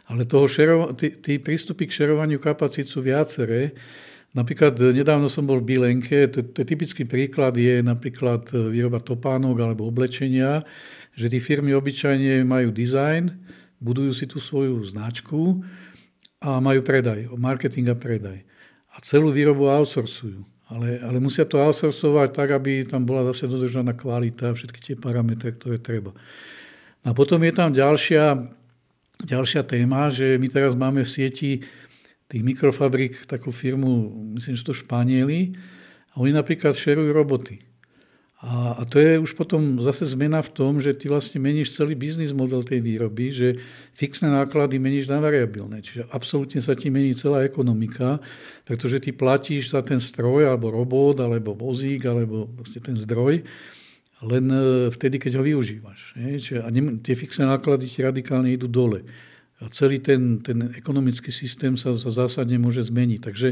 Ale 0.08 0.24
toho 0.24 0.48
šero, 0.48 0.96
tí, 0.96 1.16
tí 1.20 1.36
prístupy 1.36 1.84
k 1.88 1.96
šerovaniu 2.04 2.40
kapacít 2.40 2.88
sú 2.88 3.04
viaceré. 3.04 3.76
Napríklad 4.36 4.76
nedávno 4.92 5.32
som 5.32 5.48
bol 5.48 5.64
v 5.64 5.76
Bilenke, 5.76 6.28
to, 6.28 6.44
to 6.44 6.60
je 6.60 6.66
typický 6.68 7.08
príklad, 7.08 7.56
je 7.56 7.80
napríklad 7.80 8.52
výroba 8.52 9.00
topánok 9.00 9.56
alebo 9.56 9.88
oblečenia, 9.88 10.64
že 11.16 11.32
tí 11.32 11.40
firmy 11.40 11.72
obyčajne 11.72 12.44
majú 12.44 12.68
dizajn, 12.68 13.32
budujú 13.80 14.12
si 14.12 14.28
tú 14.28 14.36
svoju 14.36 14.84
značku 14.84 15.64
a 16.44 16.60
majú 16.60 16.84
predaj, 16.84 17.32
marketing 17.40 17.88
a 17.88 17.96
predaj. 17.96 18.44
A 18.92 19.00
celú 19.00 19.32
výrobu 19.32 19.68
outsourcujú. 19.68 20.57
Ale, 20.68 21.00
ale 21.00 21.16
musia 21.16 21.48
to 21.48 21.64
outsourcovať 21.64 22.28
tak, 22.36 22.48
aby 22.52 22.84
tam 22.84 23.08
bola 23.08 23.24
zase 23.32 23.48
dodržaná 23.48 23.96
kvalita, 23.96 24.52
všetky 24.52 24.80
tie 24.84 24.96
parametre, 25.00 25.56
ktoré 25.56 25.80
treba. 25.80 26.12
A 27.08 27.16
potom 27.16 27.40
je 27.40 27.52
tam 27.56 27.72
ďalšia, 27.72 28.36
ďalšia 29.24 29.64
téma, 29.64 30.12
že 30.12 30.36
my 30.36 30.48
teraz 30.52 30.76
máme 30.76 31.00
v 31.04 31.08
sieti 31.08 31.50
tých 32.28 32.44
mikrofabrik 32.44 33.24
takú 33.24 33.48
firmu, 33.48 34.12
myslím, 34.36 34.54
že 34.60 34.68
to 34.68 34.76
Španieli, 34.76 35.56
a 36.12 36.20
oni 36.20 36.36
napríklad 36.36 36.76
šerujú 36.76 37.16
roboty. 37.16 37.64
A, 38.38 38.78
a 38.78 38.82
to 38.86 39.02
je 39.02 39.18
už 39.18 39.34
potom 39.34 39.82
zase 39.82 40.06
zmena 40.14 40.38
v 40.38 40.54
tom, 40.54 40.78
že 40.78 40.94
ty 40.94 41.10
vlastne 41.10 41.42
meníš 41.42 41.74
celý 41.74 41.98
biznis 41.98 42.30
model 42.30 42.62
tej 42.62 42.78
výroby, 42.78 43.34
že 43.34 43.58
fixné 43.98 44.30
náklady 44.30 44.78
meníš 44.78 45.10
na 45.10 45.18
variabilné. 45.18 45.82
Čiže 45.82 46.06
absolútne 46.14 46.62
sa 46.62 46.78
ti 46.78 46.86
mení 46.86 47.18
celá 47.18 47.42
ekonomika, 47.42 48.22
pretože 48.62 49.02
ty 49.02 49.10
platíš 49.10 49.74
za 49.74 49.82
ten 49.82 49.98
stroj, 49.98 50.46
alebo 50.46 50.70
robot, 50.70 51.18
alebo 51.18 51.50
vozík, 51.58 52.06
alebo 52.06 52.46
vlastne 52.54 52.78
ten 52.78 52.94
zdroj, 52.94 53.42
len 54.22 54.44
e, 54.54 54.62
vtedy, 54.94 55.18
keď 55.18 55.38
ho 55.38 55.42
využívaš. 55.42 56.14
Čiže, 56.14 56.62
a 56.62 56.70
ne, 56.70 57.02
tie 57.02 57.18
fixné 57.18 57.42
náklady 57.42 57.90
ti 57.90 58.06
radikálne 58.06 58.54
idú 58.54 58.70
dole. 58.70 59.02
A 59.58 59.66
celý 59.74 59.98
ten, 59.98 60.38
ten 60.38 60.70
ekonomický 60.78 61.34
systém 61.34 61.74
sa, 61.74 61.90
sa 61.98 62.10
zásadne 62.14 62.54
môže 62.62 62.86
zmeniť. 62.86 63.18
Takže 63.18 63.48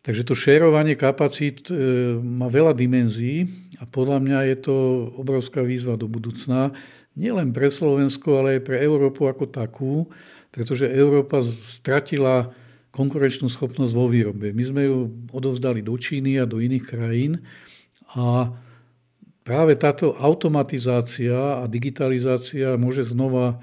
Takže 0.00 0.24
to 0.24 0.32
šerovanie 0.32 0.96
kapacít 0.96 1.68
e, 1.68 1.76
má 2.16 2.48
veľa 2.48 2.72
dimenzií 2.72 3.44
a 3.76 3.84
podľa 3.84 4.18
mňa 4.24 4.38
je 4.48 4.56
to 4.64 4.76
obrovská 5.20 5.60
výzva 5.60 6.00
do 6.00 6.08
budúcna. 6.08 6.72
Nielen 7.20 7.52
pre 7.52 7.68
Slovensko, 7.68 8.40
ale 8.40 8.48
aj 8.58 8.62
pre 8.64 8.80
Európu 8.80 9.28
ako 9.28 9.44
takú, 9.44 10.08
pretože 10.48 10.88
Európa 10.88 11.44
stratila 11.44 12.48
konkurenčnú 12.96 13.52
schopnosť 13.52 13.92
vo 13.92 14.08
výrobe. 14.08 14.56
My 14.56 14.64
sme 14.64 14.82
ju 14.88 14.98
odovzdali 15.36 15.84
do 15.84 15.92
Číny 16.00 16.40
a 16.40 16.48
do 16.48 16.64
iných 16.64 16.84
krajín 16.88 17.44
a 18.16 18.56
práve 19.44 19.76
táto 19.76 20.16
automatizácia 20.16 21.60
a 21.60 21.68
digitalizácia 21.68 22.80
môže 22.80 23.04
znova 23.04 23.60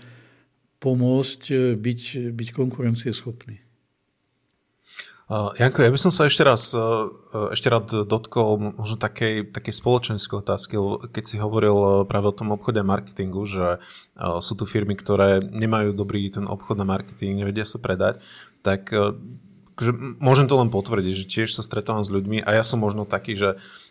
pomôcť 0.78 1.42
e, 1.50 1.56
byť, 1.74 2.02
byť 2.30 2.48
konkurencieschopný. 2.54 3.67
Uh, 5.28 5.52
Janko, 5.60 5.84
ja 5.84 5.92
by 5.92 6.00
som 6.00 6.08
sa 6.08 6.24
ešte 6.24 6.40
raz 6.40 6.72
uh, 6.72 7.12
ešte 7.52 7.68
rád 7.68 8.08
dotkol 8.08 8.80
možno 8.80 8.96
takej, 8.96 9.52
takej 9.52 9.74
spoločenskej 9.76 10.40
otázky, 10.40 10.80
keď 11.12 11.24
si 11.28 11.36
hovoril 11.36 12.08
práve 12.08 12.32
o 12.32 12.38
tom 12.38 12.56
obchode 12.56 12.80
a 12.80 12.88
marketingu, 12.88 13.44
že 13.44 13.84
sú 14.16 14.56
tu 14.56 14.64
firmy, 14.64 14.96
ktoré 14.96 15.44
nemajú 15.44 15.92
dobrý 15.92 16.32
ten 16.32 16.48
obchod 16.48 16.80
na 16.80 16.88
marketing, 16.88 17.44
nevedia 17.44 17.68
sa 17.68 17.76
predať, 17.76 18.24
tak 18.64 18.88
že 19.78 19.92
môžem 20.18 20.48
to 20.50 20.58
len 20.58 20.72
potvrdiť, 20.72 21.14
že 21.14 21.30
tiež 21.30 21.54
sa 21.54 21.62
stretávam 21.62 22.02
s 22.02 22.10
ľuďmi 22.10 22.42
a 22.42 22.50
ja 22.58 22.64
som 22.64 22.80
možno 22.82 23.04
taký, 23.06 23.36
že 23.38 23.60
uh, 23.60 23.87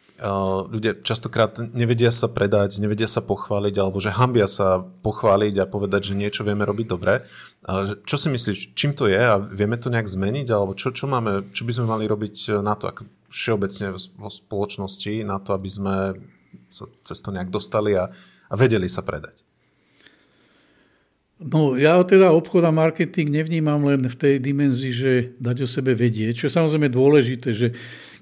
ľudia 0.72 1.00
častokrát 1.04 1.60
nevedia 1.76 2.08
sa 2.08 2.28
predať, 2.28 2.80
nevedia 2.80 3.04
sa 3.04 3.20
pochváliť, 3.20 3.74
alebo 3.76 4.00
že 4.00 4.12
hambia 4.12 4.48
sa 4.48 4.80
pochváliť 4.80 5.54
a 5.60 5.68
povedať, 5.68 6.12
že 6.12 6.18
niečo 6.18 6.42
vieme 6.42 6.64
robiť 6.64 6.86
dobre. 6.88 7.28
Čo 8.08 8.16
si 8.16 8.28
myslíš, 8.32 8.72
čím 8.72 8.96
to 8.96 9.06
je 9.08 9.20
a 9.20 9.36
vieme 9.36 9.76
to 9.76 9.92
nejak 9.92 10.08
zmeniť, 10.08 10.48
alebo 10.48 10.72
čo, 10.72 10.92
čo, 10.92 11.04
máme, 11.04 11.52
čo 11.52 11.68
by 11.68 11.72
sme 11.76 11.86
mali 11.86 12.04
robiť 12.08 12.64
na 12.64 12.72
to, 12.74 12.88
ako 12.88 13.02
všeobecne 13.28 13.92
vo 14.16 14.30
spoločnosti, 14.32 15.24
na 15.26 15.36
to, 15.36 15.52
aby 15.52 15.68
sme 15.68 15.94
sa 16.72 16.88
cez 17.04 17.20
to 17.20 17.28
nejak 17.28 17.52
dostali 17.52 17.92
a, 17.92 18.08
a 18.48 18.54
vedeli 18.56 18.88
sa 18.88 19.04
predať? 19.04 19.44
No, 21.36 21.76
ja 21.76 22.00
teda 22.00 22.32
obchod 22.32 22.64
a 22.64 22.72
marketing 22.72 23.28
nevnímam 23.28 23.84
len 23.84 24.08
v 24.08 24.16
tej 24.16 24.34
dimenzii, 24.40 24.88
že 24.88 25.12
dať 25.36 25.56
o 25.64 25.68
sebe 25.68 25.92
vedieť, 25.92 26.32
čo 26.32 26.48
je 26.48 26.56
samozrejme 26.56 26.88
dôležité, 26.88 27.52
že 27.52 27.76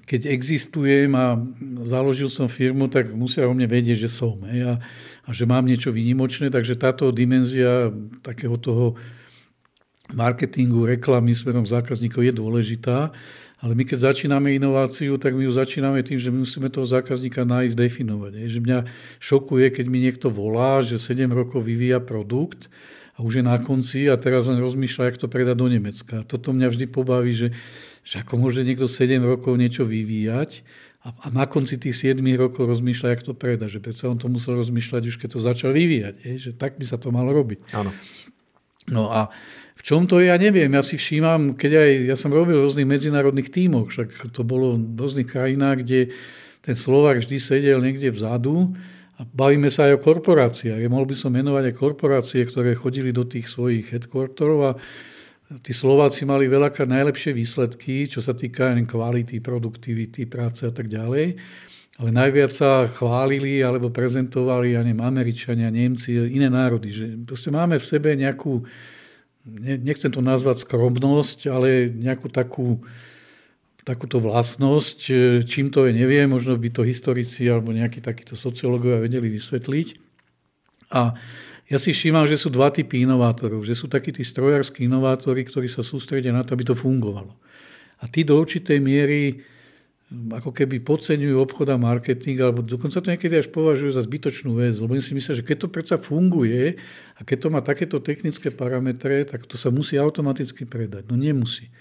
keď 0.05 0.29
existujem 0.29 1.09
a 1.17 1.41
založil 1.81 2.29
som 2.29 2.45
firmu, 2.45 2.85
tak 2.85 3.09
musia 3.17 3.49
o 3.49 3.53
mne 3.53 3.65
vedieť, 3.65 4.05
že 4.05 4.09
som 4.09 4.37
hej, 4.45 4.61
a, 4.61 4.73
a 5.25 5.29
že 5.33 5.49
mám 5.49 5.65
niečo 5.65 5.89
výnimočné. 5.89 6.53
Takže 6.53 6.77
táto 6.77 7.09
dimenzia 7.09 7.89
takého 8.21 8.53
toho 8.61 8.93
marketingu, 10.13 10.85
reklamy 10.85 11.33
smerom 11.33 11.65
zákazníkov 11.65 12.21
je 12.21 12.33
dôležitá. 12.37 13.09
Ale 13.63 13.73
my 13.73 13.81
keď 13.87 14.13
začíname 14.13 14.53
inováciu, 14.53 15.17
tak 15.17 15.33
my 15.33 15.49
ju 15.49 15.51
začíname 15.57 16.05
tým, 16.05 16.21
že 16.21 16.29
my 16.29 16.45
musíme 16.45 16.69
toho 16.69 16.85
zákazníka 16.85 17.41
nájsť, 17.47 17.73
definovať. 17.73 18.31
Hej. 18.37 18.47
Že 18.53 18.59
mňa 18.61 18.79
šokuje, 19.17 19.65
keď 19.73 19.85
mi 19.89 20.05
niekto 20.05 20.29
volá, 20.29 20.85
že 20.85 21.01
7 21.01 21.25
rokov 21.33 21.65
vyvíja 21.65 21.97
produkt 21.97 22.69
a 23.15 23.23
už 23.23 23.41
je 23.41 23.43
na 23.47 23.57
konci 23.57 24.11
a 24.11 24.19
teraz 24.19 24.45
len 24.45 24.59
rozmýšľa, 24.59 25.07
jak 25.09 25.17
to 25.17 25.31
predať 25.31 25.55
do 25.55 25.71
Nemecka. 25.71 26.27
Toto 26.27 26.51
mňa 26.51 26.67
vždy 26.67 26.85
pobaví, 26.91 27.31
že 27.31 27.47
že 28.05 28.21
ako 28.21 28.37
môže 28.37 28.61
niekto 28.61 28.85
7 28.85 29.17
rokov 29.25 29.57
niečo 29.57 29.81
vyvíjať 29.81 30.61
a, 31.05 31.09
a 31.09 31.25
na 31.33 31.49
konci 31.49 31.81
tých 31.81 32.17
7 32.17 32.21
rokov 32.37 32.69
rozmýšľa, 32.69 33.17
jak 33.17 33.21
to 33.25 33.33
predá. 33.33 33.65
Že 33.65 33.81
predsa 33.81 34.09
on 34.09 34.21
to 34.21 34.29
musel 34.29 34.57
rozmýšľať 34.57 35.03
už 35.09 35.17
keď 35.17 35.29
to 35.33 35.39
začal 35.41 35.69
vyvíjať. 35.73 36.15
Je, 36.21 36.33
že 36.37 36.51
tak 36.53 36.77
by 36.77 36.85
sa 36.85 37.01
to 37.01 37.09
malo 37.09 37.33
robiť. 37.33 37.73
Áno. 37.73 37.89
No 38.89 39.09
a 39.09 39.33
v 39.73 39.81
čom 39.81 40.05
to 40.05 40.21
je, 40.21 40.29
ja 40.29 40.37
neviem. 40.37 40.69
Ja 40.69 40.85
si 40.85 40.97
všímam, 40.97 41.57
keď 41.57 41.71
aj 41.81 41.89
ja 42.13 42.15
som 42.17 42.29
robil 42.29 42.57
v 42.57 42.65
rôznych 42.65 42.89
medzinárodných 42.89 43.49
tímoch, 43.49 43.89
však 43.93 44.33
to 44.33 44.41
bolo 44.41 44.77
v 44.77 44.97
rôznych 44.97 45.29
krajinách, 45.29 45.85
kde 45.85 45.99
ten 46.65 46.73
Slovak 46.77 47.21
vždy 47.21 47.37
sedel 47.37 47.77
niekde 47.81 48.09
vzadu 48.09 48.73
a 49.17 49.21
bavíme 49.25 49.69
sa 49.69 49.89
aj 49.89 50.01
o 50.01 50.03
korporáciách. 50.05 50.81
Ja 50.81 50.89
mohol 50.89 51.05
by 51.09 51.15
som 51.17 51.37
menovať 51.37 51.69
aj 51.69 51.75
korporácie, 51.77 52.41
ktoré 52.45 52.73
chodili 52.73 53.13
do 53.13 53.25
tých 53.25 53.45
svojich 53.45 53.93
headquarterov 53.93 54.59
a 54.61 54.71
tí 55.61 55.71
Slováci 55.73 56.25
mali 56.25 56.49
veľakrát 56.49 56.89
najlepšie 56.89 57.37
výsledky, 57.37 58.09
čo 58.09 58.17
sa 58.21 58.33
týka 58.33 58.73
kvality, 58.73 59.37
produktivity, 59.41 60.25
práce 60.25 60.65
a 60.65 60.73
tak 60.73 60.89
ďalej. 60.89 61.37
Ale 61.95 62.09
najviac 62.11 62.51
sa 62.51 62.91
chválili 62.91 63.63
alebo 63.63 63.87
prezentovali, 63.87 64.75
ja 64.75 64.83
neviem, 64.83 64.99
Američania, 64.99 65.71
Nemci, 65.71 66.11
iné 66.11 66.51
národy. 66.51 66.91
Že 66.91 67.05
proste 67.23 67.55
máme 67.55 67.79
v 67.79 67.87
sebe 67.87 68.11
nejakú, 68.19 68.67
nechcem 69.63 70.11
to 70.11 70.19
nazvať 70.19 70.67
skromnosť, 70.67 71.47
ale 71.47 71.87
nejakú 71.87 72.27
takú, 72.27 72.83
takúto 73.87 74.19
vlastnosť. 74.19 74.97
Čím 75.47 75.71
to 75.71 75.87
je, 75.87 75.95
neviem, 75.95 76.27
možno 76.27 76.59
by 76.59 76.67
to 76.67 76.83
historici 76.83 77.47
alebo 77.47 77.71
nejakí 77.71 78.03
takíto 78.03 78.35
sociológovia 78.35 78.99
vedeli 78.99 79.31
vysvetliť. 79.31 79.87
A 80.91 81.15
ja 81.65 81.81
si 81.81 81.97
všímam, 81.97 82.29
že 82.29 82.37
sú 82.37 82.53
dva 82.53 82.69
typy 82.69 83.09
inovátorov. 83.09 83.65
Že 83.65 83.73
sú 83.73 83.85
takí 83.89 84.13
tí 84.13 84.21
strojárskí 84.21 84.85
inovátori, 84.85 85.41
ktorí 85.41 85.65
sa 85.65 85.81
sústredia 85.81 86.29
na 86.29 86.45
to, 86.45 86.53
aby 86.53 86.61
to 86.61 86.77
fungovalo. 86.77 87.33
A 88.01 88.05
tí 88.05 88.21
do 88.21 88.37
určitej 88.37 88.77
miery 88.77 89.41
hm, 90.13 90.37
ako 90.37 90.53
keby 90.53 90.85
podceňujú 90.85 91.41
obchod 91.41 91.73
a 91.73 91.77
marketing, 91.81 92.37
alebo 92.37 92.61
dokonca 92.61 93.01
to 93.01 93.09
niekedy 93.09 93.41
až 93.41 93.49
považujú 93.49 93.97
za 93.97 94.05
zbytočnú 94.05 94.61
vec, 94.61 94.77
lebo 94.77 94.93
si 95.01 95.17
myslia, 95.17 95.41
že 95.41 95.47
keď 95.47 95.65
to 95.65 95.67
predsa 95.73 95.95
funguje 95.97 96.77
a 97.17 97.21
keď 97.25 97.37
to 97.41 97.47
má 97.49 97.65
takéto 97.65 97.97
technické 97.97 98.53
parametre, 98.53 99.25
tak 99.25 99.49
to 99.49 99.57
sa 99.57 99.73
musí 99.73 99.97
automaticky 99.97 100.69
predať. 100.69 101.09
No 101.09 101.17
nemusí. 101.17 101.73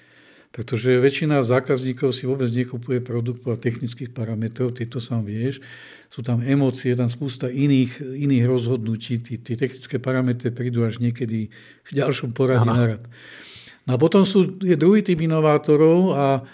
Pretože 0.55 1.02
väčšina 1.02 1.42
zákazníkov 1.42 2.14
si 2.14 2.30
vôbec 2.30 2.46
nekupuje 2.46 3.02
produkt 3.02 3.42
podľa 3.42 3.59
technických 3.59 4.14
parametrov, 4.14 4.70
ty 4.70 4.86
to 4.86 5.02
sám 5.02 5.26
vieš. 5.26 5.59
Sú 6.07 6.22
tam 6.22 6.46
emócie, 6.46 6.94
tam 6.94 7.11
spústa 7.11 7.50
iných, 7.50 7.98
iných 7.98 8.46
rozhodnutí. 8.46 9.18
Tie, 9.18 9.34
technické 9.42 9.98
parametre 9.98 10.55
prídu 10.55 10.86
až 10.86 11.02
niekedy 11.02 11.50
v 11.82 11.90
ďalšom 11.90 12.30
poradí 12.30 12.70
na 12.70 12.86
rad. 12.86 13.02
No 13.82 13.90
a 13.94 13.96
potom 13.98 14.22
sú, 14.22 14.55
je 14.62 14.78
druhý 14.78 15.02
typ 15.02 15.18
inovátorov 15.18 16.14
a, 16.14 16.46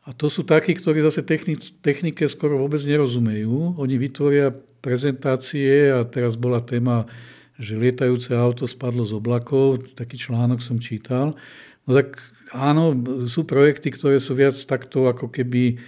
a 0.00 0.08
to 0.16 0.32
sú 0.32 0.40
takí, 0.40 0.72
ktorí 0.72 1.04
zase 1.04 1.20
technik, 1.20 1.60
technike 1.84 2.24
skoro 2.32 2.56
vôbec 2.56 2.80
nerozumejú. 2.88 3.76
Oni 3.76 4.00
vytvoria 4.00 4.48
prezentácie 4.80 5.92
a 5.92 6.08
teraz 6.08 6.40
bola 6.40 6.64
téma, 6.64 7.04
že 7.60 7.76
lietajúce 7.76 8.32
auto 8.32 8.64
spadlo 8.64 9.04
z 9.04 9.12
oblakov, 9.12 9.92
taký 9.92 10.16
článok 10.16 10.64
som 10.64 10.80
čítal. 10.80 11.36
No 11.84 11.92
tak 11.92 12.16
áno, 12.54 12.94
sú 13.26 13.42
projekty, 13.42 13.90
ktoré 13.90 14.22
sú 14.22 14.36
viac 14.38 14.54
takto 14.54 15.10
ako 15.10 15.30
keby 15.32 15.80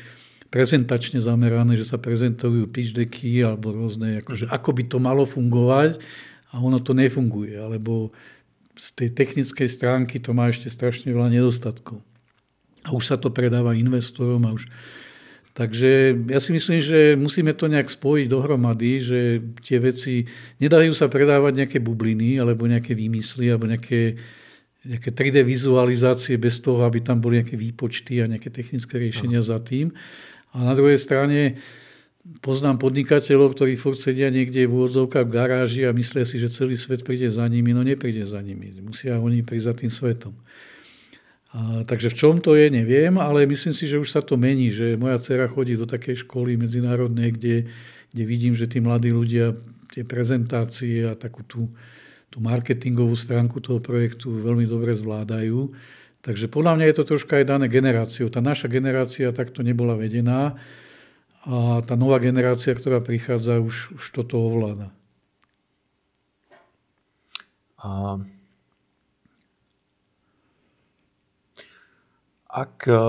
prezentačne 0.48 1.20
zamerané, 1.20 1.76
že 1.76 1.84
sa 1.84 2.00
prezentujú 2.00 2.66
pitch 2.72 2.96
decky 2.96 3.44
alebo 3.44 3.70
rôzne, 3.70 4.24
akože, 4.24 4.48
ako 4.48 4.70
by 4.72 4.82
to 4.88 4.98
malo 4.98 5.28
fungovať 5.28 6.00
a 6.52 6.54
ono 6.56 6.80
to 6.80 6.96
nefunguje, 6.96 7.60
alebo 7.60 8.08
z 8.78 8.88
tej 8.96 9.08
technickej 9.12 9.68
stránky 9.68 10.16
to 10.22 10.32
má 10.32 10.48
ešte 10.48 10.72
strašne 10.72 11.12
veľa 11.12 11.28
nedostatkov. 11.28 12.00
A 12.86 12.94
už 12.96 13.04
sa 13.04 13.16
to 13.20 13.28
predáva 13.28 13.76
investorom 13.76 14.40
a 14.48 14.54
už... 14.56 14.70
Takže 15.52 16.14
ja 16.30 16.38
si 16.38 16.54
myslím, 16.54 16.78
že 16.78 17.18
musíme 17.18 17.50
to 17.50 17.66
nejak 17.66 17.90
spojiť 17.90 18.30
dohromady, 18.30 19.02
že 19.02 19.20
tie 19.66 19.82
veci 19.82 20.22
nedajú 20.62 20.94
sa 20.94 21.10
predávať 21.10 21.66
nejaké 21.66 21.78
bubliny 21.82 22.38
alebo 22.38 22.70
nejaké 22.70 22.94
výmysly 22.94 23.50
alebo 23.50 23.66
nejaké 23.66 24.14
nejaké 24.86 25.10
3D 25.10 25.42
vizualizácie 25.42 26.38
bez 26.38 26.62
toho, 26.62 26.86
aby 26.86 27.02
tam 27.02 27.18
boli 27.18 27.42
nejaké 27.42 27.58
výpočty 27.58 28.22
a 28.22 28.30
nejaké 28.30 28.52
technické 28.52 28.98
riešenia 28.98 29.42
Aha. 29.42 29.48
za 29.54 29.58
tým. 29.58 29.90
A 30.54 30.62
na 30.62 30.74
druhej 30.78 30.98
strane 31.02 31.58
poznám 32.44 32.78
podnikateľov, 32.78 33.56
ktorí 33.56 33.74
furt 33.74 33.98
sedia 33.98 34.28
niekde 34.28 34.68
v 34.68 34.74
úvodzovkách 34.74 35.26
v 35.26 35.34
garáži 35.34 35.82
a 35.88 35.96
myslia 35.96 36.28
si, 36.28 36.36
že 36.36 36.52
celý 36.52 36.76
svet 36.76 37.02
príde 37.02 37.26
za 37.32 37.44
nimi. 37.48 37.72
No 37.72 37.82
nepríde 37.82 38.28
za 38.28 38.38
nimi. 38.38 38.70
Musia 38.84 39.18
oni 39.18 39.42
prísť 39.42 39.66
za 39.66 39.74
tým 39.74 39.90
svetom. 39.90 40.34
A, 41.48 41.80
takže 41.88 42.12
v 42.12 42.18
čom 42.18 42.34
to 42.44 42.52
je, 42.52 42.68
neviem, 42.68 43.16
ale 43.16 43.48
myslím 43.48 43.72
si, 43.72 43.88
že 43.88 43.96
už 43.96 44.12
sa 44.12 44.20
to 44.20 44.36
mení, 44.36 44.68
že 44.68 45.00
moja 45.00 45.16
dcera 45.16 45.48
chodí 45.48 45.80
do 45.80 45.88
takej 45.88 46.28
školy 46.28 46.60
medzinárodnej, 46.60 47.32
kde, 47.32 47.56
kde 48.12 48.24
vidím, 48.28 48.52
že 48.52 48.68
tí 48.68 48.84
mladí 48.84 49.08
ľudia 49.08 49.56
tie 49.88 50.04
prezentácie 50.04 51.08
a 51.08 51.16
takú 51.16 51.40
tú 51.48 51.72
tú 52.28 52.44
marketingovú 52.44 53.16
stránku 53.16 53.60
toho 53.64 53.80
projektu 53.80 54.28
veľmi 54.28 54.68
dobre 54.68 54.92
zvládajú. 54.92 55.72
Takže 56.20 56.50
podľa 56.50 56.72
mňa 56.76 56.84
je 56.90 56.96
to 56.98 57.08
troška 57.14 57.40
aj 57.40 57.46
dané 57.48 57.66
generáciou. 57.70 58.28
Tá 58.28 58.44
naša 58.44 58.68
generácia 58.68 59.32
takto 59.32 59.64
nebola 59.64 59.96
vedená 59.96 60.58
a 61.48 61.80
tá 61.80 61.94
nová 61.96 62.20
generácia, 62.20 62.74
ktorá 62.76 63.00
prichádza, 63.00 63.62
už, 63.62 63.96
už 63.96 64.04
toto 64.12 64.36
ovláda. 64.42 64.92
A... 67.78 68.18
Ak, 72.48 72.90
e, 72.90 73.04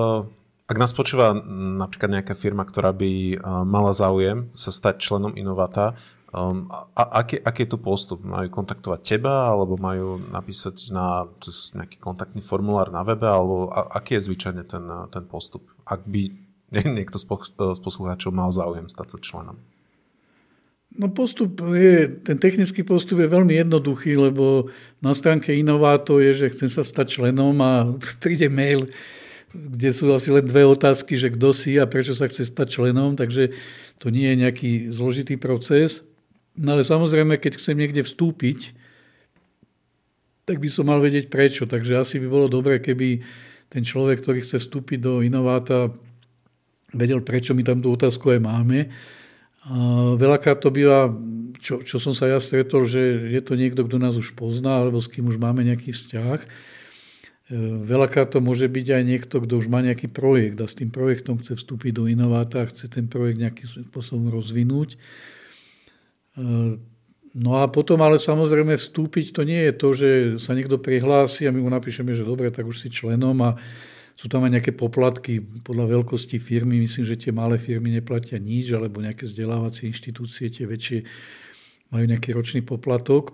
ak 0.70 0.78
nás 0.78 0.94
počúva 0.94 1.34
napríklad 1.80 2.22
nejaká 2.22 2.38
firma, 2.38 2.68
ktorá 2.68 2.94
by 2.94 3.12
e, 3.34 3.36
mala 3.66 3.92
záujem 3.98 4.54
sa 4.54 4.70
stať 4.70 5.02
členom 5.02 5.34
Innovata, 5.34 5.98
Um, 6.30 6.70
a, 6.70 7.26
aký, 7.26 7.42
aký 7.42 7.66
je 7.66 7.74
tu 7.74 7.78
postup? 7.82 8.22
Majú 8.22 8.54
kontaktovať 8.54 9.02
teba, 9.02 9.50
alebo 9.50 9.82
majú 9.82 10.22
napísať 10.30 10.94
na 10.94 11.26
nejaký 11.74 11.98
kontaktný 11.98 12.46
formulár 12.46 12.94
na 12.94 13.02
webe, 13.02 13.26
alebo 13.26 13.74
a, 13.74 13.98
aký 13.98 14.22
je 14.22 14.30
zvyčajne 14.30 14.64
ten, 14.70 14.86
ten 15.10 15.26
postup? 15.26 15.66
Ak 15.90 16.06
by 16.06 16.30
niekto 16.98 17.18
z 17.18 17.26
poslucháčov 17.82 18.30
mal 18.30 18.54
záujem 18.54 18.86
stať 18.86 19.18
sa 19.18 19.20
členom. 19.22 19.58
No 20.90 21.06
postup 21.06 21.62
je, 21.70 22.10
ten 22.26 22.38
technický 22.42 22.82
postup 22.82 23.22
je 23.22 23.30
veľmi 23.30 23.62
jednoduchý, 23.62 24.18
lebo 24.18 24.74
na 25.06 25.14
stránke 25.14 25.54
Inováto 25.54 26.18
je, 26.18 26.34
že 26.34 26.50
chcem 26.50 26.70
sa 26.70 26.82
stať 26.82 27.22
členom 27.22 27.54
a 27.62 27.94
príde 28.24 28.50
mail, 28.50 28.90
kde 29.54 29.90
sú 29.90 30.10
asi 30.14 30.30
len 30.30 30.46
dve 30.46 30.66
otázky, 30.66 31.18
že 31.18 31.34
kto 31.34 31.54
si 31.58 31.78
a 31.82 31.90
prečo 31.90 32.14
sa 32.14 32.30
chce 32.30 32.50
stať 32.50 32.70
členom, 32.70 33.18
takže 33.18 33.54
to 33.98 34.14
nie 34.14 34.30
je 34.34 34.42
nejaký 34.46 34.72
zložitý 34.94 35.42
proces. 35.42 36.06
No 36.60 36.76
ale 36.76 36.84
samozrejme, 36.84 37.40
keď 37.40 37.56
chcem 37.56 37.80
niekde 37.80 38.04
vstúpiť, 38.04 38.76
tak 40.44 40.60
by 40.60 40.68
som 40.68 40.92
mal 40.92 41.00
vedieť 41.00 41.32
prečo. 41.32 41.64
Takže 41.64 41.96
asi 41.96 42.20
by 42.20 42.28
bolo 42.28 42.52
dobré, 42.52 42.84
keby 42.84 43.24
ten 43.72 43.86
človek, 43.86 44.20
ktorý 44.20 44.44
chce 44.44 44.60
vstúpiť 44.60 45.00
do 45.00 45.14
inováta, 45.24 45.94
vedel, 46.92 47.22
prečo 47.24 47.56
my 47.56 47.64
tam 47.64 47.80
tú 47.80 47.94
otázku 47.94 48.34
aj 48.34 48.42
máme. 48.44 48.92
A 49.70 49.78
veľakrát 50.18 50.60
to 50.60 50.74
býva, 50.74 51.14
čo, 51.62 51.86
čo 51.86 52.02
som 52.02 52.12
sa 52.12 52.26
ja 52.26 52.42
stretol, 52.42 52.90
že 52.90 53.00
je 53.30 53.42
to 53.46 53.54
niekto, 53.54 53.86
kto 53.86 54.02
nás 54.02 54.18
už 54.18 54.34
pozná, 54.34 54.82
alebo 54.84 54.98
s 54.98 55.08
kým 55.08 55.30
už 55.30 55.38
máme 55.38 55.62
nejaký 55.62 55.94
vzťah. 55.94 56.40
E, 56.42 56.48
veľakrát 57.86 58.34
to 58.34 58.42
môže 58.42 58.66
byť 58.66 58.88
aj 59.00 59.04
niekto, 59.06 59.36
kto 59.44 59.54
už 59.60 59.70
má 59.70 59.86
nejaký 59.86 60.10
projekt 60.10 60.58
a 60.60 60.66
s 60.66 60.74
tým 60.74 60.90
projektom 60.90 61.38
chce 61.44 61.60
vstúpiť 61.60 61.92
do 61.94 62.04
inováta 62.10 62.66
a 62.66 62.70
chce 62.72 62.90
ten 62.90 63.06
projekt 63.06 63.38
nejakým 63.38 63.92
spôsobom 63.92 64.34
rozvinúť. 64.34 64.98
No 67.30 67.62
a 67.62 67.70
potom 67.70 68.02
ale 68.02 68.18
samozrejme 68.18 68.74
vstúpiť 68.74 69.38
to 69.38 69.46
nie 69.46 69.70
je 69.70 69.74
to, 69.78 69.90
že 69.94 70.10
sa 70.42 70.58
niekto 70.58 70.82
prihlási 70.82 71.46
a 71.46 71.54
my 71.54 71.62
mu 71.62 71.70
napíšeme, 71.70 72.10
že 72.18 72.26
dobre, 72.26 72.50
tak 72.50 72.66
už 72.66 72.82
si 72.82 72.90
členom 72.90 73.38
a 73.46 73.54
sú 74.18 74.28
tam 74.28 74.44
aj 74.44 74.60
nejaké 74.60 74.72
poplatky 74.76 75.40
podľa 75.64 75.96
veľkosti 76.00 76.42
firmy. 76.42 76.82
Myslím, 76.82 77.06
že 77.08 77.16
tie 77.16 77.32
malé 77.32 77.56
firmy 77.56 77.94
neplatia 77.94 78.36
nič, 78.36 78.76
alebo 78.76 79.00
nejaké 79.00 79.24
vzdelávacie 79.24 79.88
inštitúcie, 79.88 80.52
tie 80.52 80.68
väčšie 80.68 81.08
majú 81.96 82.04
nejaký 82.04 82.36
ročný 82.36 82.60
poplatok. 82.66 83.32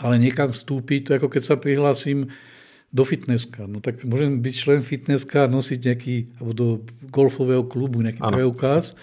Ale 0.00 0.16
niekam 0.16 0.54
vstúpiť, 0.54 1.00
to 1.04 1.10
ako 1.20 1.28
keď 1.28 1.42
sa 1.44 1.60
prihlásim 1.60 2.32
do 2.94 3.02
fitnesska. 3.04 3.68
No 3.68 3.84
tak 3.84 4.00
môžem 4.08 4.40
byť 4.40 4.54
člen 4.54 4.80
fitnesska 4.80 5.44
a 5.44 5.52
nosiť 5.52 5.78
nejaký, 5.82 6.16
alebo 6.40 6.52
do 6.56 6.68
golfového 7.10 7.66
klubu 7.68 8.00
nejaký 8.00 8.22
ano. 8.24 8.34
preukaz 8.34 8.96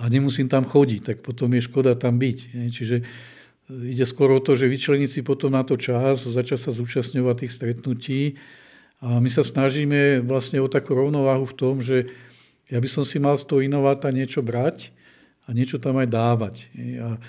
a 0.00 0.08
nemusím 0.08 0.48
tam 0.48 0.64
chodiť, 0.64 1.00
tak 1.04 1.16
potom 1.20 1.52
je 1.52 1.60
škoda 1.60 1.92
tam 1.92 2.16
byť. 2.16 2.38
Čiže 2.72 2.96
ide 3.68 4.04
skôr 4.08 4.32
o 4.32 4.40
to, 4.40 4.56
že 4.56 4.66
vyčleniť 4.66 5.10
si 5.12 5.20
potom 5.20 5.52
na 5.52 5.60
to 5.60 5.76
čas, 5.76 6.24
začať 6.24 6.58
sa 6.58 6.70
zúčastňovať 6.72 7.44
tých 7.44 7.52
stretnutí 7.52 8.20
a 9.04 9.20
my 9.20 9.28
sa 9.28 9.44
snažíme 9.44 10.24
vlastne 10.24 10.60
o 10.64 10.72
takú 10.72 10.96
rovnováhu 10.96 11.44
v 11.44 11.56
tom, 11.56 11.74
že 11.84 12.08
ja 12.72 12.80
by 12.80 12.88
som 12.88 13.04
si 13.04 13.20
mal 13.20 13.36
z 13.36 13.44
toho 13.44 13.60
inováta 13.60 14.08
niečo 14.08 14.40
brať 14.40 14.88
a 15.44 15.52
niečo 15.52 15.76
tam 15.76 16.00
aj 16.00 16.08
dávať. 16.08 16.54
A, 17.00 17.20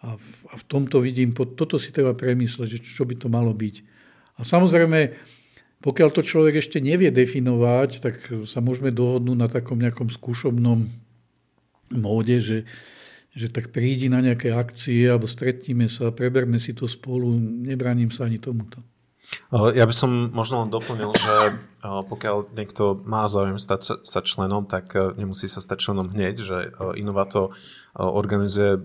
a, 0.00 0.08
a 0.20 0.54
v 0.56 0.64
tomto 0.64 1.04
vidím, 1.04 1.36
toto 1.36 1.76
si 1.76 1.92
treba 1.92 2.16
premysleť, 2.16 2.68
že 2.76 2.80
čo 2.80 3.04
by 3.04 3.16
to 3.20 3.28
malo 3.28 3.52
byť. 3.52 3.76
A 4.40 4.46
samozrejme, 4.46 5.12
pokiaľ 5.80 6.08
to 6.12 6.24
človek 6.24 6.60
ešte 6.60 6.80
nevie 6.80 7.12
definovať, 7.12 7.90
tak 8.00 8.14
sa 8.48 8.64
môžeme 8.64 8.88
dohodnúť 8.92 9.36
na 9.36 9.48
takom 9.48 9.76
nejakom 9.76 10.08
skúšobnom 10.08 10.88
móde, 11.90 12.38
že, 12.40 12.58
že 13.34 13.50
tak 13.50 13.74
prídi 13.74 14.10
na 14.10 14.22
nejaké 14.22 14.54
akcie 14.54 15.10
alebo 15.10 15.26
stretníme 15.26 15.90
sa, 15.90 16.14
preberme 16.14 16.58
si 16.58 16.74
to 16.74 16.86
spolu, 16.86 17.34
nebraním 17.38 18.10
sa 18.10 18.26
ani 18.26 18.38
tomuto. 18.38 18.82
Ja 19.50 19.86
by 19.86 19.94
som 19.94 20.34
možno 20.34 20.66
len 20.66 20.74
doplnil, 20.74 21.14
že 21.14 21.34
pokiaľ 21.86 22.50
niekto 22.50 22.98
má 23.06 23.30
záujem 23.30 23.62
stať 23.62 24.02
sa 24.02 24.20
členom, 24.26 24.66
tak 24.66 24.90
e, 24.92 25.14
nemusí 25.16 25.46
sa 25.46 25.62
stať 25.62 25.78
členom 25.86 26.10
hneď, 26.10 26.34
že 26.42 26.58
Inovato 26.98 27.48
e, 27.48 27.50
organizuje 28.02 28.82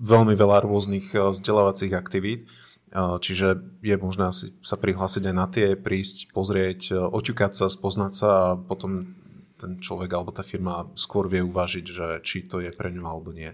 veľmi 0.00 0.32
veľa 0.32 0.64
rôznych 0.64 1.12
vzdelávacích 1.12 1.92
aktivít, 1.92 2.48
čiže 2.96 3.60
je 3.84 3.96
možné 4.00 4.32
sa 4.64 4.76
prihlásiť 4.80 5.22
aj 5.28 5.34
na 5.36 5.46
tie, 5.46 5.76
prísť, 5.76 6.32
pozrieť, 6.32 7.12
oťukať 7.12 7.52
sa, 7.52 7.66
spoznať 7.68 8.12
sa 8.16 8.28
a 8.32 8.46
potom 8.56 9.12
ten 9.56 9.80
človek 9.80 10.10
alebo 10.12 10.30
tá 10.32 10.44
firma 10.44 10.88
skôr 10.94 11.26
vie 11.26 11.40
uvažiť, 11.40 11.84
že 11.84 12.06
či 12.22 12.44
to 12.44 12.60
je 12.60 12.70
pre 12.72 12.92
ňu 12.92 13.04
alebo 13.04 13.32
nie. 13.32 13.52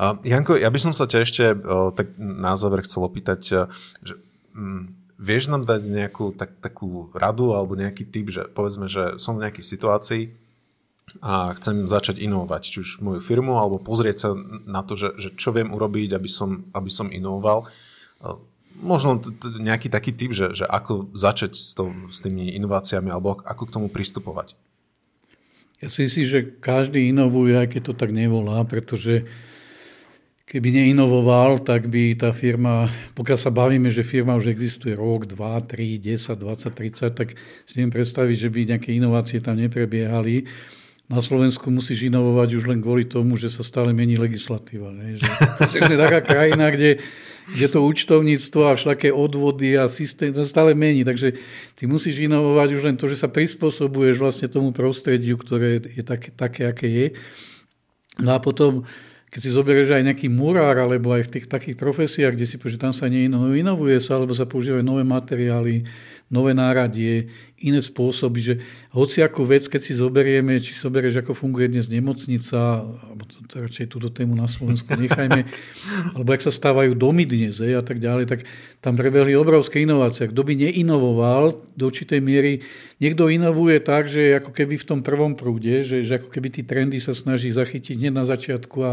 Uh, 0.00 0.16
Janko, 0.24 0.56
ja 0.56 0.72
by 0.72 0.78
som 0.80 0.92
sa 0.96 1.04
ťa 1.04 1.18
ešte 1.22 1.44
uh, 1.52 1.92
tak 1.92 2.16
na 2.16 2.56
záver 2.56 2.84
chcel 2.84 3.04
opýtať, 3.04 3.68
že 4.00 4.14
um, 4.56 4.96
vieš 5.18 5.50
nám 5.50 5.66
dať 5.66 5.90
nejakú 5.90 6.32
tak, 6.38 6.62
takú 6.62 7.10
radu 7.12 7.52
alebo 7.52 7.74
nejaký 7.74 8.06
typ, 8.06 8.30
že 8.30 8.46
povedzme, 8.48 8.86
že 8.86 9.18
som 9.18 9.36
v 9.36 9.48
nejakej 9.48 9.64
situácii 9.66 10.22
a 11.24 11.56
chcem 11.56 11.88
začať 11.88 12.20
inovovať, 12.20 12.62
či 12.68 12.76
už 12.84 12.90
moju 13.00 13.20
firmu, 13.24 13.56
alebo 13.56 13.80
pozrieť 13.80 14.16
sa 14.20 14.28
na 14.68 14.84
to, 14.84 14.92
že, 14.92 15.16
že 15.16 15.28
čo 15.34 15.56
viem 15.56 15.72
urobiť, 15.72 16.12
aby 16.12 16.28
som, 16.28 16.68
aby 16.76 16.92
som 16.92 17.08
inovoval. 17.08 17.64
Možno 18.78 19.16
t- 19.16 19.32
t- 19.32 19.56
nejaký 19.56 19.88
taký 19.88 20.12
typ, 20.12 20.36
že, 20.36 20.52
že 20.52 20.68
ako 20.68 21.08
začať 21.16 21.56
s, 21.56 21.72
to, 21.72 21.90
s 22.12 22.20
tými 22.20 22.52
inováciami, 22.60 23.08
alebo 23.08 23.40
ako 23.40 23.62
k 23.66 23.74
tomu 23.74 23.88
pristupovať. 23.88 24.52
Ja 25.78 25.86
si 25.86 26.10
myslím, 26.10 26.26
že 26.26 26.40
každý 26.58 27.14
inovuje, 27.14 27.54
aj 27.54 27.70
keď 27.70 27.82
to 27.86 27.94
tak 27.94 28.10
nevolá, 28.10 28.66
pretože 28.66 29.22
keby 30.48 30.74
neinovoval, 30.74 31.62
tak 31.62 31.86
by 31.86 32.18
tá 32.18 32.34
firma, 32.34 32.90
pokiaľ 33.14 33.38
sa 33.38 33.54
bavíme, 33.54 33.86
že 33.92 34.02
firma 34.02 34.34
už 34.34 34.50
existuje 34.50 34.96
rok, 34.96 35.30
2, 35.30 35.38
3, 35.38 36.18
10, 36.18 36.34
20, 36.34 36.72
30, 36.72 37.14
tak 37.14 37.28
si 37.68 37.72
neviem 37.78 37.94
predstaviť, 37.94 38.36
že 38.36 38.48
by 38.48 38.60
nejaké 38.74 38.90
inovácie 38.96 39.38
tam 39.38 39.60
neprebiehali. 39.60 40.48
Na 41.06 41.22
Slovensku 41.22 41.70
musíš 41.70 42.10
inovovať 42.10 42.58
už 42.58 42.64
len 42.68 42.82
kvôli 42.82 43.06
tomu, 43.06 43.38
že 43.38 43.46
sa 43.46 43.62
stále 43.62 43.94
mení 43.94 44.18
legislatíva. 44.18 44.90
Ne? 44.90 45.14
Že, 45.14 45.28
že 45.88 45.94
taká 45.94 46.20
krajina, 46.24 46.74
kde 46.74 46.98
kde 47.48 47.66
to 47.68 47.80
účtovníctvo 47.80 48.60
a 48.68 48.76
všaké 48.76 49.08
odvody 49.08 49.80
a 49.80 49.88
systém 49.88 50.32
to 50.32 50.44
stále 50.44 50.76
mení. 50.76 51.04
Takže 51.04 51.32
ty 51.74 51.88
musíš 51.88 52.20
inovovať 52.20 52.68
už 52.76 52.82
len 52.84 52.96
to, 52.96 53.08
že 53.08 53.16
sa 53.16 53.28
prispôsobuješ 53.28 54.20
vlastne 54.20 54.48
tomu 54.52 54.72
prostrediu, 54.72 55.40
ktoré 55.40 55.80
je 55.80 56.04
také, 56.04 56.28
také 56.32 56.62
aké 56.68 56.88
je. 56.88 57.06
No 58.20 58.36
a 58.36 58.38
potom 58.42 58.84
keď 59.28 59.40
si 59.44 59.50
zoberieš 59.52 59.92
aj 59.92 60.08
nejaký 60.08 60.26
murár, 60.32 60.80
alebo 60.80 61.12
aj 61.12 61.28
v 61.28 61.32
tých 61.36 61.46
takých 61.52 61.76
profesiách, 61.76 62.32
kde 62.32 62.48
si 62.48 62.56
povieš, 62.56 62.80
že 62.80 62.84
tam 62.88 62.96
sa 62.96 63.12
neinovuje 63.12 64.00
sa, 64.00 64.16
alebo 64.16 64.32
sa 64.32 64.48
používajú 64.48 64.80
nové 64.80 65.04
materiály, 65.04 65.84
nové 66.28 66.52
náradie, 66.52 67.32
iné 67.58 67.80
spôsoby, 67.80 68.40
že 68.40 68.54
hociakú 68.92 69.48
vec, 69.48 69.64
keď 69.64 69.80
si 69.80 69.96
zoberieme, 69.96 70.60
či 70.60 70.76
zoberieš, 70.76 71.24
ako 71.24 71.32
funguje 71.32 71.72
dnes 71.72 71.88
nemocnica, 71.88 72.84
alebo 72.84 73.24
to, 73.24 73.40
to 73.48 73.64
radšej 73.64 73.86
túto 73.88 74.08
tému 74.12 74.36
na 74.36 74.44
Slovensku 74.44 74.92
nechajme, 74.92 75.48
alebo 76.14 76.28
ak 76.30 76.44
sa 76.44 76.52
stávajú 76.52 76.92
domy 76.92 77.24
dnes 77.24 77.64
hej, 77.64 77.80
a 77.80 77.82
tak 77.82 77.98
ďalej, 77.98 78.28
tak 78.28 78.40
tam 78.84 78.94
prebehli 78.94 79.32
obrovské 79.34 79.82
inovácie. 79.82 80.28
Kto 80.28 80.44
by 80.44 80.54
neinovoval 80.54 81.56
do 81.74 81.84
určitej 81.88 82.20
miery, 82.20 82.60
niekto 83.00 83.32
inovuje 83.32 83.80
tak, 83.80 84.06
že 84.06 84.36
ako 84.36 84.52
keby 84.52 84.76
v 84.76 84.88
tom 84.88 85.00
prvom 85.00 85.32
prúde, 85.32 85.80
že, 85.80 86.04
že 86.04 86.20
ako 86.20 86.28
keby 86.28 86.48
tí 86.52 86.62
trendy 86.62 87.00
sa 87.00 87.16
snaží 87.16 87.48
zachytiť 87.50 87.96
hneď 87.96 88.14
na 88.14 88.24
začiatku 88.28 88.78
a 88.84 88.92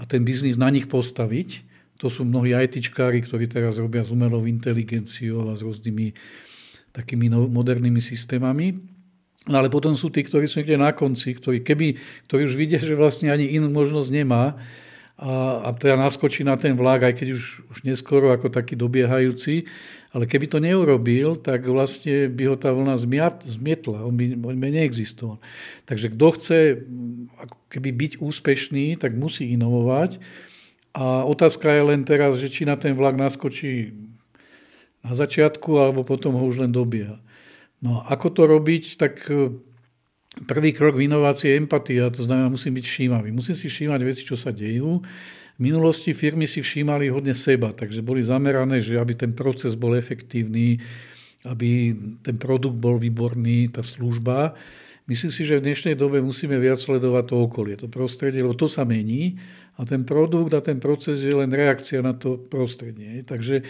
a 0.00 0.08
ten 0.08 0.24
biznis 0.24 0.56
na 0.56 0.72
nich 0.72 0.88
postaviť. 0.88 1.68
To 2.00 2.08
sú 2.08 2.24
mnohí 2.24 2.56
ITčkári, 2.56 3.20
ktorí 3.20 3.44
teraz 3.44 3.76
robia 3.76 4.00
s 4.00 4.08
umelou 4.08 4.48
inteligenciou 4.48 5.52
a 5.52 5.54
s 5.54 5.60
rôznymi 5.60 6.16
takými 6.90 7.30
modernými 7.30 8.02
systémami. 8.02 8.78
No 9.48 9.56
ale 9.56 9.72
potom 9.72 9.96
sú 9.96 10.12
tí, 10.12 10.20
ktorí 10.20 10.44
sú 10.44 10.60
niekde 10.60 10.76
na 10.76 10.92
konci, 10.92 11.32
ktorí, 11.32 11.64
keby, 11.64 11.96
ktorí 12.28 12.44
už 12.44 12.54
vidia, 12.60 12.76
že 12.76 12.92
vlastne 12.92 13.32
ani 13.32 13.56
inú 13.56 13.72
možnosť 13.72 14.10
nemá 14.12 14.60
a, 15.16 15.64
a 15.64 15.68
teda 15.72 15.96
naskočí 15.96 16.44
na 16.44 16.60
ten 16.60 16.76
vlak, 16.76 17.08
aj 17.08 17.14
keď 17.16 17.28
už, 17.36 17.42
už 17.72 17.78
neskoro 17.88 18.32
ako 18.32 18.52
taký 18.52 18.76
dobiehajúci, 18.76 19.64
ale 20.12 20.24
keby 20.28 20.46
to 20.48 20.58
neurobil, 20.58 21.40
tak 21.40 21.64
vlastne 21.64 22.28
by 22.28 22.52
ho 22.52 22.56
tá 22.56 22.74
vlna 22.74 22.98
zmiat, 22.98 23.46
zmietla, 23.46 24.04
on 24.04 24.16
by, 24.16 24.36
on 24.36 24.56
by 24.58 24.68
neexistoval. 24.72 25.38
Takže 25.88 26.12
kto 26.16 26.26
chce 26.36 26.58
ako 27.36 27.56
keby 27.72 27.90
byť 27.96 28.12
úspešný, 28.20 28.98
tak 29.00 29.16
musí 29.16 29.54
inovovať. 29.54 30.18
A 30.90 31.22
otázka 31.22 31.70
je 31.70 31.82
len 31.94 32.02
teraz, 32.02 32.42
že 32.42 32.50
či 32.50 32.66
na 32.66 32.74
ten 32.74 32.98
vlak 32.98 33.14
naskočí 33.14 33.94
na 35.00 35.12
začiatku, 35.16 35.70
alebo 35.80 36.04
potom 36.04 36.36
ho 36.36 36.44
už 36.44 36.64
len 36.64 36.72
dobieha. 36.72 37.16
No 37.80 38.04
ako 38.04 38.28
to 38.36 38.42
robiť, 38.44 39.00
tak 39.00 39.24
prvý 40.46 40.70
krok 40.76 41.00
v 41.00 41.08
inovácii 41.08 41.50
je 41.50 41.58
empatia, 41.58 42.12
to 42.12 42.22
znamená, 42.22 42.52
musím 42.52 42.76
byť 42.76 42.86
všímavý. 42.86 43.28
Musím 43.32 43.56
si 43.56 43.66
všímať 43.66 44.00
veci, 44.04 44.22
čo 44.22 44.36
sa 44.36 44.52
dejú. 44.52 45.00
V 45.56 45.60
minulosti 45.60 46.12
firmy 46.16 46.48
si 46.48 46.64
všímali 46.64 47.12
hodne 47.12 47.36
seba, 47.36 47.72
takže 47.72 48.00
boli 48.00 48.24
zamerané, 48.24 48.80
že 48.80 48.96
aby 48.96 49.12
ten 49.16 49.32
proces 49.36 49.76
bol 49.76 49.92
efektívny, 49.96 50.80
aby 51.44 51.96
ten 52.20 52.36
produkt 52.36 52.76
bol 52.76 53.00
výborný, 53.00 53.72
tá 53.72 53.80
služba. 53.80 54.56
Myslím 55.08 55.32
si, 55.32 55.42
že 55.42 55.58
v 55.58 55.66
dnešnej 55.66 55.98
dobe 55.98 56.22
musíme 56.22 56.54
viac 56.60 56.78
sledovať 56.78 57.24
to 57.26 57.36
okolie, 57.42 57.74
to 57.74 57.90
prostredie, 57.90 58.44
lebo 58.44 58.54
to 58.54 58.70
sa 58.70 58.86
mení 58.86 59.40
a 59.74 59.82
ten 59.82 60.06
produkt 60.06 60.54
a 60.54 60.60
ten 60.62 60.78
proces 60.78 61.24
je 61.24 61.34
len 61.34 61.50
reakcia 61.50 62.04
na 62.04 62.14
to 62.14 62.38
prostredie. 62.38 63.24
Takže 63.26 63.66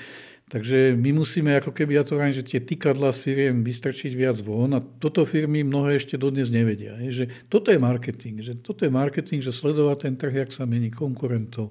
Takže 0.51 0.98
my 0.98 1.14
musíme 1.14 1.55
ako 1.62 1.70
keby, 1.70 1.94
ja 1.94 2.03
to 2.03 2.18
ráň, 2.18 2.42
že 2.42 2.42
tie 2.42 2.59
tykadla 2.59 3.14
z 3.14 3.22
firiem 3.22 3.62
vystrčiť 3.62 4.18
viac 4.18 4.34
von 4.42 4.74
a 4.74 4.82
toto 4.82 5.22
firmy 5.22 5.62
mnohé 5.62 6.03
ešte 6.03 6.18
dodnes 6.18 6.51
nevedia. 6.51 6.98
Je, 7.07 7.22
že 7.22 7.24
toto 7.46 7.70
je 7.70 7.78
marketing, 7.78 8.42
že 8.42 8.59
toto 8.59 8.82
je 8.82 8.90
marketing, 8.90 9.38
že 9.46 9.55
sledovať 9.55 10.11
ten 10.11 10.14
trh, 10.18 10.34
jak 10.42 10.51
sa 10.51 10.66
mení 10.66 10.90
konkurentov, 10.90 11.70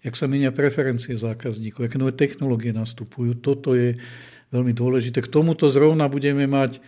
jak 0.00 0.16
sa 0.16 0.32
menia 0.32 0.48
preferencie 0.48 1.12
zákazníkov, 1.12 1.92
aké 1.92 2.00
nové 2.00 2.16
technológie 2.16 2.72
nastupujú. 2.72 3.36
Toto 3.36 3.76
je 3.76 4.00
veľmi 4.48 4.72
dôležité. 4.72 5.20
K 5.20 5.28
tomuto 5.28 5.68
zrovna 5.68 6.08
budeme 6.08 6.48
mať 6.48 6.80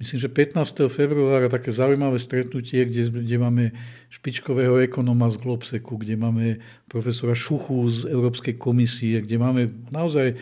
myslím, 0.00 0.18
že 0.20 0.28
15. 0.28 0.88
februára 0.88 1.52
také 1.52 1.74
zaujímavé 1.74 2.16
stretnutie, 2.16 2.86
kde, 2.86 3.10
kde 3.10 3.36
máme 3.36 3.64
špičkového 4.08 4.80
ekonoma 4.84 5.28
z 5.28 5.36
Globseku, 5.42 6.00
kde 6.00 6.16
máme 6.16 6.60
profesora 6.88 7.36
Šuchu 7.36 7.90
z 7.90 7.98
Európskej 8.08 8.56
komisie, 8.56 9.20
kde 9.20 9.36
máme 9.36 9.62
naozaj 9.90 10.38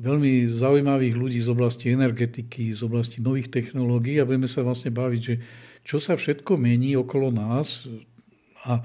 veľmi 0.00 0.48
zaujímavých 0.48 1.14
ľudí 1.14 1.40
z 1.44 1.48
oblasti 1.52 1.92
energetiky, 1.92 2.72
z 2.72 2.80
oblasti 2.88 3.20
nových 3.20 3.52
technológií 3.52 4.16
a 4.16 4.24
budeme 4.24 4.48
sa 4.48 4.64
vlastne 4.64 4.88
baviť, 4.88 5.20
že 5.20 5.34
čo 5.84 6.00
sa 6.00 6.16
všetko 6.16 6.56
mení 6.56 6.96
okolo 6.96 7.28
nás 7.28 7.84
a, 8.64 8.80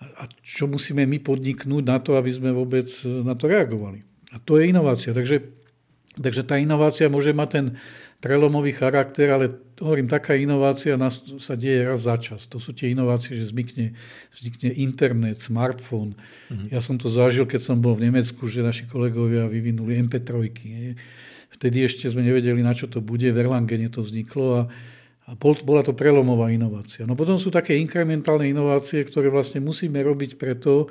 a 0.00 0.22
čo 0.40 0.64
musíme 0.64 1.04
my 1.04 1.20
podniknúť 1.20 1.84
na 1.84 2.00
to, 2.00 2.16
aby 2.16 2.32
sme 2.32 2.50
vôbec 2.52 2.88
na 3.04 3.36
to 3.36 3.44
reagovali. 3.48 4.04
A 4.32 4.40
to 4.40 4.56
je 4.56 4.72
inovácia. 4.72 5.12
Takže, 5.12 5.44
takže 6.16 6.42
tá 6.48 6.56
inovácia 6.56 7.12
môže 7.12 7.36
mať 7.36 7.48
ten 7.52 7.66
prelomový 8.24 8.72
charakter, 8.72 9.28
ale 9.28 9.52
hovorím, 9.76 10.08
taká 10.08 10.32
inovácia 10.32 10.96
nás, 10.96 11.20
sa 11.36 11.52
deje 11.52 11.84
raz 11.84 12.08
za 12.08 12.16
čas. 12.16 12.48
To 12.48 12.56
sú 12.56 12.72
tie 12.72 12.96
inovácie, 12.96 13.36
že 13.36 13.52
vznikne, 13.52 13.92
vznikne 14.32 14.72
internet, 14.80 15.36
smartfón. 15.36 16.16
Mm-hmm. 16.48 16.72
Ja 16.72 16.80
som 16.80 16.96
to 16.96 17.12
zažil, 17.12 17.44
keď 17.44 17.60
som 17.60 17.84
bol 17.84 17.92
v 17.92 18.08
Nemecku, 18.08 18.48
že 18.48 18.64
naši 18.64 18.88
kolegovia 18.88 19.44
vyvinuli 19.44 20.00
MP3. 20.08 20.30
Nie? 20.64 20.96
Vtedy 21.52 21.84
ešte 21.84 22.08
sme 22.08 22.24
nevedeli, 22.24 22.64
na 22.64 22.72
čo 22.72 22.88
to 22.88 23.04
bude. 23.04 23.28
V 23.28 23.36
Erlangene 23.36 23.92
to 23.92 24.00
vzniklo 24.00 24.46
a, 24.56 24.62
a 25.28 25.30
bol, 25.36 25.52
bola 25.60 25.84
to 25.84 25.92
prelomová 25.92 26.48
inovácia. 26.48 27.04
No 27.04 27.12
potom 27.12 27.36
sú 27.36 27.52
také 27.52 27.76
inkrementálne 27.76 28.48
inovácie, 28.48 29.04
ktoré 29.04 29.28
vlastne 29.28 29.60
musíme 29.60 30.00
robiť 30.00 30.40
preto, 30.40 30.88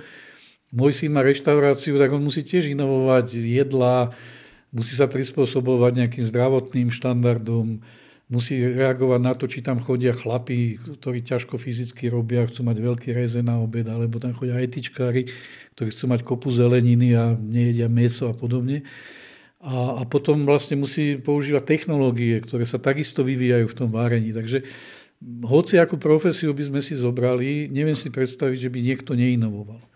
môj 0.69 0.93
syn 0.93 1.17
má 1.17 1.25
reštauráciu, 1.25 1.97
tak 1.97 2.13
on 2.13 2.21
musí 2.21 2.45
tiež 2.45 2.69
inovovať 2.69 3.41
jedlá, 3.41 4.13
musí 4.73 4.97
sa 4.97 5.05
prispôsobovať 5.05 5.91
nejakým 6.01 6.25
zdravotným 6.25 6.89
štandardom, 6.89 7.79
musí 8.33 8.57
reagovať 8.57 9.21
na 9.21 9.33
to, 9.37 9.45
či 9.45 9.61
tam 9.61 9.77
chodia 9.77 10.09
chlapí, 10.09 10.81
ktorí 10.81 11.21
ťažko 11.21 11.61
fyzicky 11.61 12.09
robia, 12.09 12.49
chcú 12.49 12.65
mať 12.65 12.77
veľký 12.81 13.09
reze 13.13 13.45
na 13.45 13.61
obed, 13.61 13.85
alebo 13.85 14.17
tam 14.17 14.33
chodia 14.33 14.57
etičkári, 14.57 15.29
ktorí 15.77 15.89
chcú 15.93 16.05
mať 16.09 16.19
kopu 16.25 16.49
zeleniny 16.49 17.13
a 17.13 17.37
nejedia 17.37 17.85
meso 17.85 18.33
a 18.33 18.35
podobne. 18.35 18.81
A, 19.63 20.01
a 20.01 20.09
potom 20.09 20.43
vlastne 20.43 20.75
musí 20.75 21.21
používať 21.21 21.63
technológie, 21.63 22.41
ktoré 22.41 22.65
sa 22.65 22.81
takisto 22.81 23.21
vyvíjajú 23.21 23.69
v 23.69 23.77
tom 23.77 23.89
várení. 23.93 24.33
Takže 24.33 24.65
hoci 25.45 25.79
akú 25.79 25.95
profesiu 26.01 26.51
by 26.51 26.67
sme 26.67 26.81
si 26.83 26.99
zobrali, 26.99 27.71
neviem 27.71 27.95
si 27.95 28.11
predstaviť, 28.11 28.67
že 28.67 28.71
by 28.73 28.79
niekto 28.81 29.15
neinovoval 29.15 29.92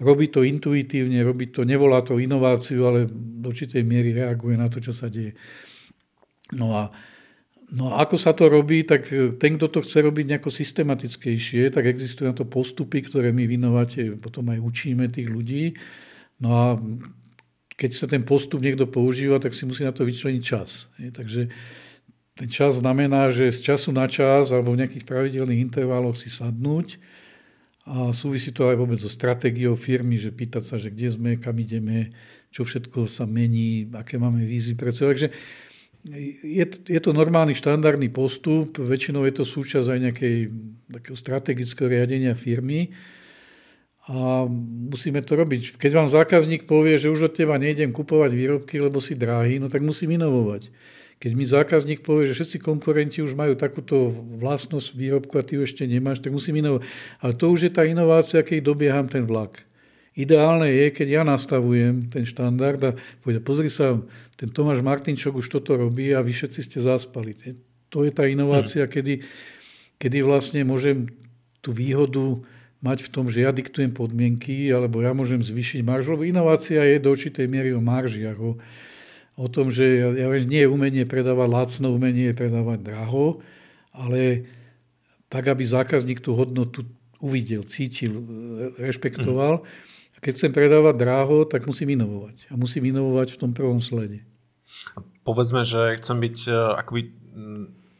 robí 0.00 0.32
to 0.32 0.42
intuitívne, 0.42 1.20
robí 1.20 1.52
to, 1.52 1.62
nevolá 1.62 2.00
to 2.00 2.16
inováciu, 2.16 2.88
ale 2.88 3.06
do 3.12 3.52
určitej 3.52 3.84
miery 3.84 4.16
reaguje 4.16 4.56
na 4.56 4.66
to, 4.66 4.80
čo 4.80 4.96
sa 4.96 5.12
deje. 5.12 5.36
No 6.56 6.74
a, 6.74 6.88
no 7.70 7.94
a 7.94 8.02
ako 8.02 8.16
sa 8.16 8.32
to 8.32 8.48
robí, 8.48 8.82
tak 8.82 9.12
ten, 9.36 9.60
kto 9.60 9.68
to 9.68 9.80
chce 9.84 10.00
robiť 10.00 10.24
nejako 10.34 10.50
systematickejšie, 10.50 11.70
tak 11.70 11.84
existujú 11.86 12.32
na 12.32 12.36
to 12.36 12.48
postupy, 12.48 13.04
ktoré 13.04 13.30
my 13.30 13.44
v 13.44 13.60
Inovate 13.60 14.02
potom 14.16 14.48
aj 14.50 14.58
učíme 14.58 15.06
tých 15.12 15.28
ľudí. 15.28 15.76
No 16.40 16.48
a 16.56 16.66
keď 17.76 17.90
sa 17.92 18.06
ten 18.08 18.24
postup 18.24 18.64
niekto 18.64 18.88
používa, 18.88 19.40
tak 19.40 19.52
si 19.52 19.68
musí 19.68 19.84
na 19.84 19.92
to 19.92 20.04
vyčleniť 20.08 20.42
čas. 20.44 20.88
Takže 20.96 21.48
ten 22.40 22.48
čas 22.48 22.80
znamená, 22.80 23.28
že 23.28 23.52
z 23.52 23.72
času 23.72 23.92
na 23.92 24.08
čas 24.08 24.48
alebo 24.48 24.72
v 24.72 24.80
nejakých 24.84 25.04
pravidelných 25.04 25.60
intervaloch 25.60 26.16
si 26.16 26.32
sadnúť, 26.32 26.96
a 27.88 28.12
súvisí 28.12 28.52
to 28.52 28.68
aj 28.68 28.76
vôbec 28.76 29.00
so 29.00 29.08
stratégiou 29.08 29.72
firmy, 29.72 30.20
že 30.20 30.28
pýtať 30.28 30.62
sa, 30.68 30.76
že 30.76 30.92
kde 30.92 31.08
sme, 31.08 31.30
kam 31.40 31.56
ideme, 31.56 32.12
čo 32.52 32.68
všetko 32.68 33.08
sa 33.08 33.24
mení, 33.24 33.88
aké 33.96 34.20
máme 34.20 34.44
vízy 34.44 34.76
pre 34.76 34.92
sebou. 34.92 35.16
Takže 35.16 35.32
je, 36.44 36.64
je 36.68 37.00
to 37.00 37.16
normálny 37.16 37.56
štandardný 37.56 38.12
postup, 38.12 38.76
väčšinou 38.80 39.24
je 39.28 39.34
to 39.36 39.44
súčasť 39.44 39.88
aj 39.88 39.98
nejakej 40.08 40.36
takého 40.92 41.16
strategického 41.16 41.88
riadenia 41.88 42.32
firmy 42.36 42.92
a 44.08 44.48
musíme 44.90 45.20
to 45.20 45.36
robiť. 45.36 45.76
Keď 45.76 45.90
vám 45.92 46.08
zákazník 46.08 46.64
povie, 46.64 46.96
že 46.96 47.12
už 47.12 47.32
od 47.32 47.36
teba 47.36 47.60
nejdem 47.60 47.92
kupovať 47.92 48.32
výrobky, 48.32 48.80
lebo 48.80 48.98
si 49.04 49.12
drahý, 49.12 49.60
no 49.60 49.68
tak 49.68 49.84
musím 49.84 50.16
inovovať. 50.16 50.72
Keď 51.20 51.32
mi 51.36 51.44
zákazník 51.44 52.00
povie, 52.00 52.32
že 52.32 52.40
všetci 52.40 52.64
konkurenti 52.64 53.20
už 53.20 53.36
majú 53.36 53.52
takúto 53.52 54.08
vlastnosť 54.40 54.96
výrobku 54.96 55.36
a 55.36 55.44
ty 55.44 55.60
ju 55.60 55.68
ešte 55.68 55.84
nemáš, 55.84 56.24
tak 56.24 56.32
musím 56.32 56.64
inovovať. 56.64 56.88
Ale 57.20 57.32
to 57.36 57.52
už 57.52 57.68
je 57.68 57.72
tá 57.76 57.84
inovácia, 57.84 58.40
keď 58.40 58.64
dobieham 58.64 59.04
ten 59.04 59.28
vlak. 59.28 59.60
Ideálne 60.16 60.72
je, 60.72 60.88
keď 60.88 61.20
ja 61.20 61.22
nastavujem 61.22 62.08
ten 62.08 62.24
štandard 62.24 62.80
a 62.82 62.90
povede, 63.20 63.44
pozri 63.44 63.68
sa, 63.68 64.00
ten 64.34 64.48
Tomáš 64.48 64.80
Martinčok 64.80 65.44
už 65.44 65.52
toto 65.52 65.76
robí 65.76 66.08
a 66.16 66.24
vy 66.24 66.32
všetci 66.32 66.60
ste 66.64 66.78
zaspali. 66.80 67.36
To 67.92 68.02
je 68.02 68.10
tá 68.10 68.24
inovácia, 68.24 68.88
mm. 68.88 68.90
kedy, 68.90 69.14
kedy 70.00 70.18
vlastne 70.24 70.64
môžem 70.64 71.04
tú 71.60 71.76
výhodu 71.76 72.40
mať 72.80 73.04
v 73.06 73.12
tom, 73.12 73.28
že 73.28 73.44
ja 73.44 73.52
diktujem 73.52 73.92
podmienky, 73.92 74.72
alebo 74.72 75.04
ja 75.04 75.12
môžem 75.12 75.44
zvýšiť 75.44 75.84
maržu, 75.84 76.16
lebo 76.16 76.24
inovácia 76.24 76.80
je 76.80 76.96
do 76.96 77.12
určitej 77.12 77.44
miery 77.44 77.76
o 77.76 77.84
maržiach, 77.84 78.40
o, 78.40 78.56
o 79.40 79.48
tom, 79.48 79.72
že 79.72 79.84
ja, 79.88 80.08
ja 80.12 80.28
nie 80.44 80.68
je 80.68 80.68
umenie 80.68 81.08
predávať 81.08 81.48
lacno, 81.48 81.96
umenie 81.96 82.30
je 82.30 82.36
predávať 82.36 82.84
draho, 82.84 83.40
ale 83.96 84.44
tak, 85.32 85.48
aby 85.48 85.64
zákazník 85.64 86.20
tú 86.20 86.36
hodnotu 86.36 86.84
uvidel, 87.24 87.64
cítil, 87.64 88.20
rešpektoval. 88.76 89.64
A 90.16 90.18
keď 90.20 90.32
chcem 90.36 90.52
predávať 90.52 90.94
dráho, 91.00 91.48
tak 91.48 91.64
musím 91.64 91.96
inovovať. 91.96 92.52
A 92.52 92.60
musím 92.60 92.92
inovovať 92.92 93.32
v 93.32 93.40
tom 93.40 93.50
prvom 93.56 93.80
slede. 93.80 94.28
Povedzme, 95.24 95.64
že 95.64 95.96
chcem 95.96 96.20
byť 96.20 96.36
e, 96.48 96.52
akoby 96.52 97.00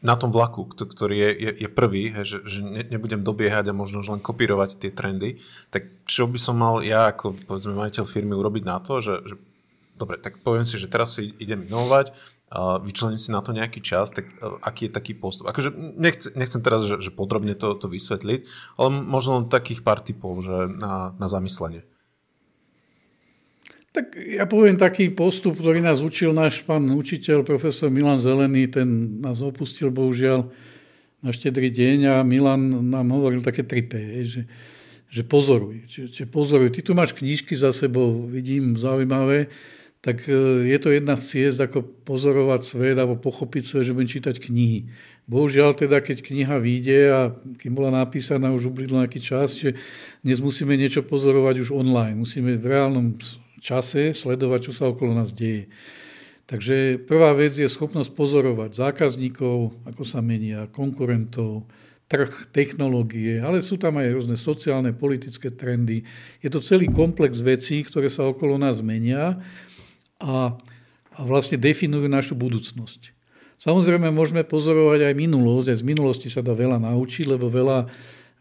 na 0.01 0.17
tom 0.17 0.33
vlaku, 0.33 0.65
ktorý 0.65 1.13
je, 1.13 1.29
je, 1.37 1.51
je 1.65 1.69
prvý, 1.69 2.09
že, 2.25 2.41
že 2.41 2.65
nebudem 2.65 3.21
dobiehať 3.21 3.69
a 3.69 3.77
možno 3.77 4.01
len 4.01 4.17
kopírovať 4.17 4.81
tie 4.81 4.89
trendy, 4.89 5.37
tak 5.69 6.01
čo 6.09 6.25
by 6.25 6.41
som 6.41 6.57
mal 6.57 6.81
ja 6.81 7.13
ako 7.13 7.37
povedzme 7.45 7.77
majiteľ 7.77 8.05
firmy 8.09 8.33
urobiť 8.33 8.63
na 8.65 8.81
to, 8.81 8.97
že, 8.97 9.15
že 9.29 9.35
dobre, 10.01 10.17
tak 10.17 10.41
poviem 10.41 10.65
si, 10.65 10.81
že 10.81 10.89
teraz 10.89 11.21
si 11.21 11.37
idem 11.37 11.61
inovovať, 11.69 12.09
vyčlením 12.83 13.15
si 13.15 13.31
na 13.31 13.39
to 13.39 13.55
nejaký 13.55 13.79
čas, 13.79 14.11
tak 14.11 14.27
uh, 14.43 14.59
aký 14.59 14.91
je 14.91 14.91
taký 14.91 15.13
postup? 15.15 15.47
Akože 15.47 15.71
nechcem, 15.75 16.35
nechcem 16.35 16.59
teraz, 16.59 16.83
že, 16.83 16.99
že 16.99 17.11
podrobne 17.15 17.55
to, 17.55 17.71
to 17.79 17.87
vysvetliť, 17.87 18.43
ale 18.75 18.89
možno 18.91 19.47
takých 19.47 19.87
pár 19.87 20.03
typov 20.03 20.43
že 20.43 20.67
na, 20.67 21.15
na 21.15 21.27
zamyslenie. 21.31 21.87
Tak 23.91 24.15
ja 24.15 24.47
poviem 24.47 24.79
taký 24.79 25.11
postup, 25.11 25.59
ktorý 25.59 25.83
nás 25.83 25.99
učil 25.99 26.31
náš 26.31 26.63
pán 26.63 26.87
učiteľ, 26.91 27.43
profesor 27.43 27.91
Milan 27.91 28.23
Zelený, 28.23 28.71
ten 28.71 29.19
nás 29.19 29.43
opustil 29.43 29.91
bohužiaľ 29.91 30.47
na 31.19 31.31
štedrý 31.35 31.67
deň 31.71 31.97
a 32.07 32.15
Milan 32.23 32.87
nám 32.87 33.11
hovoril 33.11 33.43
také 33.43 33.67
3P, 33.67 33.93
že, 34.23 34.41
že 35.11 35.21
pozoruj, 35.27 35.87
že, 35.91 36.07
že 36.07 36.23
pozoruj. 36.23 36.71
Ty 36.71 36.87
tu 36.87 36.91
máš 36.95 37.11
knížky 37.11 37.51
za 37.51 37.75
sebou, 37.75 38.27
vidím, 38.31 38.79
zaujímavé, 38.79 39.51
tak 40.01 40.25
e, 40.25 40.33
je 40.65 40.77
to 40.81 40.89
jedna 40.89 41.13
z 41.13 41.23
ciest, 41.29 41.61
ako 41.61 41.85
pozorovať 41.85 42.61
svet 42.65 42.97
alebo 42.97 43.21
pochopiť 43.21 43.63
svet, 43.63 43.85
že 43.85 43.93
budem 43.93 44.09
čítať 44.09 44.35
knihy. 44.41 44.89
Bohužiaľ 45.29 45.77
teda, 45.77 46.01
keď 46.01 46.25
kniha 46.25 46.57
vyjde 46.57 46.99
a 47.13 47.19
kým 47.61 47.77
bola 47.77 47.93
napísaná, 47.93 48.49
už 48.49 48.73
ublídlo 48.73 48.99
nejaký 48.99 49.21
čas, 49.21 49.55
že 49.55 49.77
dnes 50.25 50.41
musíme 50.41 50.73
niečo 50.73 51.05
pozorovať 51.05 51.61
už 51.61 51.69
online. 51.71 52.17
Musíme 52.17 52.57
v 52.57 52.65
reálnom 52.65 53.15
čase 53.61 54.17
sledovať, 54.17 54.67
čo 54.67 54.73
sa 54.73 54.89
okolo 54.89 55.13
nás 55.13 55.31
deje. 55.31 55.69
Takže 56.49 56.99
prvá 57.07 57.31
vec 57.31 57.55
je 57.55 57.69
schopnosť 57.69 58.11
pozorovať 58.11 58.75
zákazníkov, 58.75 59.71
ako 59.87 60.03
sa 60.03 60.19
menia, 60.19 60.67
konkurentov, 60.67 61.63
trh, 62.11 62.51
technológie, 62.51 63.39
ale 63.39 63.63
sú 63.63 63.79
tam 63.79 63.95
aj 63.95 64.11
rôzne 64.11 64.35
sociálne, 64.35 64.91
politické 64.91 65.47
trendy. 65.47 66.03
Je 66.43 66.51
to 66.51 66.59
celý 66.59 66.91
komplex 66.91 67.39
vecí, 67.39 67.79
ktoré 67.87 68.11
sa 68.11 68.27
okolo 68.27 68.59
nás 68.59 68.83
menia 68.83 69.39
a, 70.21 70.55
a 71.17 71.19
vlastne 71.25 71.57
definujú 71.57 72.05
našu 72.07 72.37
budúcnosť. 72.37 73.11
Samozrejme 73.61 74.09
môžeme 74.09 74.41
pozorovať 74.41 75.11
aj 75.11 75.13
minulosť, 75.13 75.67
aj 75.69 75.77
z 75.81 75.85
minulosti 75.85 76.27
sa 76.33 76.41
dá 76.41 76.57
veľa 76.57 76.81
naučiť, 76.81 77.29
lebo 77.29 77.45
veľa, 77.45 77.85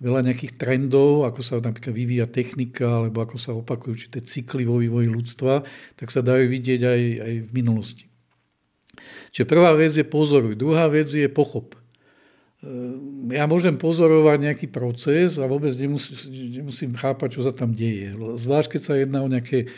veľa 0.00 0.20
nejakých 0.24 0.56
trendov, 0.56 1.28
ako 1.28 1.40
sa 1.44 1.60
napríklad 1.60 1.92
vyvíja 1.92 2.24
technika, 2.24 3.04
alebo 3.04 3.20
ako 3.20 3.36
sa 3.36 3.52
opakujú 3.52 3.92
určité 3.92 4.24
cykly 4.24 4.64
vo 4.64 4.80
vývoji 4.80 5.12
ľudstva, 5.12 5.60
tak 6.00 6.08
sa 6.08 6.24
dajú 6.24 6.48
vidieť 6.48 6.80
aj, 6.88 7.02
aj 7.20 7.34
v 7.44 7.50
minulosti. 7.52 8.04
Čiže 9.36 9.44
prvá 9.44 9.76
vec 9.76 9.92
je 9.92 10.04
pozoruj, 10.08 10.56
druhá 10.56 10.88
vec 10.88 11.12
je 11.12 11.28
pochop. 11.28 11.76
Ehm, 12.60 13.28
ja 13.32 13.44
môžem 13.44 13.76
pozorovať 13.76 14.38
nejaký 14.40 14.66
proces 14.72 15.36
a 15.36 15.44
vôbec 15.44 15.72
nemusím, 15.76 16.16
nemusím 16.64 16.92
chápať, 16.96 17.36
čo 17.36 17.40
sa 17.44 17.52
tam 17.52 17.76
deje. 17.76 18.12
Zvlášť, 18.16 18.76
keď 18.76 18.80
sa 18.80 18.94
jedná 18.96 19.20
o 19.20 19.28
nejaké 19.28 19.68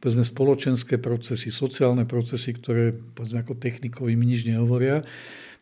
povedzme, 0.00 0.24
spoločenské 0.24 1.00
procesy, 1.00 1.48
sociálne 1.48 2.04
procesy, 2.04 2.52
ktoré 2.52 2.92
povedzme, 2.92 3.42
ako 3.42 3.56
technikovi 3.56 4.12
mi 4.14 4.28
nič 4.28 4.44
nehovoria. 4.44 5.02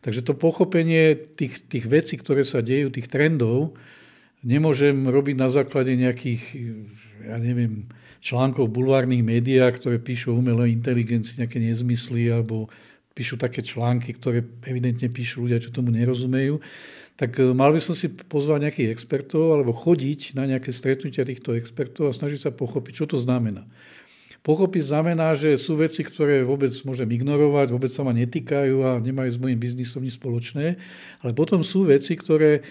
Takže 0.03 0.21
to 0.21 0.37
pochopenie 0.37 1.17
tých, 1.17 1.65
tých 1.65 1.85
vecí, 1.89 2.19
ktoré 2.19 2.45
sa 2.45 2.61
dejú, 2.61 2.93
tých 2.93 3.09
trendov, 3.09 3.73
nemôžem 4.45 4.93
robiť 5.09 5.35
na 5.39 5.49
základe 5.49 5.97
nejakých, 5.97 6.43
ja 7.25 7.41
neviem, 7.41 7.89
článkov 8.21 8.69
v 8.69 8.75
bulvárnych 8.81 9.25
médiách, 9.25 9.81
ktoré 9.81 9.97
píšu 9.97 10.33
o 10.33 10.37
umelej 10.37 10.77
inteligencii, 10.77 11.41
nejaké 11.41 11.57
nezmysly, 11.57 12.29
alebo 12.29 12.69
píšu 13.15 13.39
také 13.39 13.63
články, 13.63 14.13
ktoré 14.13 14.43
evidentne 14.67 15.07
píšu 15.07 15.47
ľudia, 15.47 15.63
čo 15.63 15.71
tomu 15.71 15.89
nerozumejú, 15.95 16.59
tak 17.15 17.39
e, 17.39 17.55
mal 17.55 17.71
by 17.71 17.79
som 17.79 17.95
si 17.95 18.11
pozvať 18.11 18.67
nejakých 18.67 18.91
expertov 18.91 19.55
alebo 19.55 19.71
chodiť 19.71 20.35
na 20.35 20.43
nejaké 20.45 20.75
stretnutia 20.75 21.23
týchto 21.23 21.55
expertov 21.55 22.11
a 22.11 22.17
snažiť 22.17 22.49
sa 22.49 22.51
pochopiť, 22.51 22.93
čo 23.01 23.05
to 23.07 23.17
znamená. 23.17 23.63
Pochopiť 24.45 24.93
znamená, 24.93 25.33
že 25.33 25.57
sú 25.57 25.73
veci, 25.73 26.05
ktoré 26.05 26.45
vôbec 26.45 26.69
môžem 26.85 27.09
ignorovať, 27.09 27.73
vôbec 27.73 27.89
sa 27.89 28.05
ma 28.05 28.13
netýkajú 28.13 28.75
a 28.85 29.01
nemajú 29.01 29.29
s 29.33 29.41
môjim 29.41 29.57
biznisom 29.57 30.05
nič 30.05 30.21
spoločné, 30.21 30.77
ale 31.25 31.31
potom 31.33 31.65
sú 31.65 31.89
veci, 31.89 32.13
ktoré 32.13 32.61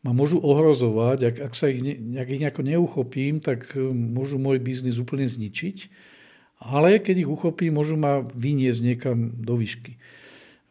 ma 0.00 0.16
môžu 0.16 0.40
ohrozovať. 0.40 1.18
Ak, 1.28 1.36
ak 1.44 1.52
sa 1.52 1.68
ich, 1.68 1.84
ne, 1.84 2.16
ak 2.16 2.24
ich 2.24 2.40
nejako 2.40 2.64
neuchopím, 2.64 3.44
tak 3.44 3.68
e, 3.76 3.84
môžu 3.92 4.40
môj 4.40 4.64
biznis 4.64 4.96
úplne 4.96 5.28
zničiť. 5.28 5.92
Ale 6.56 6.96
keď 6.96 7.28
ich 7.28 7.28
uchopím, 7.28 7.76
môžu 7.76 8.00
ma 8.00 8.24
vyniesť 8.24 8.80
niekam 8.80 9.36
do 9.36 9.60
výšky. 9.60 10.00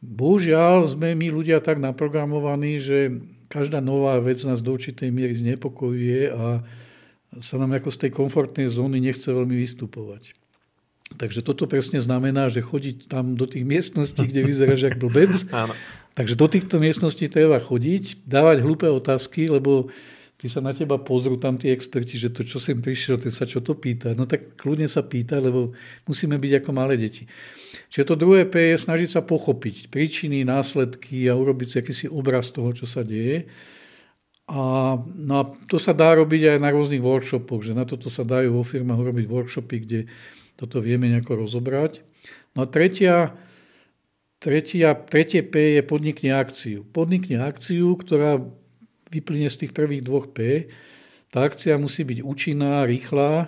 Bohužiaľ 0.01 0.89
sme 0.89 1.13
my 1.13 1.29
ľudia 1.29 1.61
tak 1.61 1.77
naprogramovaní, 1.77 2.81
že 2.81 3.21
každá 3.53 3.85
nová 3.85 4.17
vec 4.17 4.41
nás 4.49 4.65
do 4.65 4.73
určitej 4.73 5.13
miery 5.13 5.37
znepokojuje 5.37 6.33
a 6.33 6.65
sa 7.37 7.55
nám 7.61 7.77
ako 7.77 7.93
z 7.93 7.97
tej 8.01 8.11
komfortnej 8.17 8.65
zóny 8.65 8.97
nechce 8.97 9.29
veľmi 9.29 9.53
vystupovať. 9.53 10.38
Takže 11.17 11.41
toto 11.41 11.65
presne 11.65 11.97
znamená, 11.97 12.51
že 12.53 12.61
chodiť 12.61 13.09
tam 13.09 13.33
do 13.33 13.49
tých 13.49 13.65
miestností, 13.65 14.29
kde 14.29 14.45
vyzeráš 14.45 14.93
ako 14.93 15.09
blbec. 15.09 15.31
Áno. 15.65 15.73
Takže 16.13 16.35
do 16.35 16.47
týchto 16.51 16.77
miestností 16.77 17.31
treba 17.31 17.57
chodiť, 17.57 18.27
dávať 18.27 18.61
hlúpe 18.61 18.85
otázky, 18.85 19.49
lebo 19.49 19.89
ty 20.39 20.47
sa 20.47 20.59
na 20.63 20.75
teba 20.75 20.99
pozrú 20.99 21.35
tam 21.35 21.59
tí 21.59 21.71
experti, 21.71 22.15
že 22.15 22.31
to, 22.31 22.43
čo 22.47 22.59
sem 22.59 22.79
prišiel, 22.79 23.19
ten 23.19 23.31
sa 23.31 23.47
čo 23.47 23.59
to 23.59 23.75
pýta. 23.75 24.13
No 24.13 24.29
tak 24.29 24.55
kľudne 24.59 24.87
sa 24.87 25.03
pýta, 25.03 25.39
lebo 25.39 25.75
musíme 26.05 26.39
byť 26.39 26.63
ako 26.63 26.69
malé 26.75 26.99
deti. 26.99 27.27
Čiže 27.89 28.13
to 28.13 28.15
druhé 28.15 28.45
P 28.45 28.73
je 28.73 28.77
snažiť 28.77 29.09
sa 29.09 29.21
pochopiť 29.25 29.89
príčiny, 29.89 30.45
následky 30.45 31.25
a 31.27 31.37
urobiť 31.37 31.67
si 31.67 31.75
akýsi 31.81 32.05
obraz 32.07 32.53
toho, 32.53 32.69
čo 32.71 32.85
sa 32.85 33.01
deje. 33.01 33.49
A, 34.49 34.97
no 34.97 35.33
a 35.37 35.43
to 35.69 35.77
sa 35.77 35.93
dá 35.93 36.17
robiť 36.17 36.57
aj 36.57 36.57
na 36.57 36.73
rôznych 36.73 37.05
workshopoch, 37.05 37.61
že 37.61 37.77
na 37.77 37.85
toto 37.85 38.09
sa 38.09 38.25
dajú 38.25 38.57
vo 38.57 38.65
firmách 38.65 38.97
urobiť 38.97 39.25
workshopy, 39.29 39.77
kde 39.85 39.99
toto 40.59 40.83
vieme 40.83 41.07
nejako 41.07 41.47
rozobrať. 41.47 42.03
No 42.51 42.63
a 42.63 42.67
tretia, 42.67 43.39
tretia, 44.43 44.91
tretie 44.91 45.39
P 45.39 45.79
je 45.79 45.83
podnikne 45.87 46.35
akciu. 46.35 46.83
Podnikne 46.83 47.39
akciu, 47.39 47.95
ktorá 47.95 48.43
vyplyne 49.07 49.47
z 49.47 49.65
tých 49.65 49.71
prvých 49.71 50.03
dvoch 50.03 50.35
P. 50.35 50.67
Tá 51.31 51.47
akcia 51.47 51.79
musí 51.79 52.03
byť 52.03 52.19
účinná, 52.27 52.83
rýchla. 52.83 53.47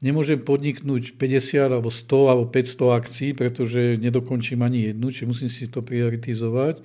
Nemôžem 0.00 0.40
podniknúť 0.40 1.20
50 1.20 1.74
alebo 1.74 1.90
100 1.92 2.30
alebo 2.32 2.44
500 2.48 3.00
akcií, 3.02 3.30
pretože 3.36 4.00
nedokončím 4.00 4.64
ani 4.64 4.94
jednu, 4.94 5.10
či 5.12 5.28
musím 5.28 5.52
si 5.52 5.68
to 5.68 5.84
prioritizovať. 5.84 6.80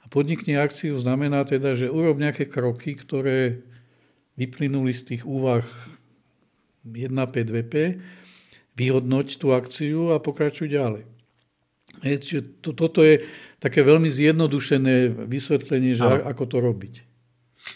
A 0.00 0.04
podnikne 0.06 0.60
akciu 0.60 0.94
znamená 1.00 1.42
teda, 1.42 1.74
že 1.74 1.90
urob 1.90 2.20
nejaké 2.20 2.46
kroky, 2.46 2.94
ktoré 2.94 3.64
vyplynuli 4.36 4.92
z 4.92 5.02
tých 5.16 5.22
úvah 5.24 5.64
1P, 6.84 7.34
2P 7.48 7.74
vyhodnoť 8.80 9.36
tú 9.36 9.52
akciu 9.52 10.16
a 10.16 10.16
pokračuj 10.16 10.72
ďalej. 10.72 11.04
čiže 12.00 12.64
to, 12.64 12.72
toto 12.72 13.04
je 13.04 13.28
také 13.60 13.84
veľmi 13.84 14.08
zjednodušené 14.08 15.28
vysvetlenie, 15.28 15.92
že 15.92 16.08
ano. 16.08 16.24
ako 16.24 16.44
to 16.48 16.56
robiť. 16.64 16.94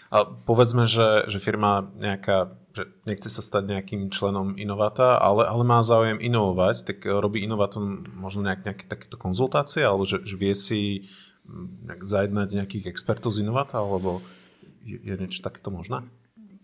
A 0.08 0.24
povedzme, 0.24 0.88
že, 0.88 1.28
že 1.28 1.36
firma 1.36 1.92
nejaká, 2.00 2.56
že 2.72 2.88
nechce 3.04 3.28
sa 3.28 3.44
stať 3.44 3.68
nejakým 3.68 4.08
členom 4.08 4.56
Inovata, 4.56 5.20
ale, 5.20 5.44
ale 5.44 5.60
má 5.60 5.84
záujem 5.84 6.16
inovovať, 6.16 6.88
tak 6.88 7.04
robí 7.04 7.44
Inovatom 7.44 8.08
možno 8.16 8.40
nejak, 8.48 8.64
nejaké 8.64 8.84
takéto 8.88 9.20
konzultácie, 9.20 9.84
alebo 9.84 10.08
že, 10.08 10.24
že 10.24 10.40
vie 10.40 10.56
si 10.56 10.80
mm, 11.44 11.92
nejak 11.92 12.02
zajednať 12.08 12.48
nejakých 12.56 12.88
expertov 12.88 13.36
z 13.36 13.44
Inovata, 13.44 13.84
alebo 13.84 14.24
je, 14.80 14.96
je 15.04 15.14
niečo 15.20 15.44
takéto 15.44 15.68
možné? 15.68 16.08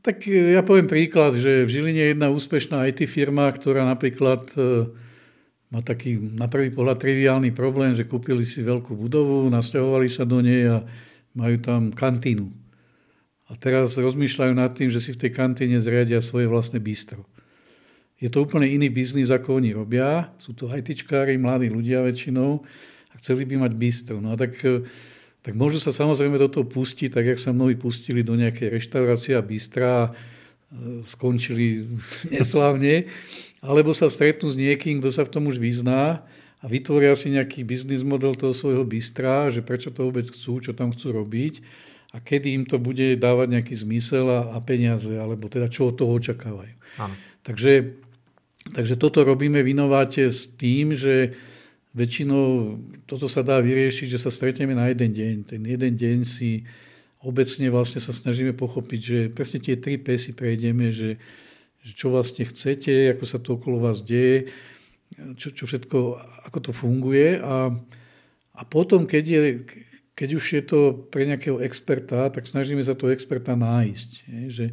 Tak 0.00 0.24
e, 0.24 0.56
ja 0.56 0.64
poviem 0.64 0.88
príklad, 0.88 1.36
že 1.36 1.68
v 1.68 1.72
Žiline 1.72 2.00
je 2.00 2.10
jedna 2.16 2.32
úspešná 2.32 2.88
IT 2.88 3.04
firma, 3.04 3.52
ktorá 3.52 3.84
napríklad 3.84 4.48
e, 4.56 4.88
má 5.68 5.84
taký 5.84 6.16
na 6.16 6.48
prvý 6.48 6.72
pohľad 6.72 6.96
triviálny 6.96 7.52
problém, 7.52 7.92
že 7.92 8.08
kúpili 8.08 8.48
si 8.48 8.64
veľkú 8.64 8.96
budovu, 8.96 9.52
nasťahovali 9.52 10.08
sa 10.08 10.24
do 10.24 10.40
nej 10.40 10.72
a 10.72 10.80
majú 11.36 11.56
tam 11.60 11.92
kantínu. 11.92 12.48
A 13.50 13.58
teraz 13.60 13.98
rozmýšľajú 13.98 14.52
nad 14.56 14.72
tým, 14.72 14.88
že 14.88 15.02
si 15.02 15.12
v 15.12 15.26
tej 15.26 15.30
kantíne 15.36 15.76
zriadia 15.82 16.24
svoje 16.24 16.48
vlastné 16.48 16.80
bistro. 16.80 17.26
Je 18.20 18.28
to 18.28 18.44
úplne 18.44 18.68
iný 18.68 18.92
biznis, 18.92 19.32
ako 19.32 19.60
oni 19.60 19.72
robia. 19.72 20.32
Sú 20.36 20.52
to 20.52 20.68
ITčkári, 20.68 21.40
mladí 21.40 21.72
ľudia 21.72 22.04
väčšinou 22.04 22.62
a 23.10 23.14
chceli 23.18 23.48
by 23.48 23.68
mať 23.68 23.72
bistro. 23.76 24.16
No 24.20 24.32
a 24.32 24.36
tak 24.36 24.56
e, 24.64 24.84
tak 25.40 25.56
môžu 25.56 25.80
sa 25.80 25.88
samozrejme 25.92 26.36
do 26.36 26.52
toho 26.52 26.68
pustiť, 26.68 27.16
tak 27.16 27.24
jak 27.24 27.40
sa 27.40 27.56
mnohí 27.56 27.76
pustili 27.76 28.20
do 28.20 28.36
nejakej 28.36 28.76
reštaurácie 28.76 29.32
a 29.36 29.44
bystra 29.44 29.88
a 29.88 30.04
e, 30.08 30.12
skončili 31.08 31.88
neslavne, 32.34 33.08
alebo 33.64 33.96
sa 33.96 34.12
stretnú 34.12 34.52
s 34.52 34.56
niekým, 34.56 35.00
kto 35.00 35.08
sa 35.12 35.24
v 35.24 35.32
tom 35.32 35.48
už 35.48 35.56
vyzná 35.56 36.24
a 36.60 36.64
vytvoria 36.68 37.16
si 37.16 37.32
nejaký 37.32 37.64
biznis 37.64 38.04
model 38.04 38.36
toho 38.36 38.52
svojho 38.52 38.84
bystra, 38.84 39.48
že 39.48 39.64
prečo 39.64 39.88
to 39.88 40.12
vôbec 40.12 40.28
chcú, 40.28 40.60
čo 40.60 40.76
tam 40.76 40.92
chcú 40.92 41.16
robiť 41.16 41.64
a 42.12 42.18
kedy 42.20 42.52
im 42.52 42.64
to 42.66 42.76
bude 42.76 43.16
dávať 43.16 43.48
nejaký 43.56 43.74
zmysel 43.80 44.26
a, 44.28 44.40
a 44.52 44.58
peniaze, 44.60 45.14
alebo 45.14 45.48
teda 45.48 45.70
čo 45.72 45.88
od 45.88 45.96
toho 45.96 46.12
očakávajú. 46.18 46.74
Áno. 47.00 47.14
Takže, 47.46 47.96
takže 48.76 48.94
toto 49.00 49.24
robíme 49.24 49.62
v 49.64 49.72
Inováte 49.72 50.28
s 50.28 50.50
tým, 50.52 50.92
že 50.92 51.32
Väčšinou 51.90 52.78
toto 53.02 53.26
sa 53.26 53.42
dá 53.42 53.58
vyriešiť, 53.58 54.14
že 54.14 54.22
sa 54.22 54.30
stretneme 54.30 54.78
na 54.78 54.86
jeden 54.94 55.10
deň. 55.10 55.34
Ten 55.50 55.60
jeden 55.66 55.92
deň 55.98 56.18
si 56.22 56.62
obecne 57.20 57.66
vlastne 57.68 57.98
sa 57.98 58.14
snažíme 58.14 58.54
pochopiť, 58.54 59.00
že 59.00 59.18
presne 59.28 59.58
tie 59.58 59.74
tri 59.74 59.98
P 59.98 60.14
si 60.14 60.32
prejdeme, 60.32 60.94
že, 60.94 61.18
že 61.82 61.92
čo 61.92 62.14
vlastne 62.14 62.46
chcete, 62.46 63.10
ako 63.12 63.24
sa 63.26 63.38
to 63.42 63.58
okolo 63.58 63.82
vás 63.82 64.00
deje, 64.06 64.48
čo, 65.34 65.50
čo 65.50 65.66
všetko, 65.66 65.98
ako 66.46 66.58
to 66.62 66.72
funguje. 66.72 67.42
A, 67.42 67.74
a 68.54 68.62
potom, 68.64 69.02
keď, 69.04 69.24
je, 69.26 69.40
keď 70.14 70.28
už 70.38 70.44
je 70.46 70.62
to 70.62 70.80
pre 71.10 71.26
nejakého 71.26 71.58
experta, 71.58 72.30
tak 72.30 72.46
snažíme 72.46 72.80
sa 72.86 72.94
toho 72.94 73.10
experta 73.10 73.58
nájsť. 73.58 74.10
Je, 74.30 74.42
že, 74.48 74.66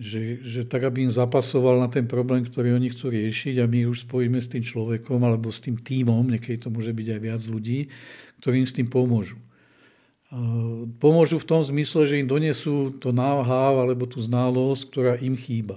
že, 0.00 0.40
že 0.40 0.60
tak, 0.64 0.88
aby 0.88 1.04
im 1.04 1.12
zapasoval 1.12 1.76
na 1.76 1.92
ten 1.92 2.08
problém, 2.08 2.40
ktorý 2.40 2.72
oni 2.72 2.88
chcú 2.88 3.12
riešiť 3.12 3.60
a 3.60 3.68
my 3.68 3.84
už 3.84 4.08
spojíme 4.08 4.40
s 4.40 4.48
tým 4.48 4.64
človekom 4.64 5.20
alebo 5.20 5.52
s 5.52 5.60
tým 5.60 5.76
tímom, 5.76 6.24
niekedy 6.24 6.56
to 6.56 6.72
môže 6.72 6.96
byť 6.96 7.06
aj 7.12 7.20
viac 7.20 7.42
ľudí, 7.44 7.92
ktorí 8.40 8.64
im 8.64 8.68
s 8.68 8.72
tým 8.72 8.88
pomôžu. 8.88 9.36
Pomôžu 11.02 11.36
v 11.36 11.48
tom 11.52 11.60
zmysle, 11.60 12.08
že 12.08 12.22
im 12.22 12.30
donesú 12.30 12.96
to 12.96 13.12
know-how 13.12 13.76
alebo 13.76 14.08
tú 14.08 14.24
znalosť, 14.24 14.82
ktorá 14.88 15.12
im 15.20 15.36
chýba. 15.36 15.76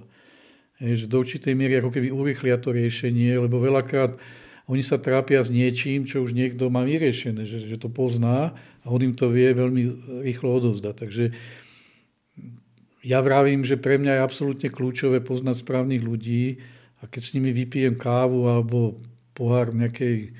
Je, 0.79 1.03
že 1.03 1.11
do 1.11 1.19
určitej 1.19 1.51
miery 1.51 1.83
ako 1.83 1.91
keby 1.91 2.07
urychlia 2.13 2.55
to 2.55 2.71
riešenie, 2.71 3.35
lebo 3.35 3.59
veľakrát 3.59 4.15
oni 4.71 4.79
sa 4.79 4.95
trápia 4.95 5.43
s 5.43 5.51
niečím, 5.51 6.07
čo 6.07 6.23
už 6.23 6.31
niekto 6.31 6.71
má 6.71 6.87
vyriešené, 6.87 7.43
že, 7.43 7.59
že 7.59 7.75
to 7.75 7.91
pozná 7.91 8.55
a 8.55 8.87
on 8.87 9.03
im 9.03 9.11
to 9.11 9.27
vie 9.27 9.51
veľmi 9.51 9.83
rýchlo 10.23 10.55
odovzdať. 10.55 10.95
Takže 10.95 11.23
ja 13.03 13.19
vravím, 13.19 13.67
že 13.67 13.75
pre 13.75 13.99
mňa 13.99 14.17
je 14.17 14.25
absolútne 14.25 14.69
kľúčové 14.71 15.19
poznať 15.19 15.59
správnych 15.59 16.01
ľudí 16.01 16.63
a 17.03 17.11
keď 17.11 17.21
s 17.21 17.33
nimi 17.35 17.51
vypijem 17.51 17.99
kávu 17.99 18.47
alebo 18.47 18.95
pohár 19.35 19.75
nejakej 19.75 20.31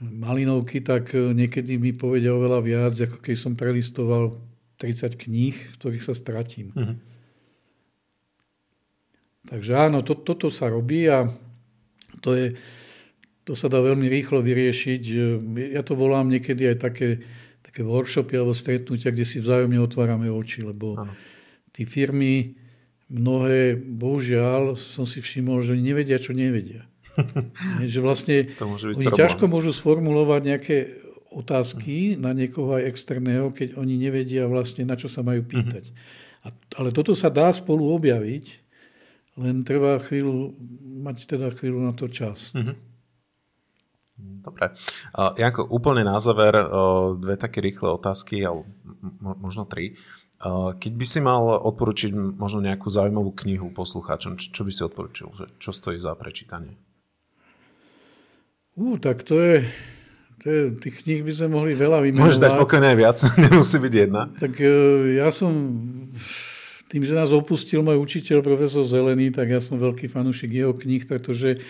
malinovky, 0.00 0.80
tak 0.80 1.12
e, 1.12 1.36
niekedy 1.36 1.76
mi 1.76 1.92
povedia 1.92 2.32
oveľa 2.32 2.60
viac, 2.64 2.96
ako 2.96 3.20
keď 3.20 3.36
som 3.36 3.52
prelistoval 3.52 4.40
30 4.80 5.20
kníh, 5.20 5.52
ktorých 5.76 6.00
sa 6.00 6.16
stratím. 6.16 6.72
Uh-huh. 6.72 6.96
Takže 9.44 9.76
áno, 9.76 10.00
to, 10.00 10.16
toto 10.16 10.48
sa 10.48 10.72
robí 10.72 11.04
a 11.04 11.28
to 12.24 12.32
je, 12.32 12.56
to 13.44 13.52
sa 13.52 13.68
dá 13.68 13.76
veľmi 13.84 14.08
rýchlo 14.08 14.40
vyriešiť. 14.40 15.02
Ja 15.76 15.84
to 15.84 16.00
volám 16.00 16.32
niekedy 16.32 16.64
aj 16.64 16.76
také, 16.80 17.20
také 17.60 17.84
workshopy 17.84 18.40
alebo 18.40 18.56
stretnutia, 18.56 19.12
kde 19.12 19.28
si 19.28 19.36
vzájomne 19.44 19.76
otvárame 19.84 20.32
oči, 20.32 20.64
lebo 20.64 20.96
ano. 20.96 21.12
Tí 21.72 21.86
firmy 21.86 22.54
mnohé, 23.10 23.74
bohužiaľ, 23.74 24.78
som 24.78 25.02
si 25.02 25.18
všimol, 25.18 25.66
že 25.66 25.74
oni 25.74 25.82
nevedia, 25.82 26.22
čo 26.22 26.30
nevedia. 26.30 26.86
že 27.82 27.98
vlastne 27.98 28.54
oni 28.62 29.10
problém. 29.10 29.18
ťažko 29.18 29.44
môžu 29.50 29.74
sformulovať 29.74 30.40
nejaké 30.46 30.76
otázky 31.30 32.14
na 32.14 32.30
niekoho 32.30 32.78
aj 32.78 32.86
externého, 32.86 33.50
keď 33.50 33.78
oni 33.78 33.98
nevedia 33.98 34.46
vlastne, 34.46 34.86
na 34.86 34.94
čo 34.94 35.10
sa 35.10 35.26
majú 35.26 35.42
pýtať. 35.42 35.90
A, 36.46 36.54
ale 36.78 36.90
toto 36.94 37.14
sa 37.14 37.30
dá 37.30 37.50
spolu 37.50 37.90
objaviť, 37.98 38.58
len 39.38 39.62
treba 39.62 39.98
chvíľu, 40.02 40.54
mať 41.02 41.30
teda 41.30 41.54
chvíľu 41.54 41.86
na 41.86 41.92
to 41.94 42.10
čas. 42.10 42.50
Uh-huh. 42.54 42.74
Dobre. 44.20 44.74
Uh, 45.14 45.32
Janko, 45.38 45.70
úplne 45.70 46.02
na 46.02 46.18
záver 46.18 46.52
uh, 46.56 47.14
dve 47.14 47.38
také 47.38 47.62
rýchle 47.62 47.94
otázky, 47.94 48.42
alebo 48.42 48.66
možno 49.20 49.64
tri. 49.64 49.94
Uh, 49.94 50.19
keď 50.80 50.92
by 50.96 51.06
si 51.06 51.20
mal 51.20 51.60
odporučiť 51.60 52.16
možno 52.16 52.64
nejakú 52.64 52.88
zaujímavú 52.88 53.36
knihu 53.44 53.68
poslucháčom, 53.76 54.40
čo 54.40 54.62
by 54.64 54.72
si 54.72 54.80
odporučil? 54.80 55.28
Čo 55.60 55.70
stojí 55.76 56.00
za 56.00 56.16
prečítanie? 56.16 56.80
Uh, 58.72 58.96
tak 58.96 59.20
to 59.20 59.36
je, 59.36 59.68
to 60.40 60.46
je, 60.48 60.60
tých 60.80 61.04
kníh 61.04 61.20
by 61.20 61.32
sme 61.36 61.48
mohli 61.60 61.76
veľa 61.76 62.00
vymenovať. 62.00 62.24
Môžeš 62.24 62.40
dať 62.40 62.52
pokojne 62.56 62.88
aj 62.88 62.98
viac, 62.98 63.16
nemusí 63.44 63.76
byť 63.76 63.92
jedna. 63.92 64.22
Tak 64.40 64.52
ja 65.12 65.28
som 65.28 65.52
tým, 66.90 67.06
že 67.06 67.14
nás 67.14 67.30
opustil 67.30 67.84
môj 67.84 68.00
učiteľ, 68.00 68.40
profesor 68.40 68.82
Zelený, 68.82 69.30
tak 69.30 69.52
ja 69.52 69.60
som 69.60 69.76
veľký 69.76 70.08
fanúšik 70.08 70.50
jeho 70.50 70.74
kníh, 70.74 71.06
pretože 71.06 71.62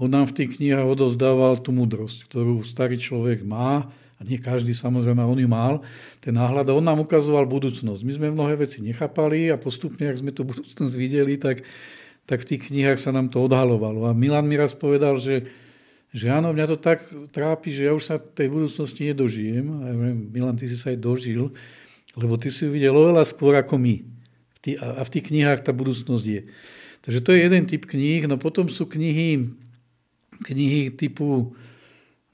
on 0.00 0.10
nám 0.10 0.26
v 0.32 0.42
tých 0.42 0.58
knihách 0.58 0.98
odovzdával 0.98 1.62
tú 1.62 1.70
múdrosť, 1.70 2.26
ktorú 2.26 2.66
starý 2.66 2.98
človek 2.98 3.46
má, 3.46 3.86
nie 4.24 4.40
každý 4.40 4.72
samozrejme, 4.72 5.20
on 5.20 5.38
ju 5.38 5.46
mal, 5.46 5.84
ten 6.24 6.32
náhľad, 6.32 6.72
a 6.72 6.76
on 6.76 6.84
nám 6.84 7.04
ukazoval 7.04 7.44
budúcnosť. 7.44 8.00
My 8.02 8.12
sme 8.16 8.26
mnohé 8.32 8.56
veci 8.56 8.80
nechápali 8.80 9.52
a 9.52 9.60
postupne, 9.60 10.08
ak 10.08 10.20
sme 10.20 10.32
tú 10.32 10.48
budúcnosť 10.48 10.94
videli, 10.96 11.36
tak, 11.36 11.62
tak 12.24 12.42
v 12.42 12.48
tých 12.56 12.72
knihách 12.72 12.98
sa 12.98 13.12
nám 13.12 13.28
to 13.28 13.44
odhalovalo. 13.44 14.08
A 14.08 14.16
Milan 14.16 14.48
mi 14.48 14.56
raz 14.56 14.72
povedal, 14.72 15.20
že, 15.20 15.46
že 16.10 16.32
áno, 16.32 16.50
mňa 16.56 16.66
to 16.72 16.78
tak 16.80 17.04
trápi, 17.30 17.70
že 17.70 17.86
ja 17.86 17.92
už 17.92 18.04
sa 18.04 18.16
tej 18.16 18.48
budúcnosti 18.48 19.12
nedožijem. 19.12 19.66
A 19.84 19.92
ja 19.92 19.94
viem, 19.94 20.18
Milan, 20.32 20.56
ty 20.56 20.66
si 20.66 20.74
sa 20.74 20.90
aj 20.90 20.98
dožil, 20.98 21.52
lebo 22.16 22.34
ty 22.40 22.48
si 22.48 22.64
ju 22.64 22.72
videl 22.72 22.96
oveľa 22.96 23.28
skôr 23.28 23.52
ako 23.54 23.76
my 23.76 24.14
a 24.80 25.04
v 25.04 25.12
tých 25.12 25.28
knihách 25.28 25.60
tá 25.60 25.76
budúcnosť 25.76 26.24
je. 26.24 26.40
Takže 27.04 27.20
to 27.20 27.36
je 27.36 27.44
jeden 27.44 27.68
typ 27.68 27.84
kníh. 27.84 28.24
No 28.24 28.40
potom 28.40 28.72
sú 28.72 28.88
knihy, 28.88 29.52
knihy 30.40 30.88
typu 30.96 31.52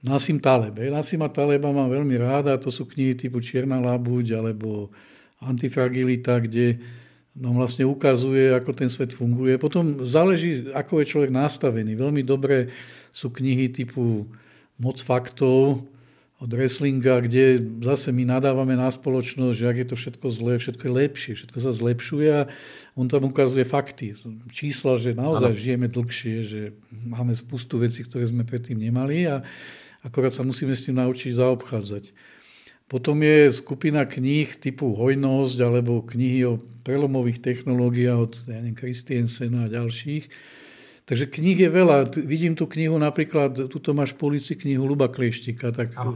Nasim 0.01 0.41
Talebe. 0.41 0.89
Nasima 0.89 1.29
Taleba 1.29 1.69
mám 1.69 1.93
veľmi 1.93 2.17
ráda. 2.17 2.57
To 2.57 2.73
sú 2.73 2.89
knihy 2.89 3.13
typu 3.13 3.45
Čierna 3.45 3.77
labuť 3.77 4.33
alebo 4.37 4.89
Antifragilita, 5.45 6.41
kde 6.41 6.81
nám 7.37 7.61
vlastne 7.61 7.85
ukazuje, 7.85 8.53
ako 8.53 8.71
ten 8.73 8.89
svet 8.89 9.13
funguje. 9.13 9.61
Potom 9.61 10.05
záleží, 10.09 10.73
ako 10.73 11.05
je 11.05 11.11
človek 11.11 11.31
nastavený. 11.33 11.97
Veľmi 11.97 12.25
dobré 12.25 12.73
sú 13.13 13.29
knihy 13.29 13.69
typu 13.69 14.29
Moc 14.81 14.97
faktov, 15.05 15.85
od 16.41 16.49
wrestlinga, 16.49 17.21
kde 17.21 17.61
zase 17.85 18.17
my 18.17 18.25
nadávame 18.25 18.73
na 18.73 18.89
spoločnosť, 18.89 19.57
že 19.61 19.69
ak 19.69 19.77
je 19.77 19.87
to 19.93 19.97
všetko 20.01 20.27
zlé, 20.33 20.53
všetko 20.57 20.83
je 20.89 20.93
lepšie, 21.05 21.33
všetko 21.37 21.59
sa 21.61 21.73
zlepšuje 21.77 22.29
a 22.33 22.43
on 22.97 23.13
tam 23.13 23.29
ukazuje 23.29 23.69
fakty, 23.69 24.17
čísla, 24.49 24.97
že 24.97 25.13
naozaj 25.13 25.53
ano. 25.53 25.61
žijeme 25.61 25.93
dlhšie, 25.93 26.37
že 26.49 26.61
máme 26.89 27.37
spustu 27.37 27.77
vecí, 27.77 28.01
ktoré 28.09 28.25
sme 28.25 28.49
predtým 28.49 28.81
nemali 28.81 29.29
a 29.29 29.45
akorát 30.05 30.33
sa 30.33 30.47
musíme 30.47 30.73
s 30.77 30.89
tým 30.89 31.01
naučiť 31.01 31.37
zaobchádzať. 31.37 32.13
Potom 32.91 33.23
je 33.23 33.55
skupina 33.55 34.03
kníh 34.03 34.51
typu 34.59 34.91
Hojnosť 34.99 35.59
alebo 35.63 36.03
knihy 36.03 36.43
o 36.51 36.59
prelomových 36.83 37.39
technológiách 37.39 38.19
od 38.19 38.33
ja 38.51 38.59
neviem, 38.59 38.75
Christiansena 38.75 39.71
a 39.71 39.73
ďalších, 39.73 40.27
Takže 41.11 41.27
kníh 41.27 41.59
je 41.59 41.71
veľa. 41.75 42.23
Vidím 42.23 42.55
tú 42.55 42.71
knihu 42.71 42.95
napríklad, 42.95 43.67
tuto 43.67 43.91
máš 43.91 44.15
v 44.15 44.31
polici 44.31 44.55
knihu 44.55 44.87
Luba 44.87 45.11
Klieštika, 45.11 45.75
tak 45.75 45.91
Aha. 45.99 46.15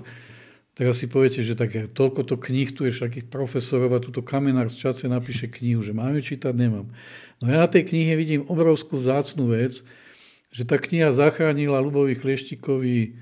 teraz 0.70 1.02
si 1.02 1.10
poviete, 1.10 1.42
že 1.42 1.58
tak 1.58 1.90
toľko 1.90 2.22
to 2.22 2.38
kníh 2.38 2.70
tu 2.70 2.86
je 2.86 2.94
všakých 2.94 3.26
profesorov 3.26 3.90
a 3.90 3.98
tuto 3.98 4.22
kamenár 4.22 4.70
z 4.70 4.86
čase 4.86 5.10
napíše 5.10 5.50
knihu, 5.50 5.82
že 5.82 5.90
mám 5.90 6.14
ju 6.14 6.22
čítať, 6.22 6.54
nemám. 6.54 6.86
No 7.42 7.50
ja 7.50 7.66
na 7.66 7.66
tej 7.66 7.90
knihe 7.90 8.14
vidím 8.14 8.46
obrovskú 8.46 9.02
vzácnú 9.02 9.50
vec, 9.50 9.82
že 10.54 10.62
tá 10.62 10.78
kniha 10.78 11.10
zachránila 11.10 11.82
Lubovi 11.82 12.14
Klieštikovi 12.14 13.18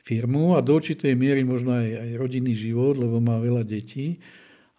firmu 0.00 0.56
a 0.56 0.64
do 0.64 0.76
určitej 0.76 1.12
miery 1.14 1.44
možno 1.44 1.76
aj, 1.76 1.88
aj 1.88 2.10
rodinný 2.16 2.56
život, 2.56 2.96
lebo 2.96 3.20
má 3.20 3.36
veľa 3.38 3.62
detí. 3.64 4.20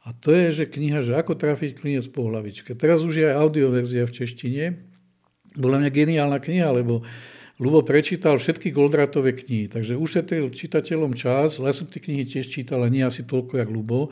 A 0.02 0.18
to 0.18 0.34
je, 0.34 0.66
že 0.66 0.74
kniha, 0.74 1.06
že 1.06 1.14
ako 1.14 1.38
trafiť 1.38 1.78
klinec 1.78 2.10
po 2.10 2.26
hlavičke. 2.26 2.74
Teraz 2.74 3.06
už 3.06 3.22
je 3.22 3.26
aj 3.30 3.38
audioverzia 3.38 4.10
v 4.10 4.16
češtine, 4.18 4.64
bola 5.58 5.78
mňa 5.78 5.92
geniálna 5.92 6.40
kniha, 6.42 6.72
lebo 6.74 7.04
Lubo 7.62 7.86
prečítal 7.86 8.42
všetky 8.42 8.74
Goldratové 8.74 9.38
knihy, 9.38 9.70
takže 9.70 9.94
ušetril 9.94 10.50
čitateľom 10.50 11.14
čas, 11.14 11.62
ja 11.62 11.76
som 11.76 11.86
tie 11.86 12.02
knihy 12.02 12.26
tiež 12.26 12.50
čítal, 12.50 12.82
ale 12.82 12.90
nie 12.90 13.06
asi 13.06 13.22
toľko, 13.22 13.62
jak 13.62 13.70
Lubo. 13.70 14.10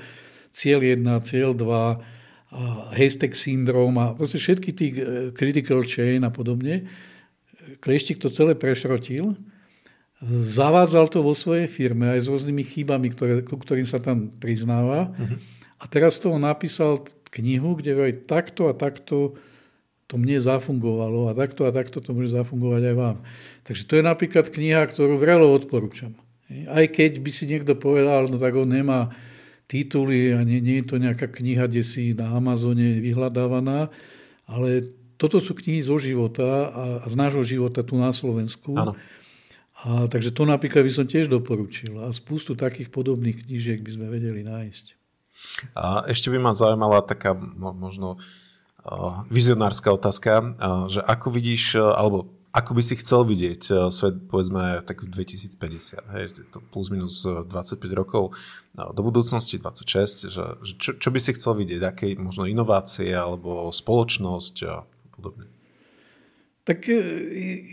Cieľ 0.53 0.85
1, 0.85 1.01
cieľ 1.25 1.57
2, 1.57 2.97
Haystack 2.97 3.37
syndrom 3.37 3.93
a 4.01 4.17
proste 4.17 4.41
všetky 4.41 4.69
tí 4.73 4.85
e, 4.89 4.95
critical 5.37 5.85
chain 5.85 6.25
a 6.25 6.33
podobne. 6.33 6.89
Kleštik 7.77 8.17
to 8.17 8.33
celé 8.33 8.57
prešrotil, 8.57 9.37
zavádzal 10.27 11.07
to 11.07 11.23
vo 11.23 11.31
svojej 11.31 11.71
firme 11.71 12.11
aj 12.11 12.27
s 12.27 12.27
rôznymi 12.27 12.63
chybami, 12.67 13.07
ktoré, 13.15 13.39
ktorým 13.43 13.87
sa 13.87 14.03
tam 14.03 14.27
priznáva. 14.35 15.15
Uh-huh. 15.15 15.39
A 15.79 15.87
teraz 15.87 16.19
toho 16.19 16.35
napísal 16.35 16.99
knihu, 17.39 17.79
kde 17.79 17.95
aj 17.95 18.27
takto 18.27 18.67
a 18.67 18.75
takto 18.75 19.39
to 20.09 20.17
mne 20.17 20.41
zafungovalo 20.41 21.29
a 21.29 21.37
takto 21.37 21.69
a 21.69 21.71
takto 21.71 22.01
to 22.01 22.11
môže 22.11 22.33
zafungovať 22.33 22.81
aj 22.91 22.95
vám. 22.97 23.17
Takže 23.63 23.83
to 23.85 23.93
je 23.95 24.03
napríklad 24.03 24.45
kniha, 24.49 24.81
ktorú 24.89 25.21
vrelo 25.21 25.47
odporúčam. 25.53 26.17
Aj 26.65 26.83
keď 26.89 27.21
by 27.21 27.31
si 27.31 27.45
niekto 27.45 27.77
povedal, 27.77 28.25
no 28.25 28.41
tak 28.41 28.57
on 28.57 28.73
nemá 28.73 29.13
tituly 29.69 30.33
a 30.33 30.41
nie, 30.41 30.59
nie 30.65 30.81
je 30.81 30.89
to 30.89 30.95
nejaká 30.97 31.29
kniha, 31.29 31.69
kde 31.69 31.85
si 31.85 32.17
na 32.17 32.33
Amazone 32.33 32.97
vyhľadávaná, 33.05 33.93
ale 34.49 34.89
toto 35.21 35.37
sú 35.37 35.53
knihy 35.53 35.77
zo 35.85 36.01
života 36.01 36.73
a, 36.73 36.85
a 37.03 37.07
z 37.07 37.15
nášho 37.15 37.45
života 37.45 37.85
tu 37.85 37.93
na 38.01 38.09
Slovensku. 38.09 38.73
Áno. 38.73 38.97
A, 39.87 40.11
takže 40.11 40.35
to 40.35 40.43
napríklad 40.43 40.83
by 40.83 40.91
som 40.91 41.05
tiež 41.07 41.31
doporučil. 41.31 41.95
A 42.03 42.11
spustu 42.11 42.55
takých 42.55 42.91
podobných 42.91 43.47
knížiek 43.47 43.79
by 43.79 43.91
sme 43.95 44.07
vedeli 44.11 44.43
nájsť. 44.43 44.85
A 45.71 46.03
ešte 46.11 46.27
by 46.27 46.37
ma 46.39 46.51
zaujímala 46.51 46.99
taká 46.99 47.31
možno 47.63 48.19
vizionárska 49.27 49.91
otázka, 49.91 50.55
že 50.87 51.03
ako 51.03 51.27
vidíš, 51.35 51.79
alebo 51.79 52.31
ako 52.49 52.71
by 52.73 52.81
si 52.81 52.97
chcel 52.97 53.27
vidieť 53.27 53.91
svet, 53.93 54.25
povedzme, 54.25 54.81
tak 54.81 55.05
v 55.05 55.11
2050, 55.13 56.15
hej, 56.17 56.25
to 56.49 56.57
plus 56.73 56.89
minus 56.89 57.21
25 57.21 57.45
rokov, 57.93 58.33
do 58.73 59.01
budúcnosti 59.05 59.61
26, 59.61 60.33
že, 60.33 60.43
že 60.65 60.73
čo, 60.81 60.91
čo 60.97 61.09
by 61.13 61.19
si 61.21 61.31
chcel 61.37 61.53
vidieť, 61.59 61.81
aké 61.85 62.05
možno 62.17 62.49
inovácie 62.49 63.13
alebo 63.13 63.69
spoločnosť 63.69 64.55
a 64.65 64.81
podobne? 65.13 65.45
Tak 66.69 66.85
e, 66.85 67.01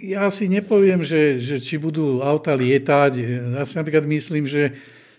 ja 0.08 0.24
si 0.32 0.48
nepoviem, 0.48 1.04
že, 1.04 1.36
že 1.36 1.60
či 1.60 1.76
budú 1.76 2.24
auta 2.24 2.56
lietať. 2.56 3.12
Ja 3.60 3.68
si 3.68 3.76
napríklad 3.76 4.08
myslím, 4.08 4.48
že 4.48 4.72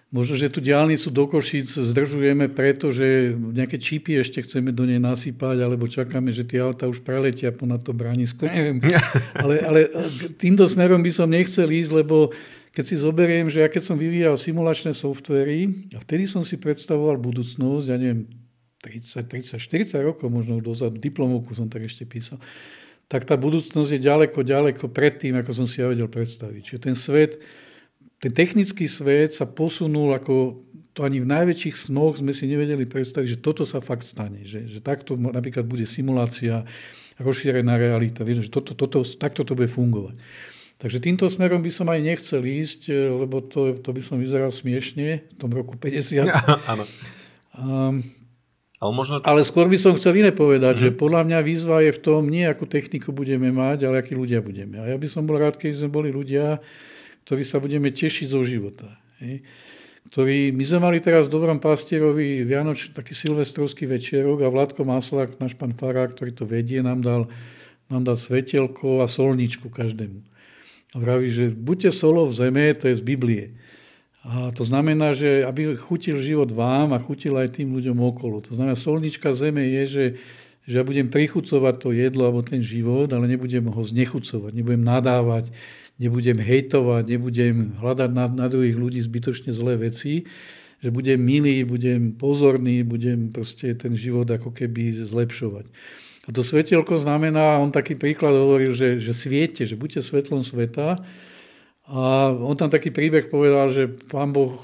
Možno, 0.07 0.39
že 0.39 0.47
tú 0.47 0.63
diálnicu 0.63 1.11
do 1.11 1.27
Košic 1.27 1.67
zdržujeme 1.67 2.47
preto, 2.47 2.95
že 2.95 3.35
nejaké 3.35 3.75
čipy 3.75 4.15
ešte 4.15 4.39
chceme 4.39 4.71
do 4.71 4.87
nej 4.87 5.03
nasypať, 5.03 5.59
alebo 5.59 5.83
čakáme, 5.83 6.31
že 6.31 6.47
tie 6.47 6.63
auta 6.63 6.87
už 6.87 7.03
preletia 7.03 7.51
ponad 7.51 7.83
to 7.83 7.91
bránisko, 7.91 8.47
neviem. 8.47 8.79
Ale, 9.43 9.59
ale 9.59 9.79
týmto 10.39 10.63
smerom 10.63 11.03
by 11.03 11.11
som 11.11 11.27
nechcel 11.27 11.67
ísť, 11.67 11.91
lebo 11.91 12.31
keď 12.71 12.83
si 12.87 12.95
zoberiem, 12.95 13.51
že 13.51 13.59
ja 13.59 13.67
keď 13.67 13.83
som 13.83 13.99
vyvíjal 13.99 14.39
simulačné 14.39 14.95
softvery, 14.95 15.91
a 15.91 15.99
vtedy 15.99 16.23
som 16.23 16.39
si 16.47 16.55
predstavoval 16.55 17.19
budúcnosť, 17.19 17.85
ja 17.91 17.99
neviem, 17.99 18.31
30, 18.79 19.27
30, 19.27 19.59
40 19.59 20.07
rokov 20.07 20.31
možno 20.31 20.63
dozadu, 20.63 21.03
diplomovku 21.03 21.51
som 21.51 21.67
tak 21.67 21.83
ešte 21.83 22.07
písal, 22.07 22.39
tak 23.07 23.23
tá 23.23 23.39
budúcnosť 23.39 23.95
je 23.95 23.99
ďaleko, 24.03 24.43
ďaleko 24.43 24.91
pred 24.91 25.15
tým, 25.15 25.39
ako 25.39 25.51
som 25.51 25.67
si 25.67 25.79
ja 25.79 25.87
vedel 25.87 26.11
predstaviť. 26.11 26.61
Čiže 26.63 26.79
ten 26.83 26.95
svet 26.95 27.39
ten 28.17 28.33
technický 28.33 28.89
svet 28.89 29.37
sa 29.37 29.45
posunul 29.45 30.17
ako 30.17 30.65
to 30.97 31.05
ani 31.05 31.21
v 31.21 31.29
najväčších 31.29 31.89
snoch 31.89 32.17
sme 32.17 32.33
si 32.33 32.49
nevedeli 32.49 32.89
predstaviť, 32.89 33.37
že 33.37 33.43
toto 33.45 33.61
sa 33.61 33.77
fakt 33.77 34.01
stane. 34.01 34.41
Že, 34.41 34.65
že 34.65 34.79
takto 34.81 35.13
napríklad 35.13 35.69
bude 35.69 35.85
simulácia, 35.85 36.65
rozšírená 37.21 37.77
realita. 37.77 38.25
Že 38.25 38.49
toto, 38.49 38.73
toto, 38.73 39.05
takto 39.05 39.45
to 39.45 39.53
bude 39.53 39.69
fungovať. 39.69 40.17
Takže 40.81 40.97
týmto 40.97 41.29
smerom 41.29 41.61
by 41.61 41.69
som 41.69 41.85
aj 41.93 42.01
nechcel 42.01 42.41
ísť, 42.41 42.89
lebo 43.13 43.45
to, 43.45 43.77
to 43.77 43.89
by 43.93 44.01
som 44.01 44.17
vyzeral 44.17 44.49
smiešne 44.49 45.21
v 45.29 45.35
tom 45.37 45.53
roku 45.53 45.77
50. 45.81 46.25
Áno. 46.65 46.85
Um, 47.53 48.01
ale, 48.77 48.91
možno... 48.93 49.17
ale 49.25 49.41
skôr 49.41 49.65
by 49.65 49.77
som 49.77 49.97
chcel 49.97 50.13
iné 50.13 50.29
povedať, 50.29 50.77
mm-hmm. 50.77 50.93
že 50.93 50.99
podľa 51.01 51.21
mňa 51.25 51.39
výzva 51.41 51.81
je 51.81 51.91
v 51.97 51.99
tom, 52.01 52.29
nie 52.29 52.45
akú 52.45 52.69
techniku 52.69 53.09
budeme 53.09 53.49
mať, 53.49 53.89
ale 53.89 54.05
akí 54.05 54.13
ľudia 54.13 54.37
budeme. 54.45 54.77
A 54.77 54.85
ja 54.85 54.97
by 54.97 55.07
som 55.09 55.25
bol 55.25 55.41
rád, 55.41 55.57
keď 55.57 55.81
sme 55.81 55.89
boli 55.89 56.13
ľudia, 56.13 56.61
ktorý 57.25 57.41
sa 57.41 57.57
budeme 57.57 57.89
tešiť 57.89 58.29
zo 58.29 58.45
života. 58.45 58.85
Hej? 59.17 59.41
Ktorý, 60.07 60.55
my 60.55 60.63
sme 60.63 60.79
mali 60.87 60.97
teraz 61.03 61.27
v 61.27 61.35
Dobrom 61.35 61.59
pastierovi 61.59 62.47
Vianoč, 62.47 62.95
taký 62.95 63.11
silvestrovský 63.11 63.83
večerok 63.89 64.45
a 64.45 64.47
Vládko 64.47 64.87
Maslák, 64.87 65.35
náš 65.41 65.57
pán 65.59 65.75
Farák, 65.75 66.15
ktorý 66.15 66.31
to 66.31 66.47
vedie, 66.47 66.79
nám 66.79 67.03
dal, 67.03 67.27
nám 67.91 68.07
dal 68.07 68.15
svetelko 68.15 69.03
a 69.03 69.11
solničku 69.11 69.67
každému. 69.67 70.23
A 70.95 70.97
vraví, 71.03 71.27
že 71.27 71.51
buďte 71.51 71.91
solou 71.91 72.31
v 72.31 72.37
zeme, 72.39 72.71
to 72.77 72.87
je 72.87 72.95
z 72.95 73.03
Biblie. 73.03 73.51
A 74.27 74.51
to 74.51 74.67
znamená, 74.67 75.15
že 75.15 75.47
aby 75.47 75.79
chutil 75.79 76.19
život 76.19 76.51
vám 76.51 76.91
a 76.91 76.99
chutil 76.99 77.39
aj 77.39 77.55
tým 77.55 77.71
ľuďom 77.71 77.95
okolo. 77.95 78.43
To 78.43 78.59
znamená, 78.59 78.75
solnička 78.75 79.31
zeme 79.31 79.63
je, 79.71 79.83
že, 79.87 80.05
že 80.67 80.73
ja 80.79 80.83
budem 80.83 81.07
prichucovať 81.07 81.75
to 81.79 81.95
jedlo 81.95 82.27
alebo 82.27 82.43
ten 82.43 82.59
život, 82.59 83.07
ale 83.15 83.31
nebudem 83.31 83.71
ho 83.71 83.81
znechucovať, 83.87 84.51
nebudem 84.51 84.83
nadávať, 84.83 85.55
nebudem 85.95 86.43
hejtovať, 86.43 87.07
nebudem 87.07 87.79
hľadať 87.79 88.09
na, 88.11 88.27
na 88.27 88.47
druhých 88.51 88.75
ľudí 88.75 88.99
zbytočne 88.99 89.55
zlé 89.55 89.79
veci, 89.79 90.27
že 90.83 90.91
budem 90.91 91.23
milý, 91.23 91.63
budem 91.63 92.11
pozorný, 92.11 92.83
budem 92.83 93.31
proste 93.31 93.71
ten 93.79 93.95
život 93.95 94.27
ako 94.27 94.51
keby 94.51 95.07
zlepšovať. 95.07 95.71
A 96.27 96.35
to 96.35 96.43
svetelko 96.43 96.99
znamená, 96.99 97.63
on 97.63 97.71
taký 97.71 97.95
príklad 97.95 98.35
hovoril, 98.35 98.75
že, 98.75 98.99
že 98.99 99.15
sviete, 99.15 99.63
že 99.63 99.79
buďte 99.79 100.03
svetlom 100.03 100.43
sveta. 100.43 100.99
A 101.87 102.35
on 102.35 102.55
tam 102.59 102.67
taký 102.67 102.91
príbeh 102.91 103.31
povedal, 103.31 103.71
že 103.71 103.87
pán 103.87 104.35
Boh 104.35 104.59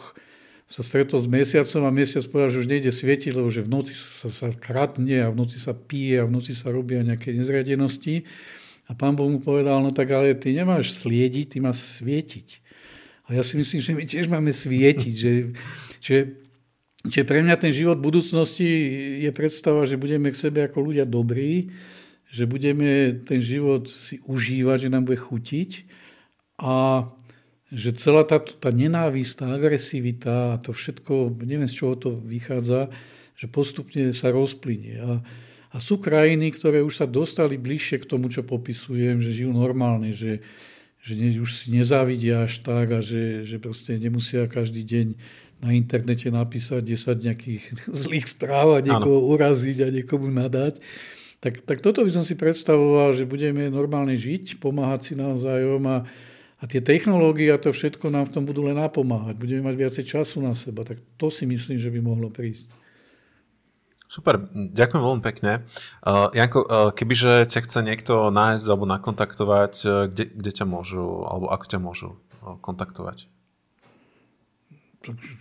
sa 0.67 0.83
stretol 0.83 1.23
s 1.23 1.27
mesiacom 1.31 1.87
a 1.87 1.91
mesiac 1.95 2.23
povedal, 2.27 2.51
že 2.51 2.61
už 2.67 2.71
nejde 2.71 2.91
svietiť, 2.91 3.31
lebo 3.31 3.47
že 3.47 3.63
v 3.63 3.71
noci 3.71 3.95
sa, 3.95 4.27
sa 4.27 4.47
kratne 4.51 5.23
a 5.23 5.31
v 5.31 5.39
noci 5.39 5.55
sa 5.55 5.71
pije 5.71 6.19
a 6.19 6.27
v 6.27 6.35
noci 6.35 6.51
sa 6.51 6.71
robia 6.73 6.99
nejaké 6.99 7.31
nezriadenosti. 7.31 8.27
A 8.89 8.97
pán 8.97 9.15
Boh 9.15 9.31
mu 9.31 9.39
povedal, 9.39 9.79
no 9.79 9.95
tak 9.95 10.11
ale 10.11 10.35
ty 10.35 10.51
nemáš 10.51 10.99
sliediť, 10.99 11.55
ty 11.55 11.57
máš 11.63 12.03
svietiť. 12.03 12.59
A 13.31 13.39
ja 13.39 13.43
si 13.45 13.55
myslím, 13.55 13.79
že 13.79 13.91
my 13.95 14.03
tiež 14.03 14.27
máme 14.27 14.51
svietiť, 14.51 15.15
že, 15.15 15.31
že, 16.03 16.17
že 17.07 17.21
pre 17.23 17.39
mňa 17.39 17.55
ten 17.55 17.71
život 17.71 18.03
budúcnosti 18.03 18.67
je 19.23 19.31
predstava, 19.31 19.87
že 19.87 19.95
budeme 19.95 20.27
k 20.27 20.35
sebe 20.35 20.67
ako 20.67 20.91
ľudia 20.91 21.07
dobrí, 21.07 21.71
že 22.27 22.43
budeme 22.43 23.15
ten 23.23 23.39
život 23.39 23.87
si 23.87 24.19
užívať, 24.27 24.89
že 24.89 24.91
nám 24.91 25.07
bude 25.07 25.23
chutiť 25.23 26.02
a 26.63 27.03
že 27.73 27.91
celá 27.97 28.23
tá, 28.23 28.39
tá 28.39 28.69
nenávisť, 28.69 29.43
tá 29.43 29.47
agresivita 29.51 30.55
a 30.55 30.61
to 30.61 30.71
všetko, 30.71 31.41
neviem 31.41 31.67
z 31.67 31.83
čoho 31.83 31.97
to 31.97 32.15
vychádza, 32.15 32.87
že 33.33 33.49
postupne 33.49 34.13
sa 34.13 34.29
rozplynie. 34.29 34.95
A, 35.01 35.11
a 35.73 35.75
sú 35.81 35.97
krajiny, 35.97 36.53
ktoré 36.53 36.85
už 36.85 37.03
sa 37.03 37.07
dostali 37.09 37.57
bližšie 37.57 38.05
k 38.05 38.09
tomu, 38.09 38.29
čo 38.29 38.45
popisujem, 38.45 39.19
že 39.19 39.43
žijú 39.43 39.51
normálne, 39.51 40.13
že, 40.13 40.45
že 41.01 41.17
ne, 41.17 41.33
už 41.41 41.49
si 41.49 41.73
nezávidia 41.73 42.45
až 42.45 42.61
tak 42.61 42.93
a 42.93 43.01
že, 43.01 43.41
že 43.41 43.57
proste 43.57 43.97
nemusia 43.97 44.45
každý 44.45 44.85
deň 44.85 45.07
na 45.65 45.73
internete 45.73 46.29
napísať 46.29 46.93
10 46.93 47.25
nejakých 47.25 47.63
zlých 48.05 48.29
správ 48.29 48.77
a 48.77 48.85
niekoho 48.85 49.17
ano. 49.17 49.29
uraziť 49.33 49.77
a 49.81 49.89
niekomu 49.89 50.29
nadať. 50.29 50.77
Tak, 51.41 51.65
tak 51.67 51.83
toto 51.83 52.05
by 52.05 52.11
som 52.13 52.23
si 52.23 52.39
predstavoval, 52.39 53.17
že 53.17 53.27
budeme 53.27 53.67
normálne 53.67 54.15
žiť, 54.15 54.63
pomáhať 54.63 55.11
si 55.11 55.13
navzájom 55.19 55.83
a, 55.89 56.07
a 56.63 56.67
tie 56.71 56.79
technológie 56.79 57.51
a 57.51 57.59
to 57.59 57.75
všetko 57.75 58.07
nám 58.07 58.31
v 58.31 58.39
tom 58.39 58.47
budú 58.47 58.63
len 58.63 58.79
napomáhať. 58.79 59.35
Budeme 59.35 59.67
mať 59.67 59.75
viacej 59.75 60.03
času 60.07 60.39
na 60.39 60.55
seba. 60.55 60.87
Tak 60.87 61.03
to 61.19 61.27
si 61.27 61.43
myslím, 61.43 61.75
že 61.75 61.91
by 61.91 61.99
mohlo 61.99 62.31
prísť. 62.31 62.71
Super, 64.07 64.39
ďakujem 64.53 65.03
veľmi 65.03 65.23
pekne. 65.25 65.67
Uh, 66.05 66.31
Janko, 66.31 66.63
uh, 66.63 66.89
kebyže 66.95 67.49
ťa 67.49 67.59
chce 67.65 67.79
niekto 67.83 68.29
nájsť 68.31 68.65
alebo 68.69 68.85
nakontaktovať, 68.87 69.73
uh, 69.83 69.91
kde, 70.07 70.29
kde 70.29 70.51
ťa 70.53 70.65
môžu, 70.69 71.27
alebo 71.27 71.51
ako 71.51 71.65
ťa 71.67 71.79
môžu 71.81 72.09
uh, 72.45 72.55
kontaktovať? 72.61 73.27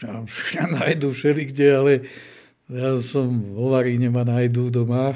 Ja, 0.02 0.26
ja 0.58 0.64
nájdu 0.66 1.14
všeli 1.14 1.52
kde, 1.54 1.68
ale 1.70 1.92
ja 2.72 2.96
som 2.98 3.28
vo 3.52 3.70
Varíne 3.72 4.08
ma 4.08 4.24
nájdú 4.24 4.72
doma, 4.72 5.12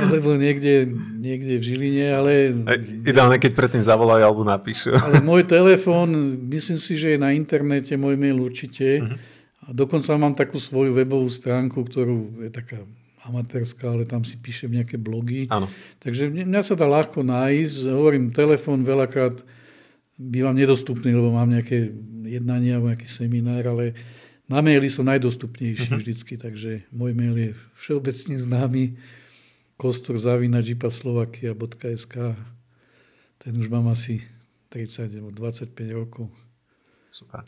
alebo 0.00 0.38
niekde, 0.38 0.88
niekde 1.18 1.58
v 1.58 1.64
Žiline, 1.66 2.06
ale... 2.14 2.32
Ideálne, 3.04 3.36
keď 3.42 3.52
predtým 3.58 3.82
zavolajú 3.82 4.22
alebo 4.22 4.42
napíšu. 4.46 4.94
Ale 4.94 5.20
môj 5.20 5.44
telefón, 5.44 6.38
myslím 6.48 6.78
si, 6.78 6.94
že 6.94 7.14
je 7.14 7.18
na 7.18 7.34
internete, 7.34 7.98
môj 7.98 8.14
mail 8.14 8.38
určite. 8.38 9.02
Uh-huh 9.02 9.38
a 9.70 9.76
dokonca 9.76 10.16
mám 10.18 10.34
takú 10.34 10.58
svoju 10.58 10.96
webovú 10.96 11.30
stránku, 11.30 11.86
ktorú 11.86 12.42
je 12.42 12.50
taká 12.50 12.82
amatérska, 13.22 13.92
ale 13.92 14.02
tam 14.08 14.26
si 14.26 14.34
píšem 14.34 14.72
nejaké 14.72 14.98
blogy. 14.98 15.46
Áno. 15.46 15.70
Takže 16.02 16.32
mňa 16.32 16.62
sa 16.66 16.74
dá 16.74 16.90
ľahko 16.90 17.22
nájsť. 17.22 17.92
Hovorím, 17.92 18.34
telefón 18.34 18.82
veľakrát 18.82 19.46
bývam 20.18 20.58
nedostupný, 20.58 21.14
lebo 21.14 21.30
mám 21.30 21.52
nejaké 21.52 21.92
jednania 22.26 22.82
alebo 22.82 22.90
nejaký 22.90 23.06
seminár, 23.06 23.62
ale 23.68 23.94
na 24.50 24.58
maili 24.58 24.90
som 24.90 25.06
najdostupnejší 25.06 25.94
uh-huh. 25.94 26.02
vždycky, 26.02 26.34
takže 26.34 26.82
môj 26.90 27.14
mail 27.14 27.38
je 27.38 27.50
všeobecne 27.78 28.34
známy 28.34 28.98
kostor 29.78 30.18
zavinačipaslovakia.sk 30.18 32.14
Ten 33.38 33.52
už 33.54 33.70
mám 33.70 33.88
asi 33.94 34.26
30 34.74 35.30
25 35.30 35.72
rokov. 35.94 36.28
Super. 37.14 37.46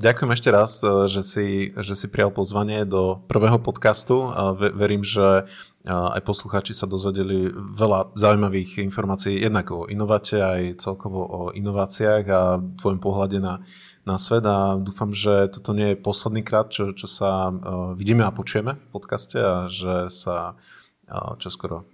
Ďakujem 0.00 0.30
ešte 0.32 0.48
raz, 0.48 0.80
e, 0.80 1.04
že 1.04 1.20
si, 1.20 1.46
že 1.76 1.92
si 1.92 2.06
prijal 2.08 2.32
pozvanie 2.32 2.88
do 2.88 3.20
prvého 3.28 3.60
podcastu. 3.60 4.32
Verím, 4.56 5.04
že 5.04 5.44
aj 5.88 6.20
poslucháči 6.28 6.76
sa 6.76 6.84
dozvedeli 6.84 7.48
veľa 7.56 8.12
zaujímavých 8.12 8.84
informácií 8.84 9.40
jednak 9.40 9.72
o 9.72 9.88
inováte, 9.88 10.36
aj 10.36 10.76
celkovo 10.76 11.20
o 11.24 11.40
inováciách 11.56 12.24
a 12.28 12.60
tvojom 12.60 13.00
pohľade 13.00 13.40
na, 13.40 13.64
na 14.04 14.20
svet 14.20 14.44
a 14.44 14.76
dúfam, 14.76 15.08
že 15.16 15.48
toto 15.48 15.72
nie 15.72 15.96
je 15.96 16.02
posledný 16.04 16.44
krát, 16.44 16.68
čo, 16.68 16.92
čo 16.92 17.08
sa 17.08 17.48
e, 17.48 17.52
vidíme 17.96 18.28
a 18.28 18.34
počujeme 18.34 18.76
v 18.76 18.88
podcaste 18.92 19.40
a 19.40 19.72
že 19.72 20.12
sa 20.12 20.60
e, 21.08 21.16
čoskoro 21.40 21.88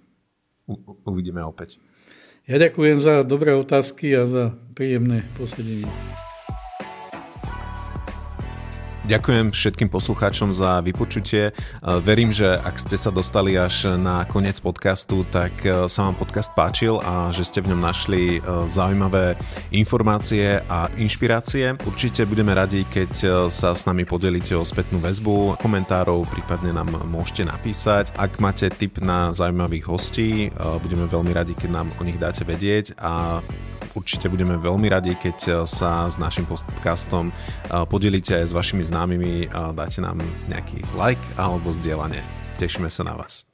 uvidíme 1.07 1.39
opäť. 1.47 1.79
Ja 2.43 2.59
ďakujem 2.59 2.99
za 2.99 3.23
dobré 3.23 3.55
otázky 3.55 4.11
a 4.19 4.27
za 4.27 4.43
príjemné 4.75 5.23
posedenie. 5.39 5.87
Ďakujem 9.07 9.55
všetkým 9.55 9.87
poslucháčom 9.87 10.51
za 10.51 10.83
vypočutie. 10.83 11.49
E, 11.49 11.51
verím, 12.03 12.35
že 12.35 12.59
ak 12.59 12.75
ste 12.75 12.99
sa 12.99 13.07
dostali 13.07 13.55
až 13.55 13.95
na 13.95 14.27
koniec 14.27 14.59
podcastu, 14.59 15.23
tak 15.31 15.55
e, 15.63 15.87
sa 15.87 16.11
vám 16.11 16.19
podcast 16.19 16.51
páčil 16.51 16.99
a 16.99 17.31
že 17.31 17.47
ste 17.47 17.63
v 17.63 17.71
ňom 17.71 17.79
našli 17.87 18.23
e, 18.35 18.39
zaujímavé 18.67 19.39
informácie 19.71 20.59
a 20.67 20.91
inšpirácie. 20.99 21.79
Určite 21.87 22.27
budeme 22.27 22.51
radi, 22.51 22.83
keď 22.83 23.47
sa 23.47 23.71
s 23.71 23.87
nami 23.87 24.03
podelíte 24.03 24.59
o 24.59 24.67
spätnú 24.67 24.99
väzbu, 24.99 25.55
komentárov, 25.55 26.27
prípadne 26.27 26.75
nám 26.75 26.91
môžete 27.07 27.47
napísať. 27.47 28.11
Ak 28.19 28.43
máte 28.43 28.67
tip 28.67 28.99
na 28.99 29.31
zaujímavých 29.31 29.87
hostí, 29.87 30.51
budeme 30.83 31.07
veľmi 31.07 31.31
radi, 31.31 31.55
keď 31.55 31.69
nám 31.71 31.87
o 31.95 32.03
nich 32.03 32.19
dáte 32.19 32.43
vedieť 32.43 32.99
a 32.99 33.39
Určite 33.97 34.29
budeme 34.29 34.61
veľmi 34.61 34.85
radi, 34.93 35.17
keď 35.17 35.37
eh, 35.49 35.53
sa 35.65 36.05
s 36.05 36.21
našim 36.21 36.45
podcastom 36.45 37.33
eh, 37.33 37.81
podelíte 37.89 38.37
aj 38.37 38.53
s 38.53 38.53
vašimi 38.53 38.85
známymi 38.85 39.49
dáte 39.73 39.99
nám 39.99 40.21
nejaký 40.45 40.85
like 40.93 41.21
alebo 41.35 41.73
zdieľanie. 41.73 42.21
Tešíme 42.61 42.93
sa 42.93 43.01
na 43.01 43.17
vás. 43.17 43.46